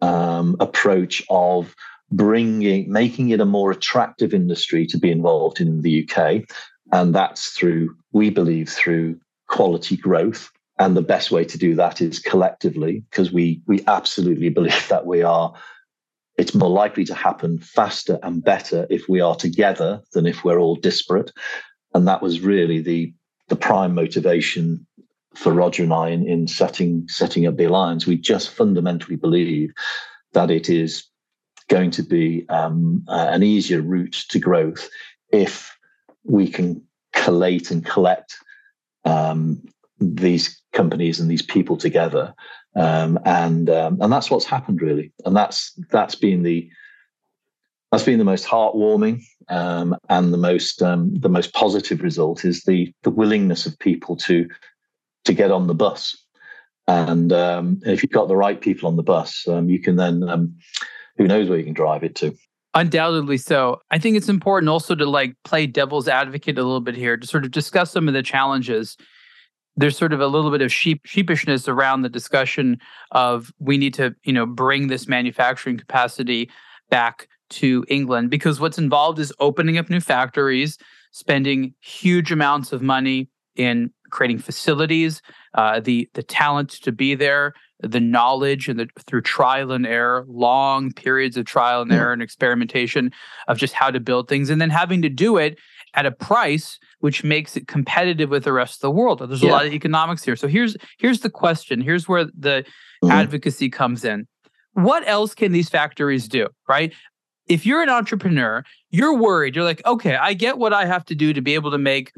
um, 0.01 0.57
approach 0.61 1.23
of 1.29 1.75
bringing 2.17 2.91
making 2.91 3.31
it 3.31 3.41
a 3.41 3.45
more 3.45 3.71
attractive 3.71 4.35
industry 4.35 4.87
to 4.87 4.99
be 4.99 5.11
involved 5.11 5.61
in 5.61 5.83
the 5.83 6.09
UK 6.09 6.45
and 6.93 7.15
that's 7.15 7.49
through, 7.49 7.97
we 8.13 8.31
believe, 8.31 8.69
through 8.69 9.19
quality 9.49 9.97
growth. 9.97 10.51
And 10.79 10.97
the 10.97 11.03
best 11.03 11.31
way 11.31 11.45
to 11.45 11.59
do 11.59 11.75
that 11.77 12.01
is 12.01 12.19
collectively, 12.19 13.05
because 13.11 13.33
we 13.33 13.63
we 13.67 13.85
absolutely 13.87 14.49
believe 14.49 14.89
that 14.89 15.07
we 15.07 15.23
are. 15.23 15.53
It's 16.37 16.55
more 16.55 16.71
likely 16.71 17.05
to 17.05 17.15
happen 17.15 17.61
faster 17.61 18.19
and 18.23 18.43
better 18.43 18.87
if 18.91 19.09
we 19.09 19.21
are 19.21 19.37
together 19.37 20.03
than 20.13 20.27
if 20.27 20.45
we're 20.45 20.59
all 20.59 20.75
disparate. 20.75 21.31
And 21.95 22.09
that 22.09 22.23
was 22.23 22.41
really 22.41 22.81
the 22.81 23.15
the 23.49 23.57
prime 23.57 23.95
motivation 23.95 24.87
for 25.35 25.53
Roger 25.53 25.83
and 25.83 25.93
I 25.93 26.11
in, 26.11 26.29
in 26.29 26.49
setting 26.49 27.07
setting 27.09 27.47
up 27.47 27.57
the 27.57 27.65
alliance. 27.65 28.07
We 28.07 28.17
just 28.17 28.51
fundamentally 28.51 29.17
believe 29.17 29.73
that 30.33 30.51
it 30.51 30.69
is 30.69 31.05
going 31.69 31.91
to 31.93 32.03
be 32.03 32.47
um, 32.49 33.05
uh, 33.09 33.29
an 33.31 33.43
easier 33.43 33.81
route 33.81 34.25
to 34.29 34.39
growth 34.39 34.89
if 35.33 35.77
we 36.25 36.49
can 36.49 36.83
collate 37.13 37.71
and 37.71 37.85
collect 37.85 38.37
um, 39.05 39.63
these 40.01 40.61
companies 40.73 41.21
and 41.21 41.31
these 41.31 41.43
people 41.43 41.77
together, 41.77 42.35
um, 42.77 43.19
and 43.25 43.71
um, 43.71 43.99
and 44.01 44.13
that's 44.13 44.31
what's 44.31 44.45
happened 44.45 44.81
really, 44.81 45.13
and 45.25 45.37
that's 45.37 45.73
that's 45.91 46.15
been 46.15 46.43
the 46.43 46.69
that's 47.93 48.05
been 48.05 48.19
the 48.19 48.25
most 48.25 48.47
heartwarming 48.47 49.23
um, 49.49 49.97
and 50.09 50.33
the 50.33 50.39
most 50.39 50.83
um, 50.83 51.15
the 51.15 51.29
most 51.29 51.53
positive 51.53 52.03
result 52.03 52.45
is 52.45 52.65
the 52.65 52.93
the 53.03 53.11
willingness 53.11 53.67
of 53.67 53.79
people 53.79 54.17
to 54.17 54.49
to 55.25 55.33
get 55.33 55.51
on 55.51 55.67
the 55.67 55.75
bus, 55.75 56.17
and 56.89 57.33
um, 57.33 57.81
if 57.85 58.03
you've 58.03 58.13
got 58.13 58.29
the 58.29 58.37
right 58.37 58.61
people 58.61 58.89
on 58.89 58.97
the 58.97 59.03
bus, 59.03 59.45
you 59.47 59.79
can 59.79 59.97
then 59.97 60.23
who 61.17 61.27
knows 61.27 61.49
where 61.49 61.59
you 61.59 61.65
can 61.65 61.75
drive 61.75 62.03
it 62.03 62.15
to. 62.17 62.35
Undoubtedly 62.75 63.39
so. 63.39 63.81
I 63.91 63.99
think 63.99 64.17
it's 64.17 64.29
important 64.29 64.69
also 64.69 64.95
to 64.97 65.07
like 65.07 65.37
play 65.45 65.67
devil's 65.67 66.09
advocate 66.09 66.59
a 66.59 66.63
little 66.63 66.81
bit 66.81 66.97
here 66.97 67.17
to 67.17 67.27
sort 67.27 67.45
of 67.45 67.53
discuss 67.53 67.93
some 67.93 68.09
of 68.09 68.15
the 68.15 68.23
challenges. 68.23 68.97
There's 69.77 69.97
sort 69.97 70.13
of 70.13 70.21
a 70.21 70.27
little 70.27 70.51
bit 70.51 70.63
of 70.63 70.73
sheep 70.73 71.05
sheepishness 71.07 71.69
around 71.69 72.03
the 72.03 72.09
discussion 72.09 72.79
of 73.13 73.53
we 73.59 73.79
need 73.79 73.95
to, 73.95 74.15
you 74.25 74.33
know, 74.33 74.47
bring 74.47 74.89
this 74.89 75.07
manufacturing 75.07 75.79
capacity 75.79 76.51
back 76.91 77.29
to 77.51 77.85
England 77.89 78.31
because 78.31 78.59
what's 78.59 78.79
involved 78.79 79.19
is 79.21 79.33
opening 79.39 79.79
up 79.79 79.89
new 79.89 80.01
factories, 80.01 80.79
spending 81.13 81.75
huge 81.81 82.33
amounts 82.33 82.73
of 82.73 82.83
money 82.83 83.29
in 83.55 83.91
creating 84.11 84.39
facilities, 84.39 85.23
uh, 85.55 85.79
the 85.81 86.09
the 86.15 86.23
talent 86.23 86.71
to 86.71 86.91
be 86.91 87.15
there, 87.15 87.55
the 87.91 88.01
knowledge 88.01 88.69
and 88.69 88.79
the 88.79 88.89
through 89.07 89.23
trial 89.23 89.73
and 89.73 89.87
error, 89.87 90.25
long 90.29 90.93
periods 90.93 91.37
of 91.37 91.45
trial 91.45 91.83
and 91.83 91.93
error 91.93 92.13
and 92.13 92.23
experimentation 92.23 93.13
of 93.49 93.59
just 93.59 93.75
how 93.75 93.91
to 93.91 94.01
build 94.01 94.29
things, 94.29 94.51
and 94.51 94.61
then 94.61 94.71
having 94.71 95.03
to 95.03 95.09
do 95.09 95.37
it 95.37 95.59
at 95.95 96.07
a 96.07 96.11
price 96.11 96.79
which 96.99 97.23
makes 97.23 97.57
it 97.57 97.69
competitive 97.69 98.31
with 98.31 98.45
the 98.45 98.53
rest 98.53 98.77
of 98.77 98.81
the 98.81 98.91
world. 98.91 99.19
There's 99.21 99.43
a 99.43 99.47
yeah. 99.47 99.53
lot 99.53 99.67
of 99.67 99.73
economics 99.73 100.25
here. 100.25 100.37
So 100.37 100.49
here's 100.49 100.77
here's 100.99 101.21
the 101.21 101.31
question. 101.31 101.81
Here's 101.81 102.09
where 102.09 102.25
the 102.25 102.65
mm-hmm. 103.03 103.11
advocacy 103.11 103.69
comes 103.71 104.05
in. 104.05 104.27
What 104.73 105.07
else 105.07 105.35
can 105.35 105.53
these 105.53 105.69
factories 105.69 106.29
do, 106.29 106.49
right? 106.69 106.93
If 107.47 107.67
you're 107.67 107.83
an 107.83 107.91
entrepreneur, 107.91 108.65
you're 108.91 109.17
worried. 109.17 109.55
You're 109.55 109.65
like, 109.65 109.85
okay, 109.87 110.17
I 110.17 110.33
get 110.33 110.59
what 110.59 110.73
I 110.73 110.87
have 110.87 111.05
to 111.07 111.15
do 111.15 111.33
to 111.33 111.43
be 111.43 111.55
able 111.55 111.71
to 111.71 111.79
make 111.79 112.11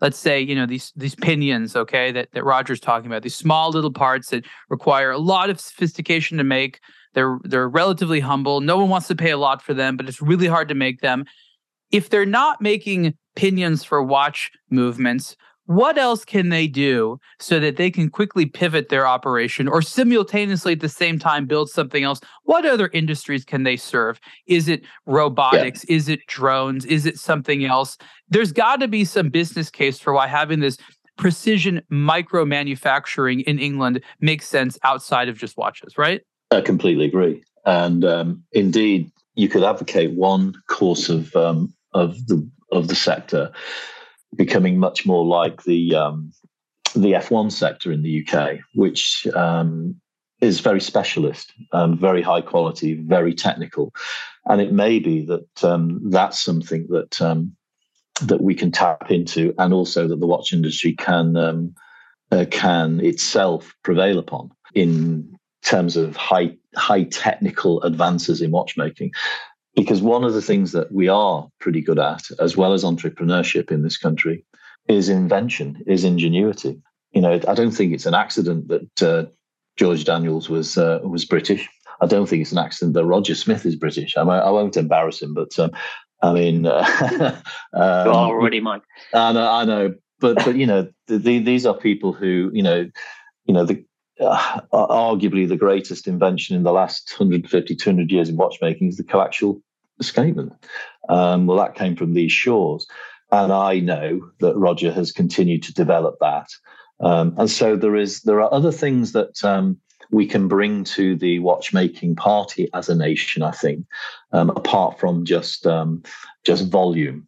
let's 0.00 0.18
say 0.18 0.40
you 0.40 0.54
know 0.54 0.66
these 0.66 0.92
these 0.96 1.14
pinions 1.14 1.76
okay 1.76 2.12
that 2.12 2.30
that 2.32 2.44
roger's 2.44 2.80
talking 2.80 3.06
about 3.06 3.22
these 3.22 3.36
small 3.36 3.70
little 3.70 3.92
parts 3.92 4.30
that 4.30 4.44
require 4.68 5.10
a 5.10 5.18
lot 5.18 5.50
of 5.50 5.60
sophistication 5.60 6.38
to 6.38 6.44
make. 6.44 6.80
They're 7.14 7.38
they're 7.44 7.68
relatively 7.68 8.20
humble. 8.20 8.60
No 8.60 8.78
one 8.78 8.88
wants 8.88 9.08
to 9.08 9.14
pay 9.14 9.30
a 9.30 9.38
lot 9.38 9.62
for 9.62 9.74
them 9.74 9.96
but 9.96 10.08
it's 10.08 10.22
really 10.22 10.46
hard 10.46 10.68
to 10.68 10.74
make 10.74 11.00
them. 11.00 11.24
If 11.90 12.08
they're 12.10 12.26
not 12.26 12.60
making 12.60 13.14
pinions 13.34 13.84
for 13.84 14.02
watch 14.02 14.50
movements 14.70 15.36
what 15.70 15.98
else 15.98 16.24
can 16.24 16.48
they 16.48 16.66
do 16.66 17.20
so 17.38 17.60
that 17.60 17.76
they 17.76 17.92
can 17.92 18.10
quickly 18.10 18.44
pivot 18.44 18.88
their 18.88 19.06
operation 19.06 19.68
or 19.68 19.80
simultaneously 19.80 20.72
at 20.72 20.80
the 20.80 20.88
same 20.88 21.16
time 21.16 21.46
build 21.46 21.70
something 21.70 22.02
else? 22.02 22.20
What 22.42 22.66
other 22.66 22.90
industries 22.92 23.44
can 23.44 23.62
they 23.62 23.76
serve? 23.76 24.18
Is 24.48 24.66
it 24.66 24.82
robotics? 25.06 25.84
Yeah. 25.88 25.94
Is 25.94 26.08
it 26.08 26.26
drones? 26.26 26.84
Is 26.86 27.06
it 27.06 27.20
something 27.20 27.64
else? 27.64 27.96
There's 28.28 28.50
got 28.50 28.80
to 28.80 28.88
be 28.88 29.04
some 29.04 29.28
business 29.28 29.70
case 29.70 30.00
for 30.00 30.12
why 30.12 30.26
having 30.26 30.58
this 30.58 30.76
precision 31.16 31.82
micro 31.88 32.44
manufacturing 32.44 33.42
in 33.42 33.60
England 33.60 34.02
makes 34.20 34.48
sense 34.48 34.76
outside 34.82 35.28
of 35.28 35.38
just 35.38 35.56
watches, 35.56 35.96
right? 35.96 36.20
I 36.50 36.62
completely 36.62 37.04
agree. 37.04 37.44
And 37.64 38.04
um, 38.04 38.42
indeed, 38.50 39.12
you 39.36 39.48
could 39.48 39.62
advocate 39.62 40.16
one 40.16 40.52
course 40.68 41.08
of 41.08 41.36
um, 41.36 41.72
of 41.94 42.26
the 42.26 42.44
of 42.72 42.88
the 42.88 42.96
sector 42.96 43.52
becoming 44.36 44.78
much 44.78 45.06
more 45.06 45.24
like 45.24 45.62
the 45.64 45.94
um, 45.94 46.32
the 46.94 47.12
F1 47.12 47.52
sector 47.52 47.92
in 47.92 48.02
the 48.02 48.26
UK, 48.26 48.58
which 48.74 49.26
um, 49.34 50.00
is 50.40 50.60
very 50.60 50.80
specialist, 50.80 51.52
um, 51.72 51.96
very 51.98 52.22
high 52.22 52.40
quality, 52.40 52.94
very 52.94 53.34
technical, 53.34 53.92
and 54.46 54.60
it 54.60 54.72
may 54.72 54.98
be 54.98 55.24
that 55.26 55.64
um, 55.64 56.00
that's 56.10 56.42
something 56.42 56.86
that 56.90 57.20
um, 57.20 57.56
that 58.22 58.40
we 58.40 58.54
can 58.54 58.70
tap 58.70 59.10
into, 59.10 59.54
and 59.58 59.72
also 59.72 60.08
that 60.08 60.20
the 60.20 60.26
watch 60.26 60.52
industry 60.52 60.94
can 60.94 61.36
um, 61.36 61.74
uh, 62.30 62.44
can 62.50 63.00
itself 63.00 63.74
prevail 63.82 64.18
upon 64.18 64.50
in 64.74 65.36
terms 65.62 65.96
of 65.96 66.16
high 66.16 66.56
high 66.76 67.04
technical 67.04 67.82
advances 67.82 68.40
in 68.40 68.50
watchmaking. 68.50 69.12
Because 69.76 70.02
one 70.02 70.24
of 70.24 70.34
the 70.34 70.42
things 70.42 70.72
that 70.72 70.90
we 70.92 71.08
are 71.08 71.48
pretty 71.60 71.80
good 71.80 71.98
at, 71.98 72.22
as 72.40 72.56
well 72.56 72.72
as 72.72 72.82
entrepreneurship 72.82 73.70
in 73.70 73.82
this 73.82 73.96
country, 73.96 74.44
is 74.88 75.08
invention, 75.08 75.82
is 75.86 76.04
ingenuity. 76.04 76.80
You 77.12 77.20
know, 77.20 77.40
I 77.46 77.54
don't 77.54 77.70
think 77.70 77.92
it's 77.92 78.06
an 78.06 78.14
accident 78.14 78.68
that 78.68 79.02
uh, 79.02 79.26
George 79.76 80.04
Daniels 80.04 80.48
was 80.48 80.76
uh, 80.76 81.00
was 81.02 81.24
British. 81.24 81.68
I 82.00 82.06
don't 82.06 82.26
think 82.26 82.42
it's 82.42 82.52
an 82.52 82.58
accident 82.58 82.94
that 82.94 83.04
Roger 83.04 83.34
Smith 83.34 83.66
is 83.66 83.76
British. 83.76 84.16
I, 84.16 84.22
I 84.22 84.50
won't 84.50 84.76
embarrass 84.76 85.22
him, 85.22 85.34
but 85.34 85.58
um, 85.58 85.70
I 86.22 86.32
mean, 86.32 86.66
uh, 86.66 87.40
um, 87.72 88.08
already, 88.08 88.60
Mike. 88.60 88.82
I 89.14 89.32
know, 89.32 89.50
I 89.50 89.64
know, 89.64 89.94
but 90.18 90.36
but 90.44 90.56
you 90.56 90.66
know, 90.66 90.88
the, 91.06 91.18
the, 91.18 91.38
these 91.40 91.66
are 91.66 91.74
people 91.74 92.12
who 92.12 92.50
you 92.52 92.62
know, 92.62 92.88
you 93.44 93.54
know, 93.54 93.64
the 93.64 93.84
uh, 94.20 94.60
arguably 94.72 95.48
the 95.48 95.56
greatest 95.56 96.06
invention 96.06 96.56
in 96.56 96.62
the 96.62 96.72
last 96.72 97.12
150, 97.18 97.74
200 97.74 98.10
years 98.10 98.28
in 98.28 98.36
watchmaking 98.36 98.88
is 98.88 98.96
the 98.96 99.04
coaxial 99.04 99.60
escapement. 99.98 100.52
Um, 101.08 101.46
well, 101.46 101.58
that 101.58 101.74
came 101.74 101.96
from 101.96 102.14
these 102.14 102.32
shores. 102.32 102.86
And 103.32 103.52
I 103.52 103.78
know 103.78 104.30
that 104.40 104.56
Roger 104.56 104.92
has 104.92 105.12
continued 105.12 105.62
to 105.64 105.74
develop 105.74 106.16
that. 106.20 106.48
Um, 107.00 107.34
and 107.38 107.50
so 107.50 107.76
there 107.76 107.96
is 107.96 108.22
there 108.22 108.40
are 108.40 108.52
other 108.52 108.72
things 108.72 109.12
that 109.12 109.42
um, 109.44 109.78
we 110.10 110.26
can 110.26 110.48
bring 110.48 110.84
to 110.84 111.16
the 111.16 111.38
watchmaking 111.38 112.16
party 112.16 112.68
as 112.74 112.88
a 112.88 112.94
nation. 112.94 113.42
I 113.42 113.52
think, 113.52 113.86
um, 114.32 114.50
apart 114.50 114.98
from 114.98 115.24
just 115.24 115.66
um, 115.66 116.02
just 116.44 116.68
volume, 116.68 117.26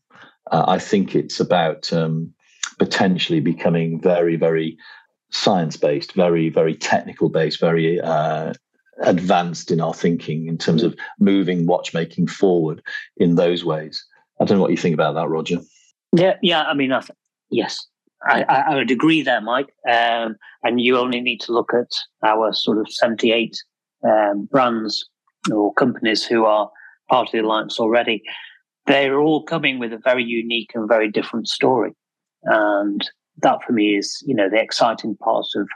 uh, 0.50 0.64
I 0.66 0.78
think 0.78 1.14
it's 1.14 1.40
about 1.40 1.92
um, 1.92 2.34
potentially 2.78 3.40
becoming 3.40 4.00
very 4.00 4.36
very 4.36 4.76
science 5.32 5.76
based, 5.76 6.12
very 6.12 6.48
very 6.48 6.74
technical 6.74 7.28
based, 7.28 7.60
very 7.60 8.00
uh, 8.00 8.52
advanced 9.00 9.70
in 9.70 9.80
our 9.80 9.94
thinking 9.94 10.46
in 10.46 10.58
terms 10.58 10.82
of 10.82 10.96
moving 11.18 11.66
watchmaking 11.66 12.26
forward 12.26 12.82
in 13.16 13.34
those 13.34 13.64
ways. 13.64 14.04
I 14.40 14.44
don't 14.44 14.58
know 14.58 14.62
what 14.62 14.70
you 14.70 14.76
think 14.76 14.94
about 14.94 15.14
that, 15.14 15.28
Roger. 15.28 15.58
Yeah, 16.12 16.36
yeah. 16.42 16.62
I 16.62 16.74
mean, 16.74 16.92
I 16.92 17.00
th- 17.00 17.16
yes, 17.50 17.86
I, 18.24 18.42
I, 18.42 18.74
would 18.74 18.90
agree 18.90 19.22
there, 19.22 19.40
Mike. 19.40 19.72
Um, 19.88 20.36
and 20.62 20.80
you 20.80 20.98
only 20.98 21.20
need 21.20 21.40
to 21.42 21.52
look 21.52 21.72
at 21.74 21.90
our 22.22 22.52
sort 22.52 22.78
of 22.78 22.86
78 22.90 23.56
um, 24.04 24.48
brands 24.50 25.08
or 25.50 25.72
companies 25.74 26.24
who 26.24 26.44
are 26.44 26.70
part 27.08 27.28
of 27.28 27.32
the 27.32 27.38
alliance 27.40 27.80
already. 27.80 28.22
They're 28.86 29.18
all 29.18 29.44
coming 29.44 29.78
with 29.78 29.92
a 29.92 29.98
very 29.98 30.24
unique 30.24 30.72
and 30.74 30.88
very 30.88 31.10
different 31.10 31.48
story. 31.48 31.92
And 32.44 33.08
that 33.38 33.62
for 33.66 33.72
me 33.72 33.96
is, 33.96 34.22
you 34.26 34.34
know, 34.34 34.48
the 34.48 34.60
exciting 34.60 35.16
part 35.16 35.46
of, 35.56 35.68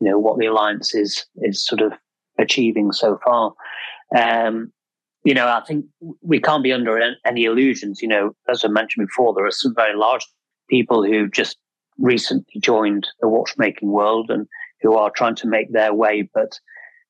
you 0.00 0.08
know, 0.08 0.18
what 0.18 0.38
the 0.38 0.46
alliance 0.46 0.94
is, 0.94 1.26
is 1.36 1.64
sort 1.64 1.80
of 1.80 1.92
achieving 2.38 2.92
so 2.92 3.18
far. 3.24 3.52
Um, 4.16 4.72
you 5.24 5.34
know, 5.34 5.46
I 5.46 5.62
think 5.66 5.84
we 6.22 6.40
can't 6.40 6.64
be 6.64 6.72
under 6.72 6.98
any 7.26 7.44
illusions. 7.44 8.00
You 8.00 8.08
know, 8.08 8.30
as 8.48 8.64
I 8.64 8.68
mentioned 8.68 9.06
before, 9.06 9.34
there 9.34 9.46
are 9.46 9.50
some 9.50 9.74
very 9.74 9.96
large 9.96 10.26
people 10.68 11.04
who 11.04 11.28
just 11.28 11.58
recently 11.98 12.60
joined 12.60 13.06
the 13.20 13.28
watchmaking 13.28 13.90
world 13.90 14.30
and 14.30 14.46
who 14.80 14.94
are 14.94 15.10
trying 15.10 15.34
to 15.36 15.46
make 15.46 15.72
their 15.72 15.92
way, 15.92 16.28
but 16.32 16.58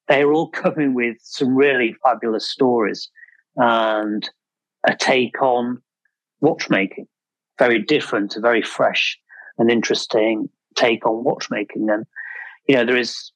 they're 0.09 0.33
all 0.33 0.48
coming 0.50 0.94
with 0.94 1.16
some 1.22 1.54
really 1.54 1.94
fabulous 2.02 2.50
stories 2.50 3.09
and 3.56 4.28
a 4.87 4.96
take 4.96 5.40
on 5.40 5.80
watchmaking. 6.40 7.06
Very 7.59 7.80
different, 7.80 8.37
a 8.37 8.40
very 8.40 8.62
fresh 8.62 9.18
and 9.61 9.70
interesting 9.70 10.49
take 10.75 11.07
on 11.07 11.23
watchmaking. 11.23 11.88
And, 11.90 12.05
you 12.66 12.75
know, 12.75 12.85
there 12.85 12.96
is 12.96 13.31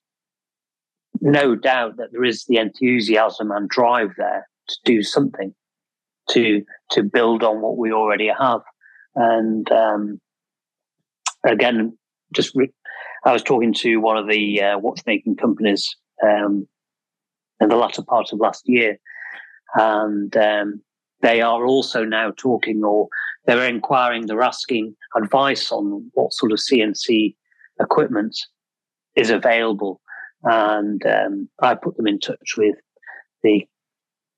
no 1.20 1.54
doubt 1.54 1.98
that 1.98 2.08
there 2.10 2.24
is 2.24 2.44
the 2.46 2.56
enthusiasm 2.56 3.52
and 3.52 3.68
drive 3.68 4.10
there 4.16 4.48
to 4.68 4.76
do 4.84 5.02
something 5.02 5.54
to 6.30 6.62
to 6.90 7.02
build 7.02 7.44
on 7.44 7.60
what 7.60 7.76
we 7.76 7.92
already 7.92 8.28
have. 8.28 8.62
And 9.14 9.70
um, 9.70 10.20
again, 11.46 11.96
just 12.34 12.52
re- 12.54 12.72
I 13.24 13.32
was 13.32 13.42
talking 13.42 13.74
to 13.74 13.98
one 13.98 14.16
of 14.16 14.28
the 14.28 14.62
uh, 14.62 14.78
watchmaking 14.78 15.36
companies 15.36 15.94
um, 16.22 16.66
in 17.60 17.68
the 17.68 17.76
latter 17.76 18.02
part 18.02 18.32
of 18.32 18.40
last 18.40 18.62
year, 18.66 18.98
and 19.74 20.34
um, 20.36 20.82
they 21.20 21.42
are 21.42 21.66
also 21.66 22.04
now 22.04 22.32
talking, 22.36 22.82
or 22.82 23.08
they're 23.46 23.68
inquiring, 23.68 24.26
they're 24.26 24.42
asking 24.42 24.96
advice 25.16 25.70
on 25.70 26.10
what 26.14 26.32
sort 26.32 26.52
of 26.52 26.58
CNC 26.58 27.34
equipment 27.80 28.36
is 29.16 29.30
available, 29.30 30.00
and 30.44 31.04
um, 31.06 31.48
I 31.60 31.74
put 31.74 31.96
them 31.96 32.06
in 32.06 32.18
touch 32.18 32.56
with 32.56 32.76
the 33.42 33.66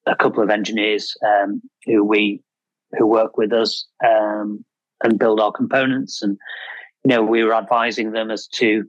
a 0.07 0.17
couple 0.17 0.43
of 0.43 0.51
engineers 0.51 1.15
um, 1.27 1.61
who 1.85 2.05
we 2.05 2.43
who 2.97 3.07
work 3.07 3.37
with 3.37 3.53
us 3.53 3.87
um, 4.07 4.65
and 5.03 5.19
build 5.19 5.41
our 5.41 5.53
components, 5.53 6.23
and 6.23 6.39
you 7.05 7.11
know 7.11 7.23
we 7.23 7.45
were 7.45 7.55
advising 7.55 8.13
them 8.13 8.31
as 8.31 8.47
to 8.49 8.85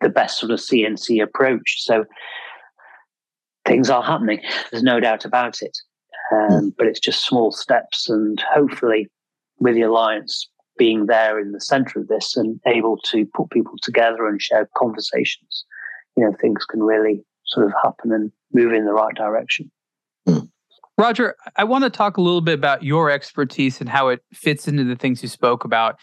the 0.00 0.08
best 0.08 0.38
sort 0.38 0.52
of 0.52 0.58
CNC 0.58 1.22
approach. 1.22 1.82
So 1.84 2.04
things 3.66 3.90
are 3.90 4.02
happening. 4.02 4.40
There's 4.70 4.82
no 4.82 5.00
doubt 5.00 5.24
about 5.24 5.60
it, 5.60 5.76
um, 6.32 6.74
but 6.76 6.86
it's 6.86 7.00
just 7.00 7.26
small 7.26 7.52
steps, 7.52 8.08
and 8.08 8.42
hopefully, 8.52 9.08
with 9.60 9.74
the 9.74 9.82
alliance 9.82 10.48
being 10.78 11.06
there 11.06 11.38
in 11.38 11.52
the 11.52 11.60
center 11.60 12.00
of 12.00 12.08
this 12.08 12.36
and 12.36 12.58
able 12.66 12.96
to 13.04 13.26
put 13.34 13.50
people 13.50 13.74
together 13.82 14.26
and 14.26 14.40
share 14.40 14.68
conversations, 14.76 15.64
you 16.16 16.24
know, 16.24 16.32
things 16.40 16.64
can 16.64 16.82
really 16.82 17.22
sort 17.46 17.66
of 17.66 17.72
happen 17.82 18.12
and 18.12 18.32
move 18.52 18.72
in 18.72 18.86
the 18.86 18.92
right 18.92 19.14
direction. 19.14 19.70
Hmm. 20.26 20.38
Roger, 20.96 21.36
I 21.56 21.64
want 21.64 21.84
to 21.84 21.90
talk 21.90 22.16
a 22.16 22.20
little 22.20 22.40
bit 22.40 22.54
about 22.54 22.82
your 22.82 23.10
expertise 23.10 23.80
and 23.80 23.88
how 23.88 24.08
it 24.08 24.20
fits 24.32 24.68
into 24.68 24.84
the 24.84 24.96
things 24.96 25.22
you 25.22 25.28
spoke 25.28 25.64
about. 25.64 25.96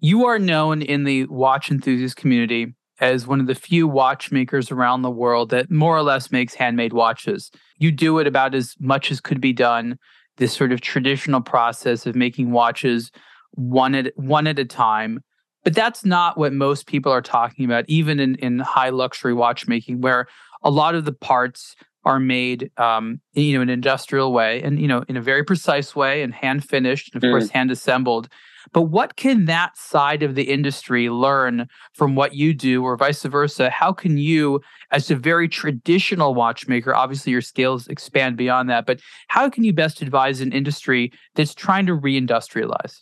You 0.00 0.26
are 0.26 0.38
known 0.38 0.82
in 0.82 1.04
the 1.04 1.24
watch 1.26 1.70
enthusiast 1.70 2.16
community 2.16 2.74
as 3.00 3.26
one 3.26 3.40
of 3.40 3.46
the 3.46 3.54
few 3.54 3.86
watchmakers 3.86 4.70
around 4.70 5.02
the 5.02 5.10
world 5.10 5.50
that 5.50 5.70
more 5.70 5.96
or 5.96 6.02
less 6.02 6.30
makes 6.30 6.54
handmade 6.54 6.92
watches. 6.92 7.50
You 7.78 7.92
do 7.92 8.18
it 8.18 8.26
about 8.26 8.54
as 8.54 8.74
much 8.80 9.10
as 9.10 9.20
could 9.20 9.40
be 9.40 9.52
done, 9.52 9.98
this 10.36 10.52
sort 10.52 10.72
of 10.72 10.80
traditional 10.80 11.40
process 11.40 12.06
of 12.06 12.14
making 12.14 12.50
watches 12.50 13.10
one 13.52 13.94
at 13.94 14.12
one 14.16 14.46
at 14.46 14.58
a 14.58 14.64
time. 14.64 15.22
But 15.64 15.74
that's 15.74 16.04
not 16.04 16.38
what 16.38 16.52
most 16.52 16.86
people 16.86 17.10
are 17.10 17.22
talking 17.22 17.64
about, 17.64 17.84
even 17.88 18.20
in, 18.20 18.36
in 18.36 18.60
high 18.60 18.90
luxury 18.90 19.34
watchmaking, 19.34 20.00
where 20.00 20.28
a 20.62 20.70
lot 20.70 20.94
of 20.94 21.04
the 21.04 21.12
parts 21.12 21.74
are 22.04 22.20
made 22.20 22.70
um, 22.78 23.20
you 23.34 23.54
know 23.54 23.62
in 23.62 23.68
an 23.68 23.72
industrial 23.72 24.32
way 24.32 24.62
and 24.62 24.80
you 24.80 24.86
know 24.86 25.04
in 25.08 25.16
a 25.16 25.20
very 25.20 25.44
precise 25.44 25.94
way 25.94 26.22
and 26.22 26.32
hand 26.32 26.64
finished 26.64 27.12
and 27.12 27.22
of 27.22 27.26
mm. 27.26 27.32
course 27.32 27.50
hand 27.50 27.70
assembled 27.70 28.28
but 28.72 28.82
what 28.82 29.16
can 29.16 29.46
that 29.46 29.76
side 29.76 30.22
of 30.22 30.34
the 30.34 30.44
industry 30.44 31.08
learn 31.08 31.68
from 31.94 32.14
what 32.14 32.34
you 32.34 32.54
do 32.54 32.82
or 32.82 32.96
vice 32.96 33.22
versa? 33.22 33.70
How 33.70 33.92
can 33.92 34.18
you 34.18 34.60
as 34.90 35.10
a 35.10 35.16
very 35.16 35.48
traditional 35.48 36.34
watchmaker 36.34 36.94
obviously 36.94 37.32
your 37.32 37.40
skills 37.40 37.88
expand 37.88 38.36
beyond 38.36 38.70
that 38.70 38.86
but 38.86 39.00
how 39.28 39.50
can 39.50 39.64
you 39.64 39.72
best 39.72 40.00
advise 40.00 40.40
an 40.40 40.52
industry 40.52 41.12
that's 41.34 41.54
trying 41.54 41.86
to 41.86 41.96
reindustrialize? 41.96 43.00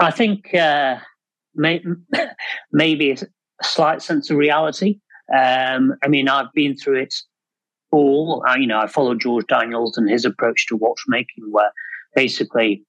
I 0.00 0.10
think 0.10 0.54
uh, 0.54 0.98
may, 1.54 1.82
maybe 2.72 3.10
a 3.12 3.16
slight 3.62 4.02
sense 4.02 4.30
of 4.30 4.36
reality. 4.36 4.98
Um, 5.32 5.94
i 6.02 6.08
mean 6.08 6.28
i've 6.28 6.52
been 6.52 6.76
through 6.76 7.00
it 7.00 7.14
all. 7.92 8.42
Uh, 8.48 8.56
you 8.56 8.66
know, 8.66 8.80
I 8.80 8.88
followed 8.88 9.20
George 9.20 9.46
Daniels 9.46 9.96
and 9.96 10.10
his 10.10 10.24
approach 10.24 10.66
to 10.66 10.76
watchmaking, 10.76 11.44
where 11.50 11.70
basically 12.16 12.82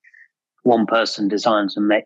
one 0.63 0.85
person 0.85 1.27
designs 1.27 1.77
and 1.77 1.87
make, 1.87 2.05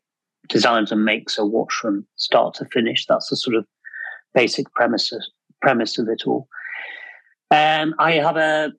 designs 0.50 0.92
and 0.92 1.06
makes 1.06 1.38
a 1.38 1.46
watch 1.46 1.74
from 1.74 2.06
start 2.16 2.56
to 2.56 2.66
finish. 2.66 3.06
That's 3.06 3.30
the 3.30 3.38
sort 3.38 3.56
of 3.56 3.66
basic 4.34 4.72
premise 4.74 5.12
of, 5.12 5.22
premise 5.62 5.98
of 5.98 6.08
it 6.10 6.24
all. 6.26 6.48
Um, 7.50 7.96
I 8.00 8.14
have 8.14 8.38
a, 8.38 8.72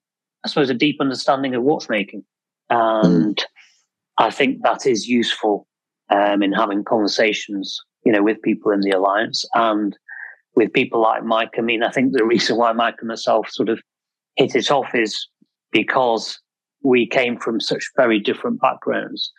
I 0.44 0.48
suppose, 0.48 0.70
a 0.70 0.74
deep 0.74 0.96
understanding 1.00 1.54
of 1.54 1.62
watchmaking, 1.62 2.24
and 2.70 3.36
mm. 3.36 3.44
I 4.18 4.30
think 4.30 4.62
that 4.62 4.86
is 4.86 5.08
useful 5.08 5.66
um, 6.10 6.42
in 6.42 6.52
having 6.52 6.84
conversations, 6.84 7.80
you 8.04 8.12
know, 8.12 8.22
with 8.22 8.42
people 8.42 8.72
in 8.72 8.80
the 8.80 8.90
alliance 8.90 9.44
and 9.54 9.96
with 10.54 10.72
people 10.72 11.00
like 11.00 11.24
Mike. 11.24 11.54
I 11.56 11.62
mean, 11.62 11.82
I 11.82 11.90
think 11.90 12.12
the 12.12 12.24
reason 12.24 12.56
why 12.56 12.72
Mike 12.72 12.96
and 13.00 13.08
myself 13.08 13.48
sort 13.50 13.68
of 13.68 13.80
hit 14.36 14.54
it 14.54 14.70
off 14.70 14.94
is 14.94 15.26
because 15.72 16.38
we 16.82 17.06
came 17.06 17.38
from 17.38 17.60
such 17.60 17.90
very 17.96 18.20
different 18.20 18.60
backgrounds. 18.60 19.32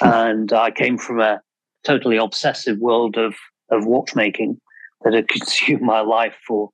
And 0.00 0.52
I 0.52 0.70
came 0.70 0.98
from 0.98 1.20
a 1.20 1.40
totally 1.84 2.16
obsessive 2.16 2.78
world 2.78 3.16
of, 3.16 3.34
of 3.70 3.86
watchmaking 3.86 4.60
that 5.02 5.14
had 5.14 5.28
consumed 5.28 5.82
my 5.82 6.00
life 6.00 6.34
for 6.46 6.70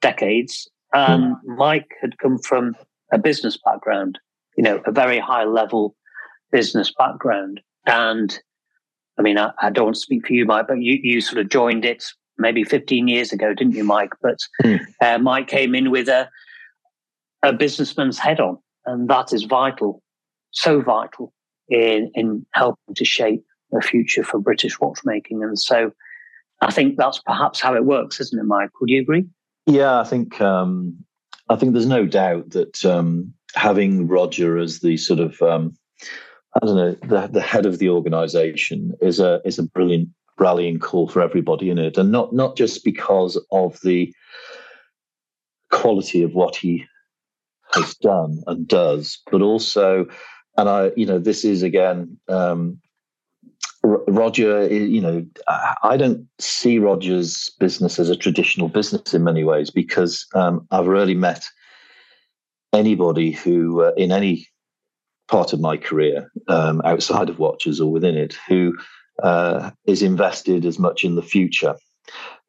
decades. 0.00 0.68
And 0.92 1.36
mm. 1.36 1.56
Mike 1.56 1.90
had 2.00 2.18
come 2.18 2.38
from 2.38 2.76
a 3.12 3.18
business 3.18 3.58
background, 3.64 4.18
you 4.56 4.62
know, 4.62 4.80
a 4.86 4.92
very 4.92 5.18
high 5.18 5.44
level 5.44 5.94
business 6.52 6.92
background. 6.96 7.60
And 7.86 8.38
I 9.18 9.22
mean, 9.22 9.38
I, 9.38 9.52
I 9.60 9.70
don't 9.70 9.96
speak 9.96 10.26
for 10.26 10.32
you, 10.32 10.44
Mike, 10.44 10.66
but 10.68 10.80
you, 10.80 10.98
you 11.02 11.20
sort 11.20 11.38
of 11.38 11.48
joined 11.48 11.84
it 11.84 12.04
maybe 12.38 12.64
15 12.64 13.08
years 13.08 13.32
ago, 13.32 13.54
didn't 13.54 13.74
you, 13.74 13.84
Mike? 13.84 14.12
But 14.22 14.38
mm. 14.62 14.80
uh, 15.00 15.18
Mike 15.18 15.48
came 15.48 15.74
in 15.74 15.90
with 15.90 16.08
a, 16.08 16.28
a 17.42 17.52
businessman's 17.52 18.18
head 18.18 18.40
on, 18.40 18.58
and 18.84 19.08
that 19.08 19.32
is 19.32 19.44
vital, 19.44 20.02
so 20.50 20.80
vital 20.80 21.32
in, 21.68 22.10
in 22.14 22.46
helping 22.52 22.94
to 22.94 23.04
shape 23.04 23.44
the 23.70 23.80
future 23.80 24.22
for 24.22 24.38
British 24.38 24.78
watchmaking. 24.80 25.42
And 25.42 25.58
so 25.58 25.92
I 26.60 26.70
think 26.70 26.96
that's 26.96 27.20
perhaps 27.20 27.60
how 27.60 27.74
it 27.74 27.84
works, 27.84 28.20
isn't 28.20 28.38
it, 28.38 28.44
Mike? 28.44 28.70
Would 28.80 28.90
you 28.90 29.00
agree? 29.00 29.26
Yeah, 29.66 30.00
I 30.00 30.04
think 30.04 30.40
um, 30.40 30.96
I 31.48 31.56
think 31.56 31.72
there's 31.72 31.86
no 31.86 32.06
doubt 32.06 32.50
that 32.50 32.84
um, 32.84 33.32
having 33.54 34.06
Roger 34.06 34.58
as 34.58 34.80
the 34.80 34.96
sort 34.96 35.20
of 35.20 35.40
um, 35.42 35.76
I 36.54 36.64
don't 36.64 36.76
know 36.76 36.92
the, 36.92 37.26
the 37.26 37.40
head 37.40 37.66
of 37.66 37.78
the 37.78 37.90
organisation 37.90 38.94
is 39.00 39.20
a 39.20 39.40
is 39.44 39.58
a 39.58 39.64
brilliant 39.64 40.08
rallying 40.38 40.78
call 40.78 41.08
for 41.08 41.20
everybody 41.20 41.70
in 41.70 41.78
it, 41.78 41.98
and 41.98 42.12
not 42.12 42.32
not 42.32 42.56
just 42.56 42.84
because 42.84 43.42
of 43.50 43.78
the 43.82 44.14
quality 45.70 46.22
of 46.22 46.32
what 46.32 46.54
he 46.56 46.84
has 47.72 47.94
done 47.96 48.42
and 48.46 48.68
does, 48.68 49.20
but 49.30 49.42
also, 49.42 50.06
and 50.56 50.68
I, 50.68 50.92
you 50.96 51.06
know, 51.06 51.18
this 51.18 51.44
is 51.44 51.62
again 51.62 52.18
um, 52.28 52.80
Roger, 53.86 54.66
you 54.66 55.00
know, 55.00 55.24
I 55.82 55.96
don't 55.96 56.26
see 56.40 56.78
Roger's 56.78 57.50
business 57.60 57.98
as 57.98 58.10
a 58.10 58.16
traditional 58.16 58.68
business 58.68 59.14
in 59.14 59.22
many 59.22 59.44
ways 59.44 59.70
because 59.70 60.26
um, 60.34 60.66
I've 60.70 60.86
rarely 60.86 61.14
met 61.14 61.46
anybody 62.72 63.30
who, 63.30 63.82
uh, 63.82 63.92
in 63.96 64.10
any 64.10 64.48
part 65.28 65.52
of 65.52 65.60
my 65.60 65.76
career, 65.76 66.30
um, 66.48 66.82
outside 66.84 67.28
of 67.28 67.38
watches 67.38 67.80
or 67.80 67.90
within 67.90 68.16
it, 68.16 68.36
who 68.48 68.76
uh, 69.22 69.70
is 69.86 70.02
invested 70.02 70.64
as 70.64 70.78
much 70.78 71.04
in 71.04 71.14
the 71.14 71.22
future 71.22 71.76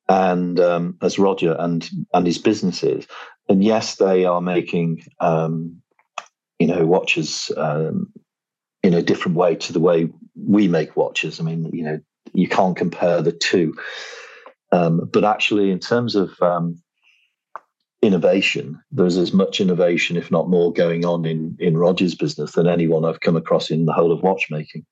and 0.10 0.60
um, 0.60 0.98
as 1.02 1.20
Roger 1.20 1.56
and 1.60 1.88
and 2.14 2.26
his 2.26 2.38
businesses. 2.38 3.06
And 3.50 3.64
yes, 3.64 3.96
they 3.96 4.26
are 4.26 4.42
making 4.42 5.04
um, 5.20 5.82
you 6.60 6.68
know 6.68 6.86
watches 6.86 7.52
um, 7.58 8.12
in 8.84 8.94
a 8.94 9.02
different 9.02 9.38
way 9.38 9.56
to 9.56 9.74
the 9.74 9.80
way 9.80 10.10
we 10.36 10.68
make 10.68 10.96
watches. 10.96 11.40
I 11.40 11.44
mean, 11.44 11.70
you 11.74 11.84
know, 11.84 12.00
you 12.34 12.48
can't 12.48 12.78
compare 12.78 13.22
the 13.22 13.32
two. 13.32 13.76
Um, 14.72 15.10
but 15.12 15.24
actually, 15.24 15.72
in 15.72 15.80
terms 15.80 16.16
of 16.16 16.40
um, 16.42 16.82
innovation, 18.02 18.80
there's 18.92 19.18
as 19.18 19.34
much 19.34 19.62
innovation, 19.62 20.18
if 20.18 20.30
not 20.30 20.50
more, 20.50 20.74
going 20.74 21.06
on 21.06 21.26
in 21.26 21.58
in 21.60 21.78
Roger's 21.78 22.16
business 22.16 22.54
than 22.54 22.68
anyone 22.68 23.06
I've 23.06 23.22
come 23.22 23.36
across 23.36 23.70
in 23.70 23.86
the 23.86 23.94
whole 23.94 24.12
of 24.12 24.24
watchmaking. 24.24 24.86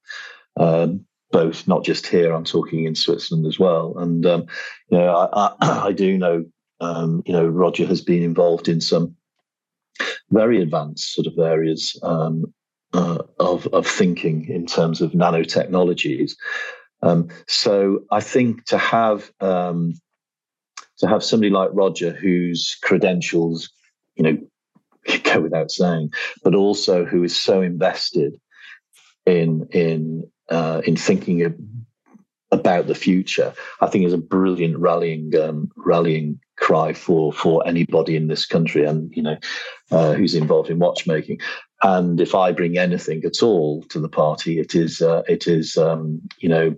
Um, 0.57 1.05
both, 1.31 1.67
not 1.67 1.83
just 1.83 2.07
here. 2.07 2.33
I'm 2.33 2.45
talking 2.45 2.85
in 2.85 2.95
Switzerland 2.95 3.45
as 3.45 3.59
well. 3.59 3.97
And 3.97 4.25
um, 4.25 4.45
you 4.89 4.97
know, 4.97 5.09
I, 5.09 5.53
I, 5.61 5.85
I 5.87 5.91
do 5.91 6.17
know, 6.17 6.45
um, 6.79 7.23
you 7.25 7.33
know, 7.33 7.45
Roger 7.45 7.85
has 7.85 8.01
been 8.01 8.23
involved 8.23 8.69
in 8.69 8.79
some 8.79 9.15
very 10.31 10.61
advanced 10.61 11.13
sort 11.13 11.27
of 11.27 11.37
areas 11.37 11.99
um, 12.03 12.53
uh, 12.93 13.19
of 13.39 13.67
of 13.67 13.85
thinking 13.87 14.47
in 14.49 14.65
terms 14.65 15.01
of 15.01 15.11
nanotechnologies. 15.11 16.33
Um, 17.01 17.29
so 17.47 17.99
I 18.11 18.21
think 18.21 18.65
to 18.65 18.77
have 18.77 19.31
um, 19.41 19.93
to 20.99 21.07
have 21.07 21.23
somebody 21.23 21.49
like 21.49 21.69
Roger, 21.73 22.11
whose 22.11 22.77
credentials, 22.81 23.69
you 24.15 24.23
know, 24.23 24.37
go 25.23 25.41
without 25.41 25.71
saying, 25.71 26.11
but 26.43 26.55
also 26.55 27.05
who 27.05 27.23
is 27.23 27.39
so 27.39 27.61
invested 27.61 28.39
in 29.25 29.67
in 29.71 30.23
uh, 30.49 30.81
in 30.85 30.95
thinking 30.95 31.43
of, 31.43 31.55
about 32.51 32.87
the 32.87 32.95
future, 32.95 33.53
I 33.81 33.87
think 33.87 34.05
is 34.05 34.13
a 34.13 34.17
brilliant 34.17 34.77
rallying 34.77 35.35
um, 35.35 35.71
rallying 35.75 36.39
cry 36.57 36.93
for 36.93 37.33
for 37.33 37.67
anybody 37.67 38.15
in 38.15 38.27
this 38.27 38.45
country 38.45 38.85
and 38.85 39.13
you 39.15 39.23
know 39.23 39.37
uh, 39.91 40.13
who's 40.13 40.35
involved 40.35 40.69
in 40.69 40.79
watchmaking. 40.79 41.39
And 41.83 42.19
if 42.21 42.33
I 42.33 42.51
bring 42.51 42.77
anything 42.77 43.23
at 43.25 43.43
all 43.43 43.83
to 43.83 43.99
the 43.99 44.09
party, 44.09 44.59
it 44.59 44.75
is 44.75 45.01
uh, 45.01 45.23
it 45.27 45.47
is 45.47 45.77
um, 45.77 46.21
you 46.39 46.49
know 46.49 46.75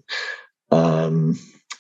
um, 0.71 1.38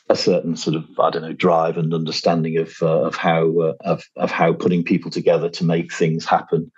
a 0.09 0.15
certain 0.15 0.55
sort 0.55 0.75
of 0.75 0.85
I 0.99 1.09
don't 1.09 1.23
know 1.23 1.33
drive 1.33 1.77
and 1.77 1.93
understanding 1.93 2.57
of 2.57 2.73
uh, 2.81 3.05
of 3.05 3.15
how 3.15 3.59
uh, 3.59 3.73
of 3.81 4.03
of 4.15 4.31
how 4.31 4.53
putting 4.53 4.83
people 4.83 5.11
together 5.11 5.49
to 5.49 5.65
make 5.65 5.93
things 5.93 6.25
happen 6.25 6.71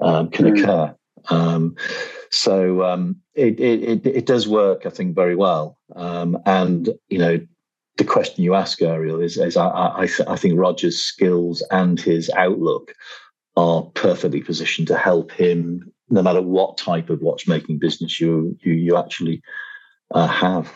um, 0.00 0.30
can 0.30 0.46
mm. 0.46 0.62
occur. 0.62 0.94
So 2.30 2.82
um, 2.84 3.16
it, 3.34 3.58
it, 3.58 4.06
it 4.06 4.26
does 4.26 4.46
work, 4.46 4.86
I 4.86 4.90
think, 4.90 5.14
very 5.14 5.34
well. 5.34 5.78
Um, 5.96 6.38
and 6.46 6.88
you 7.08 7.18
know, 7.18 7.40
the 7.96 8.04
question 8.04 8.44
you 8.44 8.54
ask, 8.54 8.80
Ariel, 8.80 9.20
is, 9.20 9.36
is 9.36 9.56
I 9.56 9.68
I, 9.68 10.08
I 10.28 10.36
think 10.36 10.58
Roger's 10.58 11.02
skills 11.02 11.62
and 11.70 12.00
his 12.00 12.30
outlook 12.30 12.94
are 13.56 13.82
perfectly 13.94 14.40
positioned 14.40 14.88
to 14.88 14.96
help 14.96 15.32
him, 15.32 15.92
no 16.08 16.22
matter 16.22 16.40
what 16.40 16.78
type 16.78 17.10
of 17.10 17.20
watchmaking 17.20 17.78
business 17.78 18.20
you 18.20 18.56
you, 18.62 18.72
you 18.72 18.96
actually 18.96 19.42
uh, 20.14 20.28
have. 20.28 20.72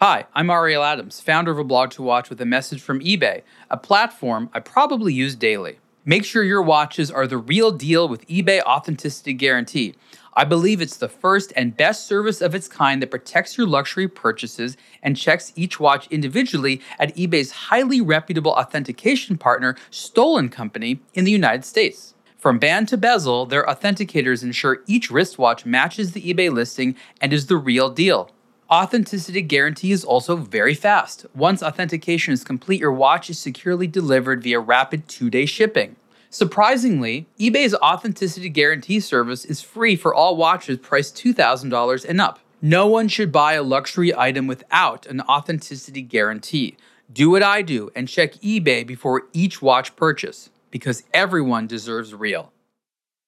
Hi, 0.00 0.26
I'm 0.32 0.48
Ariel 0.48 0.84
Adams, 0.84 1.20
founder 1.20 1.50
of 1.50 1.58
a 1.58 1.64
blog 1.64 1.90
to 1.90 2.02
watch 2.02 2.30
with 2.30 2.40
a 2.40 2.46
message 2.46 2.80
from 2.80 3.00
eBay, 3.00 3.42
a 3.68 3.76
platform 3.76 4.48
I 4.54 4.60
probably 4.60 5.12
use 5.12 5.34
daily. 5.34 5.80
Make 6.08 6.24
sure 6.24 6.42
your 6.42 6.62
watches 6.62 7.10
are 7.10 7.26
the 7.26 7.36
real 7.36 7.70
deal 7.70 8.08
with 8.08 8.26
eBay 8.28 8.62
Authenticity 8.62 9.34
Guarantee. 9.34 9.94
I 10.32 10.44
believe 10.44 10.80
it's 10.80 10.96
the 10.96 11.06
first 11.06 11.52
and 11.54 11.76
best 11.76 12.06
service 12.06 12.40
of 12.40 12.54
its 12.54 12.66
kind 12.66 13.02
that 13.02 13.10
protects 13.10 13.58
your 13.58 13.66
luxury 13.66 14.08
purchases 14.08 14.78
and 15.02 15.18
checks 15.18 15.52
each 15.54 15.78
watch 15.78 16.06
individually 16.06 16.80
at 16.98 17.14
eBay's 17.14 17.50
highly 17.50 18.00
reputable 18.00 18.52
authentication 18.52 19.36
partner, 19.36 19.76
Stoll 19.90 20.48
& 20.48 20.50
Company, 20.50 21.00
in 21.12 21.26
the 21.26 21.30
United 21.30 21.66
States. 21.66 22.14
From 22.38 22.58
band 22.58 22.88
to 22.88 22.96
bezel, 22.96 23.44
their 23.44 23.66
authenticators 23.66 24.42
ensure 24.42 24.82
each 24.86 25.10
wristwatch 25.10 25.66
matches 25.66 26.12
the 26.12 26.32
eBay 26.32 26.50
listing 26.50 26.96
and 27.20 27.34
is 27.34 27.48
the 27.48 27.58
real 27.58 27.90
deal. 27.90 28.30
Authenticity 28.70 29.40
guarantee 29.40 29.92
is 29.92 30.04
also 30.04 30.36
very 30.36 30.74
fast. 30.74 31.24
Once 31.34 31.62
authentication 31.62 32.34
is 32.34 32.44
complete, 32.44 32.80
your 32.80 32.92
watch 32.92 33.30
is 33.30 33.38
securely 33.38 33.86
delivered 33.86 34.42
via 34.42 34.60
rapid 34.60 35.08
two 35.08 35.30
day 35.30 35.46
shipping. 35.46 35.96
Surprisingly, 36.28 37.26
eBay's 37.40 37.74
authenticity 37.76 38.50
guarantee 38.50 39.00
service 39.00 39.46
is 39.46 39.62
free 39.62 39.96
for 39.96 40.14
all 40.14 40.36
watches 40.36 40.76
priced 40.76 41.16
$2,000 41.16 42.04
and 42.06 42.20
up. 42.20 42.40
No 42.60 42.86
one 42.86 43.08
should 43.08 43.32
buy 43.32 43.54
a 43.54 43.62
luxury 43.62 44.14
item 44.14 44.46
without 44.46 45.06
an 45.06 45.22
authenticity 45.22 46.02
guarantee. 46.02 46.76
Do 47.10 47.30
what 47.30 47.42
I 47.42 47.62
do 47.62 47.90
and 47.96 48.06
check 48.06 48.34
eBay 48.34 48.86
before 48.86 49.22
each 49.32 49.62
watch 49.62 49.96
purchase 49.96 50.50
because 50.70 51.04
everyone 51.14 51.66
deserves 51.66 52.14
real. 52.14 52.52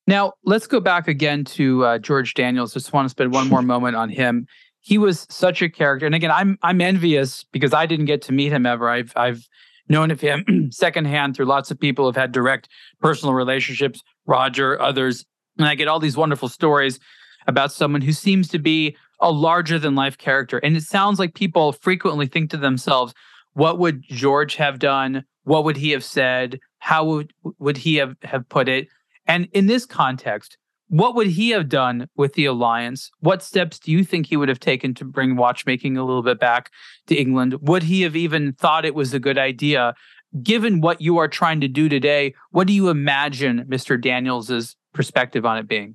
Now, 0.06 0.32
let's 0.44 0.66
go 0.66 0.80
back 0.80 1.08
again 1.08 1.44
to 1.44 1.84
uh, 1.84 1.98
George 1.98 2.34
Daniels. 2.34 2.74
Just 2.74 2.92
want 2.92 3.06
to 3.06 3.10
spend 3.10 3.32
one 3.32 3.48
more 3.48 3.62
moment 3.74 3.96
on 3.96 4.10
him. 4.10 4.46
He 4.80 4.98
was 4.98 5.26
such 5.28 5.62
a 5.62 5.68
character, 5.68 6.06
and 6.06 6.14
again, 6.14 6.30
I'm 6.30 6.58
I'm 6.62 6.80
envious 6.80 7.44
because 7.52 7.74
I 7.74 7.86
didn't 7.86 8.06
get 8.06 8.22
to 8.22 8.32
meet 8.32 8.52
him 8.52 8.66
ever. 8.66 8.88
I've 8.88 9.12
I've 9.16 9.46
known 9.90 10.10
of 10.10 10.20
him 10.20 10.44
secondhand 10.72 11.36
through 11.36 11.46
lots 11.46 11.70
of 11.70 11.78
people 11.78 12.06
who've 12.06 12.16
had 12.16 12.32
direct 12.32 12.68
personal 13.00 13.34
relationships, 13.34 14.02
Roger, 14.26 14.80
others. 14.80 15.26
And 15.58 15.66
I 15.66 15.74
get 15.74 15.88
all 15.88 16.00
these 16.00 16.16
wonderful 16.16 16.48
stories 16.48 16.98
about 17.46 17.72
someone 17.72 18.00
who 18.00 18.12
seems 18.12 18.48
to 18.48 18.58
be 18.58 18.96
a 19.20 19.30
larger 19.30 19.78
than 19.78 19.94
life 19.94 20.16
character. 20.16 20.58
And 20.58 20.76
it 20.76 20.84
sounds 20.84 21.18
like 21.18 21.34
people 21.34 21.72
frequently 21.72 22.26
think 22.26 22.50
to 22.50 22.56
themselves, 22.56 23.12
what 23.52 23.78
would 23.78 24.02
George 24.04 24.54
have 24.56 24.78
done? 24.78 25.24
What 25.44 25.64
would 25.64 25.76
he 25.76 25.90
have 25.90 26.04
said? 26.04 26.60
How 26.78 27.04
would, 27.04 27.32
would 27.58 27.76
he 27.76 27.96
have, 27.96 28.16
have 28.22 28.48
put 28.48 28.68
it? 28.68 28.88
And 29.26 29.48
in 29.52 29.66
this 29.66 29.84
context, 29.84 30.56
what 30.90 31.14
would 31.14 31.28
he 31.28 31.50
have 31.50 31.68
done 31.68 32.08
with 32.16 32.34
the 32.34 32.46
alliance? 32.46 33.10
What 33.20 33.44
steps 33.44 33.78
do 33.78 33.92
you 33.92 34.02
think 34.04 34.26
he 34.26 34.36
would 34.36 34.48
have 34.48 34.58
taken 34.58 34.92
to 34.94 35.04
bring 35.04 35.36
watchmaking 35.36 35.96
a 35.96 36.04
little 36.04 36.22
bit 36.22 36.40
back 36.40 36.70
to 37.06 37.14
England? 37.14 37.54
Would 37.62 37.84
he 37.84 38.02
have 38.02 38.16
even 38.16 38.54
thought 38.54 38.84
it 38.84 38.94
was 38.94 39.14
a 39.14 39.20
good 39.20 39.38
idea? 39.38 39.94
Given 40.42 40.80
what 40.80 41.00
you 41.00 41.18
are 41.18 41.28
trying 41.28 41.60
to 41.60 41.68
do 41.68 41.88
today, 41.88 42.34
what 42.50 42.66
do 42.66 42.72
you 42.72 42.88
imagine 42.88 43.66
Mr. 43.68 44.00
Daniels's 44.00 44.76
perspective 44.92 45.46
on 45.46 45.58
it 45.58 45.68
being? 45.68 45.94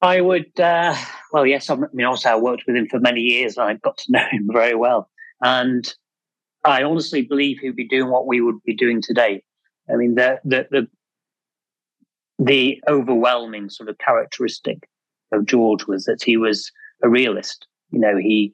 I 0.00 0.22
would, 0.22 0.58
uh, 0.58 0.96
well, 1.32 1.46
yes. 1.46 1.68
I 1.68 1.76
mean, 1.92 2.06
also 2.06 2.30
I 2.30 2.36
worked 2.36 2.64
with 2.66 2.74
him 2.74 2.88
for 2.88 3.00
many 3.00 3.20
years, 3.20 3.58
and 3.58 3.68
I 3.68 3.74
got 3.74 3.98
to 3.98 4.04
know 4.08 4.26
him 4.30 4.48
very 4.50 4.74
well. 4.74 5.10
And 5.42 5.94
I 6.64 6.84
honestly 6.84 7.20
believe 7.20 7.58
he'd 7.58 7.76
be 7.76 7.86
doing 7.86 8.10
what 8.10 8.26
we 8.26 8.40
would 8.40 8.62
be 8.64 8.74
doing 8.74 9.02
today. 9.02 9.42
I 9.92 9.96
mean, 9.96 10.14
the 10.14 10.40
the 10.44 10.66
the, 10.70 10.88
the 12.44 12.82
overwhelming 12.88 13.70
sort 13.70 13.88
of 13.88 13.98
characteristic 13.98 14.88
of 15.32 15.46
George 15.46 15.86
was 15.86 16.04
that 16.04 16.22
he 16.22 16.36
was 16.36 16.70
a 17.02 17.08
realist. 17.08 17.66
You 17.90 18.00
know, 18.00 18.16
he 18.16 18.52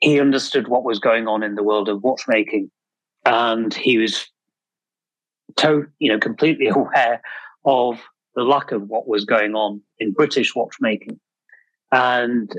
he 0.00 0.20
understood 0.20 0.68
what 0.68 0.84
was 0.84 0.98
going 0.98 1.28
on 1.28 1.42
in 1.42 1.54
the 1.54 1.62
world 1.62 1.88
of 1.88 2.02
watchmaking, 2.02 2.70
and 3.24 3.72
he 3.72 3.98
was 3.98 4.26
to, 5.56 5.86
you 5.98 6.10
know, 6.10 6.18
completely 6.18 6.68
aware 6.74 7.20
of 7.64 8.00
the 8.34 8.42
lack 8.42 8.72
of 8.72 8.88
what 8.88 9.06
was 9.06 9.24
going 9.24 9.54
on 9.54 9.80
in 9.98 10.12
British 10.12 10.54
watchmaking. 10.54 11.20
And 11.92 12.50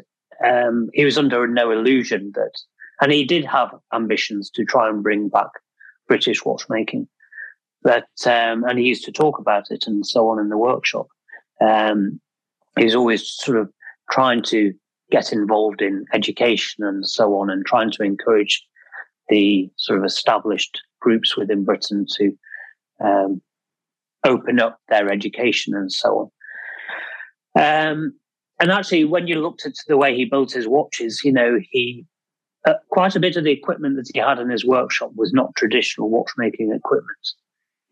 um, 0.45 0.89
he 0.93 1.03
was 1.03 1.17
under 1.17 1.47
no 1.47 1.71
illusion 1.71 2.31
that, 2.35 2.53
and 3.01 3.11
he 3.11 3.25
did 3.25 3.45
have 3.45 3.73
ambitions 3.93 4.49
to 4.51 4.63
try 4.63 4.87
and 4.87 5.01
bring 5.01 5.27
back 5.27 5.49
British 6.07 6.45
watchmaking. 6.45 7.07
But, 7.83 8.07
um, 8.25 8.63
and 8.63 8.79
he 8.79 8.85
used 8.85 9.05
to 9.05 9.11
talk 9.11 9.39
about 9.39 9.69
it 9.69 9.85
and 9.87 10.05
so 10.05 10.29
on 10.29 10.39
in 10.39 10.49
the 10.49 10.57
workshop. 10.57 11.07
Um, 11.61 12.19
he's 12.77 12.95
always 12.95 13.29
sort 13.29 13.57
of 13.57 13.69
trying 14.09 14.41
to 14.43 14.73
get 15.11 15.31
involved 15.31 15.81
in 15.81 16.05
education 16.13 16.83
and 16.83 17.07
so 17.07 17.35
on 17.35 17.49
and 17.49 17.65
trying 17.65 17.91
to 17.91 18.03
encourage 18.03 18.65
the 19.29 19.69
sort 19.77 19.99
of 19.99 20.05
established 20.05 20.81
groups 20.99 21.37
within 21.37 21.63
Britain 21.63 22.05
to 22.17 22.31
um, 23.03 23.41
open 24.23 24.59
up 24.59 24.79
their 24.89 25.11
education 25.11 25.75
and 25.75 25.91
so 25.91 26.31
on. 27.55 27.61
Um, 27.61 28.13
and 28.59 28.71
actually, 28.71 29.03
when 29.05 29.27
you 29.27 29.41
looked 29.41 29.65
at 29.65 29.73
the 29.87 29.97
way 29.97 30.15
he 30.15 30.25
built 30.25 30.53
his 30.53 30.67
watches, 30.67 31.21
you 31.23 31.31
know, 31.31 31.59
he 31.69 32.05
uh, 32.65 32.75
quite 32.89 33.15
a 33.15 33.19
bit 33.19 33.35
of 33.35 33.43
the 33.43 33.51
equipment 33.51 33.97
that 33.97 34.09
he 34.13 34.19
had 34.19 34.39
in 34.39 34.49
his 34.49 34.65
workshop 34.65 35.11
was 35.15 35.33
not 35.33 35.55
traditional 35.55 36.09
watchmaking 36.09 36.71
equipment. 36.71 37.33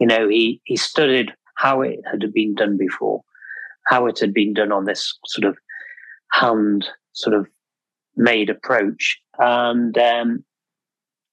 You 0.01 0.07
know, 0.07 0.27
he 0.27 0.59
he 0.63 0.77
studied 0.77 1.31
how 1.57 1.81
it 1.81 1.99
had 2.09 2.33
been 2.33 2.55
done 2.55 2.75
before, 2.75 3.21
how 3.85 4.07
it 4.07 4.17
had 4.17 4.33
been 4.33 4.51
done 4.51 4.71
on 4.71 4.85
this 4.85 5.15
sort 5.27 5.47
of 5.47 5.55
hand 6.31 6.87
sort 7.13 7.35
of 7.35 7.45
made 8.15 8.49
approach, 8.49 9.19
and 9.37 9.95
um, 9.99 10.43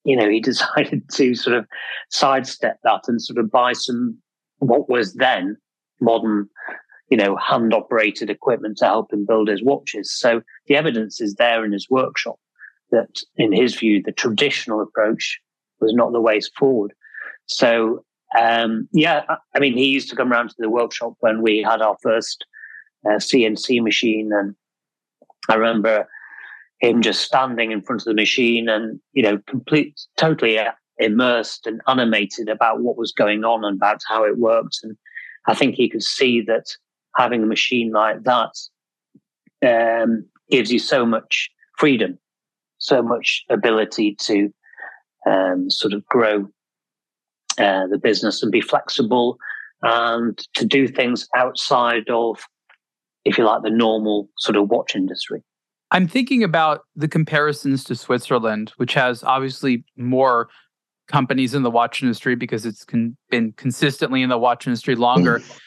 you 0.04 0.14
know, 0.14 0.28
he 0.28 0.40
decided 0.52 1.08
to 1.12 1.34
sort 1.34 1.56
of 1.56 1.64
sidestep 2.10 2.76
that 2.84 3.04
and 3.08 3.22
sort 3.22 3.38
of 3.38 3.50
buy 3.50 3.72
some 3.72 4.18
what 4.58 4.90
was 4.90 5.14
then 5.14 5.56
modern, 6.02 6.46
you 7.10 7.16
know, 7.16 7.36
hand 7.36 7.72
operated 7.72 8.28
equipment 8.28 8.76
to 8.76 8.84
help 8.84 9.10
him 9.14 9.24
build 9.24 9.48
his 9.48 9.62
watches. 9.62 10.14
So 10.14 10.42
the 10.66 10.76
evidence 10.76 11.22
is 11.22 11.36
there 11.36 11.64
in 11.64 11.72
his 11.72 11.88
workshop 11.88 12.36
that, 12.90 13.22
in 13.36 13.50
his 13.50 13.76
view, 13.76 14.02
the 14.02 14.12
traditional 14.12 14.82
approach 14.82 15.40
was 15.80 15.94
not 15.94 16.12
the 16.12 16.20
way 16.20 16.38
forward. 16.58 16.92
So, 17.46 18.04
um, 18.36 18.88
yeah, 18.92 19.22
I 19.54 19.58
mean, 19.58 19.76
he 19.76 19.86
used 19.86 20.10
to 20.10 20.16
come 20.16 20.32
around 20.32 20.50
to 20.50 20.56
the 20.58 20.70
workshop 20.70 21.14
when 21.20 21.40
we 21.40 21.62
had 21.62 21.80
our 21.80 21.96
first 22.02 22.44
uh, 23.06 23.16
CNC 23.16 23.82
machine. 23.82 24.30
And 24.32 24.54
I 25.48 25.54
remember 25.54 26.06
him 26.80 27.00
just 27.00 27.22
standing 27.22 27.72
in 27.72 27.82
front 27.82 28.02
of 28.02 28.06
the 28.06 28.14
machine 28.14 28.68
and, 28.68 29.00
you 29.12 29.22
know, 29.22 29.38
complete, 29.46 29.98
totally 30.16 30.58
immersed 30.98 31.66
and 31.66 31.80
animated 31.86 32.48
about 32.48 32.80
what 32.80 32.98
was 32.98 33.12
going 33.12 33.44
on 33.44 33.64
and 33.64 33.76
about 33.76 34.00
how 34.08 34.24
it 34.24 34.38
worked. 34.38 34.78
And 34.82 34.96
I 35.46 35.54
think 35.54 35.74
he 35.74 35.88
could 35.88 36.02
see 36.02 36.42
that 36.42 36.66
having 37.16 37.42
a 37.42 37.46
machine 37.46 37.92
like 37.92 38.24
that 38.24 38.52
um, 39.66 40.26
gives 40.50 40.70
you 40.70 40.78
so 40.78 41.06
much 41.06 41.50
freedom, 41.78 42.18
so 42.78 43.02
much 43.02 43.44
ability 43.48 44.16
to 44.20 44.52
um, 45.26 45.70
sort 45.70 45.94
of 45.94 46.04
grow 46.06 46.48
uh, 47.58 47.86
the 47.86 47.98
business 47.98 48.42
and 48.42 48.52
be 48.52 48.60
flexible 48.60 49.38
and 49.82 50.38
to 50.54 50.64
do 50.64 50.88
things 50.88 51.28
outside 51.36 52.08
of, 52.10 52.40
if 53.24 53.38
you 53.38 53.44
like, 53.44 53.62
the 53.62 53.70
normal 53.70 54.28
sort 54.38 54.56
of 54.56 54.68
watch 54.68 54.94
industry. 54.94 55.42
I'm 55.90 56.06
thinking 56.06 56.42
about 56.44 56.82
the 56.96 57.08
comparisons 57.08 57.84
to 57.84 57.94
Switzerland, 57.94 58.72
which 58.76 58.94
has 58.94 59.24
obviously 59.24 59.84
more 59.96 60.48
companies 61.06 61.54
in 61.54 61.62
the 61.62 61.70
watch 61.70 62.02
industry 62.02 62.34
because 62.34 62.66
it's 62.66 62.84
con- 62.84 63.16
been 63.30 63.52
consistently 63.52 64.22
in 64.22 64.28
the 64.28 64.38
watch 64.38 64.66
industry 64.66 64.94
longer. 64.94 65.38
Mm. 65.38 65.58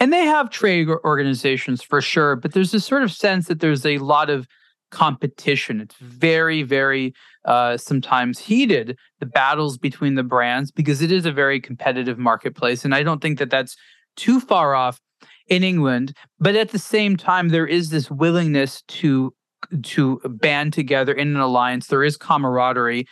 And 0.00 0.12
they 0.12 0.24
have 0.24 0.50
trade 0.50 0.88
organizations 0.88 1.82
for 1.82 2.00
sure, 2.00 2.36
but 2.36 2.52
there's 2.52 2.70
this 2.70 2.84
sort 2.84 3.02
of 3.02 3.12
sense 3.12 3.48
that 3.48 3.60
there's 3.60 3.86
a 3.86 3.98
lot 3.98 4.30
of 4.30 4.46
competition. 4.94 5.80
It's 5.80 5.96
very, 5.96 6.62
very 6.62 7.12
uh, 7.44 7.76
sometimes 7.76 8.38
heated, 8.38 8.96
the 9.20 9.26
battles 9.26 9.76
between 9.76 10.14
the 10.14 10.22
brands, 10.22 10.70
because 10.70 11.02
it 11.02 11.10
is 11.10 11.26
a 11.26 11.32
very 11.32 11.60
competitive 11.60 12.18
marketplace. 12.18 12.84
And 12.84 12.94
I 12.94 13.02
don't 13.02 13.20
think 13.20 13.38
that 13.38 13.50
that's 13.50 13.76
too 14.16 14.40
far 14.40 14.74
off 14.74 15.00
in 15.48 15.62
England. 15.64 16.16
But 16.38 16.54
at 16.54 16.70
the 16.70 16.78
same 16.78 17.16
time, 17.16 17.48
there 17.48 17.66
is 17.66 17.90
this 17.90 18.10
willingness 18.10 18.82
to 18.98 19.34
to 19.82 20.20
band 20.26 20.72
together 20.72 21.12
in 21.12 21.28
an 21.28 21.40
alliance. 21.40 21.86
There 21.86 22.04
is 22.04 22.16
camaraderie. 22.16 23.06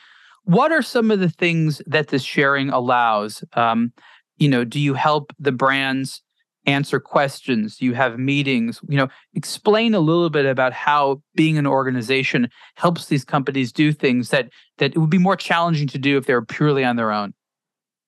What 0.44 0.70
are 0.70 0.82
some 0.82 1.10
of 1.10 1.18
the 1.18 1.30
things 1.30 1.80
that 1.86 2.08
this 2.08 2.22
sharing 2.22 2.68
allows? 2.70 3.42
Um, 3.54 3.92
you 4.36 4.48
know, 4.48 4.64
do 4.64 4.78
you 4.78 4.94
help 4.94 5.32
the 5.38 5.52
brands 5.52 6.22
answer 6.66 7.00
questions? 7.00 7.80
You 7.80 7.94
have 7.94 8.18
meetings? 8.18 8.80
You 8.88 8.96
know, 8.96 9.08
explain 9.34 9.94
a 9.94 10.00
little 10.00 10.30
bit 10.30 10.46
about 10.46 10.72
how 10.72 11.22
being 11.34 11.58
an 11.58 11.66
organization 11.66 12.48
helps 12.76 13.06
these 13.06 13.24
companies 13.24 13.72
do 13.72 13.92
things 13.92 14.30
that 14.30 14.50
that 14.78 14.92
it 14.94 14.98
would 14.98 15.10
be 15.10 15.18
more 15.18 15.36
challenging 15.36 15.88
to 15.88 15.98
do 15.98 16.16
if 16.16 16.26
they 16.26 16.34
were 16.34 16.44
purely 16.44 16.84
on 16.84 16.96
their 16.96 17.12
own. 17.12 17.34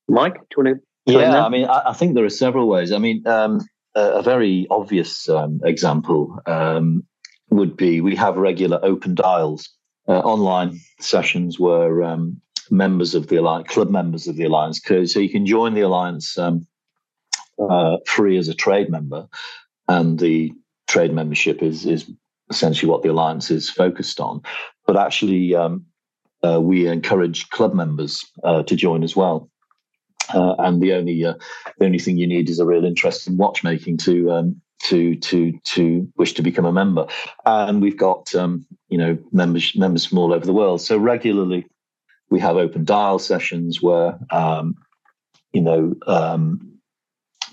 Mike, 0.09 0.35
do 0.35 0.41
you 0.57 0.65
want 0.65 0.77
to? 0.77 1.13
Yeah, 1.13 1.45
I 1.45 1.49
mean, 1.51 1.67
I, 1.67 1.91
I, 1.91 1.93
think 1.93 2.15
there 2.15 2.25
are 2.25 2.31
several 2.31 2.67
ways. 2.67 2.91
I 2.91 2.97
mean, 2.97 3.27
um, 3.27 3.61
a, 3.95 4.01
a, 4.01 4.23
very 4.23 4.67
obvious 4.71 5.29
um, 5.29 5.61
example 5.63 6.39
um, 6.47 7.05
would 7.51 7.77
be 7.77 8.01
we 8.01 8.17
have 8.17 8.39
regular 8.39 8.81
open 8.83 9.15
dials 9.15 9.69
uh, 10.09 10.21
online 10.21 10.81
sessions 11.01 11.61
where 11.61 12.03
um, 12.03 12.41
members 12.71 13.15
of 13.15 13.29
the 13.29 13.37
alliance, 13.37 13.69
club 13.69 13.91
members 13.91 14.27
of 14.27 14.37
the 14.37 14.45
alliance, 14.45 14.81
so 14.83 15.21
you 15.21 15.29
can 15.29 15.45
join 15.45 15.75
the 15.75 15.83
alliance 15.83 16.39
um, 16.39 16.67
uh, 17.59 17.99
free 18.07 18.37
as 18.37 18.49
a 18.49 18.55
trade 18.55 18.91
member, 18.91 19.27
and 19.89 20.19
the 20.19 20.53
trade 20.89 21.13
membership 21.13 21.63
is 21.63 21.87
is 21.87 22.11
essentially 22.51 22.91
what 22.91 23.03
the 23.03 23.11
alliance 23.11 23.51
is 23.51 23.71
focused 23.71 24.21
on. 24.21 24.43
But 24.87 24.97
actually, 24.97 25.55
um, 25.55 25.87
uh, 26.45 26.61
we 26.61 26.87
encourage 26.87 27.49
club 27.51 27.75
members 27.75 28.25
uh, 28.43 28.63
to 28.65 28.77
join 28.77 29.03
as 29.03 29.17
well. 29.17 29.51
Uh, 30.33 30.55
and 30.59 30.81
the 30.83 30.93
only 30.93 31.25
uh, 31.25 31.35
the 31.79 31.85
only 31.85 31.99
thing 31.99 32.17
you 32.17 32.27
need 32.27 32.49
is 32.49 32.59
a 32.59 32.65
real 32.65 32.85
interest 32.85 33.27
in 33.27 33.37
watchmaking 33.37 33.99
to 33.99 34.31
um, 34.31 34.61
to 34.85 35.17
to 35.17 35.53
to 35.65 36.11
wish 36.17 36.33
to 36.35 36.43
become 36.43 36.65
a 36.65 36.73
member. 36.73 37.07
And 37.45 37.83
we've 37.83 37.97
got 37.97 38.35
um, 38.35 38.65
you 38.89 38.99
know 38.99 39.19
members 39.33 39.77
members 39.77 40.07
from 40.07 40.19
all 40.19 40.33
over 40.33 40.47
the 40.47 40.53
world. 40.53 40.81
So 40.81 40.97
regularly 40.97 41.67
we 42.31 42.41
have 42.41 42.57
open 42.57 42.85
dial 42.85 43.19
sessions 43.19 43.83
where 43.83 44.19
um, 44.31 44.77
you 45.53 45.61
know 45.61 45.95
um, 46.07 46.74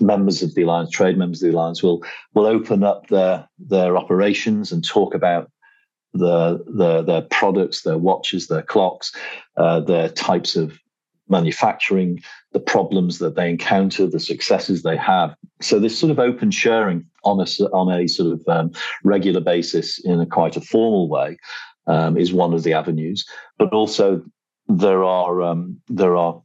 members 0.02 0.42
of 0.42 0.54
the 0.56 0.64
alliance, 0.64 0.90
trade 0.90 1.18
members 1.18 1.42
of 1.42 1.52
the 1.52 1.58
alliance, 1.58 1.84
will 1.84 2.04
will 2.34 2.46
open 2.46 2.84
up 2.84 3.08
their 3.08 3.48
their 3.60 3.98
operations 3.98 4.72
and 4.72 4.84
talk 4.84 5.14
about 5.14 5.52
the 6.14 6.64
the 6.68 7.02
their 7.04 7.22
products, 7.22 7.84
their 7.84 7.98
watches, 7.98 8.48
their 8.48 8.64
clocks, 8.64 9.14
uh, 9.58 9.80
their 9.80 10.10
types 10.10 10.56
of 10.56 10.78
manufacturing, 11.30 12.20
the 12.52 12.60
problems 12.60 13.20
that 13.20 13.36
they 13.36 13.50
encounter, 13.50 14.06
the 14.06 14.20
successes 14.20 14.84
they 14.84 14.98
have. 14.98 15.34
So 15.62 15.80
this 15.80 15.98
sort 15.98 16.12
of 16.12 16.20
open 16.20 16.52
sharing 16.52 17.06
on 17.24 17.40
a 17.40 17.46
on 17.70 17.92
a 17.92 18.08
sort 18.08 18.34
of 18.34 18.48
um, 18.48 18.72
regular 19.04 19.42
basis 19.42 19.98
in 20.00 20.20
a 20.20 20.26
quite 20.26 20.58
a 20.58 20.62
formal 20.62 21.08
way 21.08 21.38
um, 21.88 22.18
is 22.18 22.34
one 22.34 22.54
of 22.54 22.64
the 22.64 22.74
avenues. 22.74 23.26
But 23.58 23.74
also 23.74 24.24
there 24.68 25.04
are 25.04 25.42
um, 25.42 25.82
there 25.88 26.16
are 26.16 26.42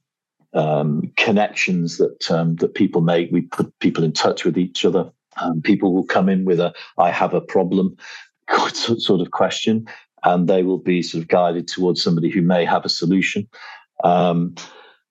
um, 0.57 1.13
connections 1.17 1.99
that 1.99 2.31
um, 2.31 2.57
that 2.57 2.75
people 2.75 3.01
make. 3.01 3.31
We 3.31 3.43
put 3.43 3.79
people 3.79 4.03
in 4.03 4.13
touch 4.13 4.45
with 4.45 4.59
each 4.59 4.85
other. 4.85 5.11
Um, 5.41 5.61
people 5.61 5.93
will 5.93 6.07
come 6.07 6.29
in 6.29 6.45
with 6.45 6.61
a 6.61 6.73
"I 6.99 7.11
have 7.11 7.35
a 7.35 7.41
problem" 7.41 7.97
sort 8.73 9.21
of 9.21 9.31
question, 9.31 9.87
and 10.25 10.49
they 10.49 10.63
will 10.63 10.79
be 10.79 11.03
sort 11.03 11.23
of 11.23 11.29
guided 11.29 11.69
towards 11.69 12.03
somebody 12.03 12.31
who 12.31 12.43
may 12.43 12.65
have 12.65 12.85
a 12.85 12.91
solution. 12.91 13.49
Um, 14.03 14.55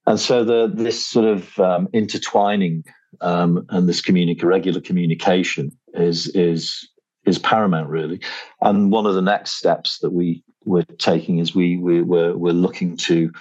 and 0.07 0.19
so 0.19 0.43
the 0.43 0.71
this 0.73 1.05
sort 1.05 1.25
of 1.25 1.59
um, 1.59 1.87
intertwining 1.93 2.83
um, 3.21 3.65
and 3.69 3.87
this 3.87 4.01
regular 4.43 4.81
communication 4.81 5.71
is 5.93 6.27
is 6.29 6.87
is 7.25 7.39
paramount, 7.39 7.89
really. 7.89 8.19
And 8.61 8.91
one 8.91 9.05
of 9.05 9.15
the 9.15 9.21
next 9.21 9.53
steps 9.53 9.99
that 9.99 10.11
we 10.11 10.43
we're 10.63 10.83
taking 10.97 11.39
is 11.39 11.55
we, 11.55 11.77
we 11.77 12.01
we're 12.01 12.35
we're 12.35 12.53
looking 12.53 12.97
to 12.97 13.31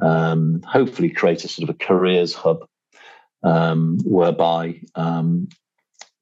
um, 0.00 0.62
hopefully 0.66 1.10
create 1.10 1.44
a 1.44 1.48
sort 1.48 1.68
of 1.68 1.74
a 1.74 1.78
careers 1.78 2.34
hub 2.34 2.66
um, 3.42 3.98
whereby 4.04 4.80
um, 4.94 5.48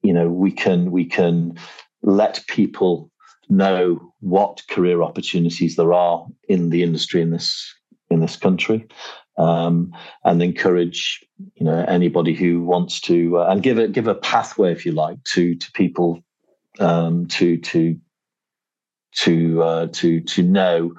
you 0.01 0.13
know 0.13 0.29
we 0.29 0.51
can 0.51 0.91
we 0.91 1.05
can 1.05 1.57
let 2.01 2.43
people 2.47 3.11
know 3.49 4.13
what 4.19 4.61
career 4.69 5.01
opportunities 5.01 5.75
there 5.75 5.93
are 5.93 6.25
in 6.47 6.69
the 6.69 6.83
industry 6.83 7.21
in 7.21 7.31
this 7.31 7.75
in 8.09 8.19
this 8.19 8.35
country 8.35 8.87
um, 9.37 9.91
and 10.23 10.43
encourage 10.43 11.25
you 11.55 11.65
know 11.65 11.83
anybody 11.87 12.33
who 12.33 12.61
wants 12.61 13.01
to 13.01 13.39
uh, 13.39 13.47
and 13.49 13.63
give 13.63 13.77
a 13.77 13.87
give 13.87 14.07
a 14.07 14.15
pathway 14.15 14.71
if 14.71 14.85
you 14.85 14.91
like 14.91 15.21
to 15.23 15.55
to 15.55 15.71
people 15.71 16.23
um, 16.79 17.25
to 17.27 17.57
to 17.57 17.97
to 19.15 19.63
uh, 19.63 19.87
to 19.93 20.21
to 20.21 20.43
know 20.43 20.93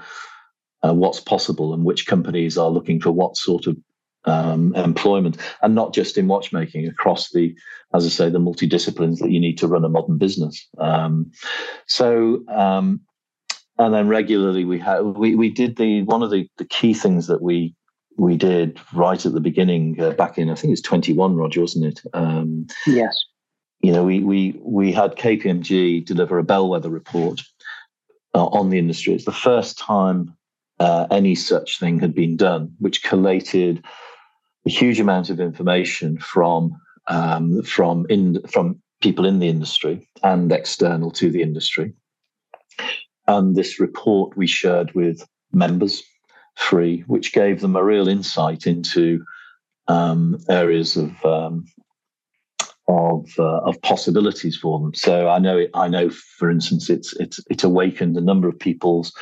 uh, 0.84 0.94
what's 0.94 1.20
possible 1.20 1.74
and 1.74 1.84
which 1.84 2.06
companies 2.06 2.56
are 2.56 2.70
looking 2.70 3.00
for 3.00 3.10
what 3.10 3.36
sort 3.36 3.66
of 3.66 3.76
um, 4.24 4.74
employment, 4.74 5.38
and 5.62 5.74
not 5.74 5.94
just 5.94 6.18
in 6.18 6.28
watchmaking, 6.28 6.86
across 6.86 7.30
the, 7.30 7.54
as 7.94 8.04
I 8.04 8.08
say, 8.10 8.30
the 8.30 8.38
multidisciplines 8.38 9.18
that 9.20 9.30
you 9.30 9.40
need 9.40 9.58
to 9.58 9.68
run 9.68 9.84
a 9.84 9.88
modern 9.88 10.18
business. 10.18 10.68
Um, 10.78 11.32
so, 11.86 12.42
um, 12.48 13.00
and 13.78 13.94
then 13.94 14.08
regularly 14.08 14.66
we 14.66 14.78
had 14.78 15.00
we 15.00 15.34
we 15.34 15.48
did 15.48 15.76
the 15.76 16.02
one 16.02 16.22
of 16.22 16.30
the 16.30 16.48
the 16.58 16.66
key 16.66 16.92
things 16.92 17.28
that 17.28 17.40
we 17.40 17.74
we 18.18 18.36
did 18.36 18.78
right 18.92 19.24
at 19.24 19.32
the 19.32 19.40
beginning 19.40 19.98
uh, 19.98 20.10
back 20.10 20.36
in 20.36 20.50
I 20.50 20.54
think 20.54 20.72
it's 20.72 20.82
21, 20.82 21.34
Roger, 21.34 21.62
wasn't 21.62 21.86
it? 21.86 22.00
Um, 22.12 22.66
yes. 22.86 23.16
You 23.80 23.92
know, 23.92 24.04
we 24.04 24.20
we 24.20 24.60
we 24.60 24.92
had 24.92 25.16
KPMG 25.16 26.04
deliver 26.04 26.38
a 26.38 26.44
bellwether 26.44 26.90
report 26.90 27.40
uh, 28.34 28.44
on 28.46 28.68
the 28.68 28.78
industry. 28.78 29.14
It's 29.14 29.24
the 29.24 29.32
first 29.32 29.78
time 29.78 30.36
uh, 30.80 31.06
any 31.10 31.34
such 31.34 31.78
thing 31.78 32.00
had 32.00 32.14
been 32.14 32.36
done, 32.36 32.74
which 32.78 33.04
collated 33.04 33.84
a 34.66 34.70
huge 34.70 34.98
amount 34.98 35.30
of 35.30 35.38
information 35.38 36.18
from 36.18 36.76
um, 37.06 37.62
from 37.62 38.06
in 38.08 38.42
from 38.48 38.80
people 39.00 39.26
in 39.26 39.38
the 39.38 39.48
industry 39.48 40.08
and 40.22 40.50
external 40.50 41.10
to 41.10 41.30
the 41.30 41.42
industry. 41.42 41.92
And 43.26 43.54
this 43.54 43.78
report 43.78 44.36
we 44.36 44.46
shared 44.46 44.92
with 44.94 45.26
members 45.52 46.02
free, 46.56 47.04
which 47.06 47.32
gave 47.32 47.60
them 47.60 47.76
a 47.76 47.84
real 47.84 48.08
insight 48.08 48.66
into 48.66 49.24
um, 49.88 50.38
areas 50.48 50.96
of 50.96 51.24
um, 51.24 51.66
of 52.88 53.28
uh, 53.38 53.60
of 53.60 53.80
possibilities 53.82 54.56
for 54.56 54.78
them. 54.78 54.94
So 54.94 55.28
I 55.28 55.38
know 55.38 55.58
it, 55.58 55.70
I 55.74 55.88
know, 55.88 56.10
for 56.10 56.50
instance, 56.50 56.90
it's 56.90 57.14
it's 57.14 57.40
it's 57.50 57.64
awakened 57.64 58.16
a 58.16 58.20
number 58.20 58.48
of 58.48 58.58
people's 58.58 59.12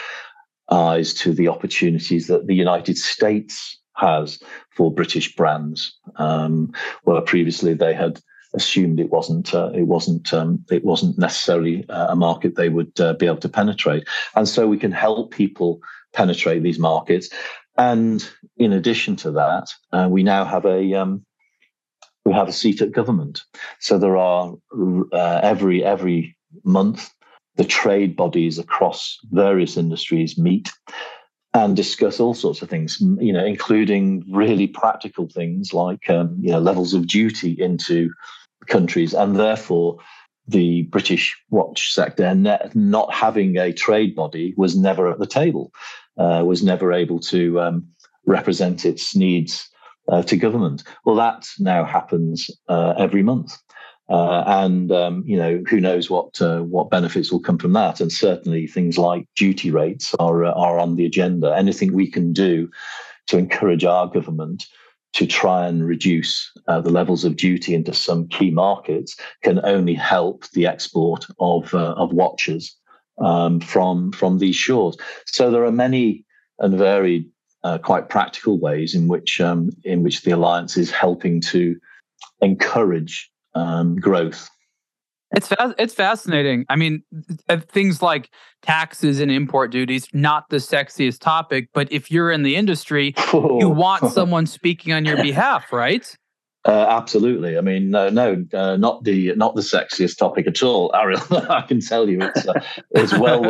eyes 0.71 1.15
to 1.15 1.33
the 1.33 1.49
opportunities 1.49 2.27
that 2.27 2.47
the 2.47 2.55
United 2.55 2.99
States 2.99 3.79
has 3.97 4.41
for 4.71 4.93
British 4.93 5.35
brands, 5.35 5.97
um, 6.17 6.73
where 7.05 7.21
previously 7.21 7.75
they 7.75 7.95
had 7.95 8.21
assumed 8.55 8.99
it 8.99 9.11
wasn't 9.11 9.55
uh, 9.55 9.71
it 9.75 9.83
wasn't 9.83 10.33
um, 10.33 10.65
it 10.71 10.85
wasn't 10.85 11.19
necessarily 11.19 11.89
uh, 11.89 12.09
a 12.11 12.17
market 12.17 12.57
they 12.57 12.69
would 12.69 12.99
uh, 13.01 13.15
be 13.15 13.27
able 13.27 13.37
to 13.39 13.49
penetrate, 13.49 14.07
and 14.35 14.49
so 14.49 14.67
we 14.67 14.79
can 14.79 14.93
help 14.93 15.33
people 15.33 15.81
penetrate 16.13 16.63
these 16.63 16.79
markets. 16.79 17.29
And 17.77 18.29
in 18.57 18.73
addition 18.73 19.17
to 19.17 19.31
that, 19.33 19.73
uh, 19.93 20.09
we 20.11 20.23
now 20.23 20.45
have 20.45 20.65
a 20.65 20.95
um, 20.95 21.25
we 22.25 22.33
have 22.33 22.49
a 22.49 22.53
seat 22.53 22.83
at 22.83 22.93
government. 22.93 23.43
So 23.81 23.99
there 23.99 24.17
are 24.17 24.55
uh, 25.13 25.41
every 25.43 25.85
every 25.85 26.37
month 26.65 27.11
the 27.59 27.65
trade 27.65 28.17
bodies 28.17 28.59
across 28.59 29.19
various 29.33 29.77
industries 29.77 30.39
meet 30.39 30.71
and 31.53 31.75
discuss 31.75 32.21
all 32.21 32.35
sorts 32.35 32.63
of 32.63 32.71
things, 32.71 32.99
you 33.19 33.33
know, 33.33 33.45
including 33.45 34.25
really 34.31 34.69
practical 34.69 35.29
things 35.29 35.75
like 35.75 36.09
um, 36.09 36.37
you 36.41 36.53
know 36.53 36.61
levels 36.61 36.95
of 36.95 37.07
duty 37.07 37.57
into 37.59 38.11
countries, 38.69 39.13
and 39.13 39.37
therefore 39.37 39.99
the 40.47 40.83
British 40.85 41.37
watch 41.51 41.93
sector 41.93 42.35
not 42.75 43.13
having 43.13 43.59
a 43.59 43.73
trade 43.73 44.15
body 44.15 44.55
was 44.57 44.77
never 44.77 45.11
at 45.11 45.19
the 45.19 45.27
table, 45.27 45.73
uh, 46.17 46.43
was 46.47 46.63
never 46.63 46.93
able 46.93 47.21
to 47.21 47.61
um, 47.61 47.87
represent 48.25 48.87
its 48.87 49.15
needs 49.15 49.69
uh, 50.09 50.23
to 50.23 50.37
government. 50.37 50.85
Well, 51.05 51.17
that 51.17 51.47
now 51.59 51.85
happens 51.85 52.51
uh, 52.69 52.95
every 52.97 53.23
month. 53.23 53.53
Uh, 54.09 54.43
and 54.47 54.91
um, 54.91 55.23
you 55.27 55.37
know 55.37 55.63
who 55.69 55.81
knows 55.81 56.09
what 56.09 56.41
uh, 56.41 56.61
what 56.61 56.91
benefits 56.91 57.31
will 57.31 57.41
come 57.41 57.59
from 57.59 57.75
that, 57.75 58.01
and 58.01 58.11
certainly 58.11 58.67
things 58.67 58.97
like 58.97 59.27
duty 59.37 59.71
rates 59.71 60.15
are 60.19 60.45
uh, 60.45 60.53
are 60.53 60.79
on 60.79 60.97
the 60.97 61.05
agenda. 61.05 61.55
Anything 61.55 61.93
we 61.93 62.11
can 62.11 62.33
do 62.33 62.71
to 63.27 63.37
encourage 63.37 63.85
our 63.85 64.07
government 64.07 64.67
to 65.13 65.27
try 65.27 65.67
and 65.67 65.87
reduce 65.87 66.51
uh, 66.69 66.81
the 66.81 66.91
levels 66.91 67.25
of 67.25 67.37
duty 67.37 67.75
into 67.75 67.93
some 67.93 68.29
key 68.29 68.51
markets 68.51 69.17
can 69.43 69.61
only 69.65 69.95
help 69.95 70.49
the 70.51 70.67
export 70.67 71.27
of 71.39 71.75
uh, 71.75 71.93
of 71.93 72.13
watches 72.13 72.75
um, 73.19 73.61
from 73.61 74.13
from 74.13 74.39
these 74.39 74.57
shores. 74.57 74.97
So 75.27 75.51
there 75.51 75.65
are 75.65 75.73
many 75.73 76.25
and 76.59 76.77
varied, 76.77 77.27
uh, 77.65 77.79
quite 77.79 78.09
practical 78.09 78.59
ways 78.59 78.95
in 78.95 79.09
which 79.09 79.41
um, 79.41 79.71
in 79.85 80.03
which 80.03 80.23
the 80.23 80.31
alliance 80.31 80.77
is 80.77 80.91
helping 80.91 81.41
to 81.43 81.77
encourage 82.41 83.31
um, 83.59 83.97
growth. 83.97 84.49
It's 85.33 85.49
fa- 85.49 85.75
it's 85.79 85.93
fascinating. 85.93 86.65
I 86.71 86.77
mean, 86.77 87.03
things 87.69 88.01
like 88.01 88.31
taxes 88.63 89.21
and 89.21 89.31
import 89.31 89.71
duties, 89.71 90.09
not 90.15 90.49
the 90.49 90.57
sexiest 90.57 91.21
topic, 91.21 91.69
but 91.75 91.93
if 91.93 92.11
you're 92.11 92.31
in 92.31 92.45
the 92.45 92.57
industry, 92.57 93.15
you 93.35 93.69
want 93.69 94.11
someone 94.13 94.47
speaking 94.47 94.95
on 94.95 95.05
your 95.05 95.19
behalf, 95.19 95.71
right? 95.71 96.17
Uh, 96.65 96.87
absolutely. 96.89 97.57
I 97.57 97.61
mean, 97.61 97.91
no, 97.91 98.11
no, 98.11 98.45
uh, 98.53 98.77
not 98.77 99.05
the 99.05 99.35
not 99.37 99.55
the 99.55 99.61
sexiest 99.61 100.19
topic 100.19 100.47
at 100.47 100.63
all, 100.63 100.91
Ariel. 100.97 101.21
I 101.31 101.63
can 101.63 101.81
tell 101.81 102.09
you, 102.09 102.21
it's 102.21 102.47
uh, 102.49 102.61
it's 102.91 103.17
well 103.17 103.43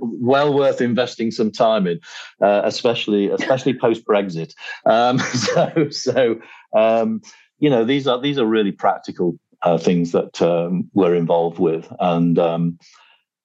well 0.00 0.54
worth 0.54 0.80
investing 0.80 1.30
some 1.30 1.52
time 1.52 1.86
in, 1.86 2.00
uh, 2.40 2.62
especially 2.64 3.28
especially 3.28 3.78
post 3.78 4.04
Brexit. 4.06 4.54
Um, 4.86 5.18
so 5.20 5.88
so 5.90 6.36
um, 6.76 7.20
you 7.58 7.70
know 7.70 7.84
these 7.84 8.06
are 8.06 8.20
these 8.20 8.38
are 8.38 8.46
really 8.46 8.72
practical 8.72 9.38
uh, 9.64 9.78
things 9.78 10.12
that 10.12 10.40
um, 10.42 10.88
we're 10.92 11.14
involved 11.14 11.58
with, 11.58 11.90
and 12.00 12.38
um, 12.38 12.78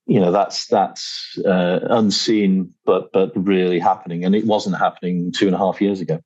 you 0.05 0.19
know 0.19 0.31
that's 0.31 0.67
that's 0.67 1.37
uh, 1.45 1.79
unseen, 1.89 2.73
but 2.85 3.11
but 3.13 3.31
really 3.35 3.79
happening, 3.79 4.25
and 4.25 4.35
it 4.35 4.45
wasn't 4.45 4.77
happening 4.77 5.31
two 5.31 5.47
and 5.47 5.55
a 5.55 5.57
half 5.57 5.81
years 5.81 6.01
ago. 6.01 6.19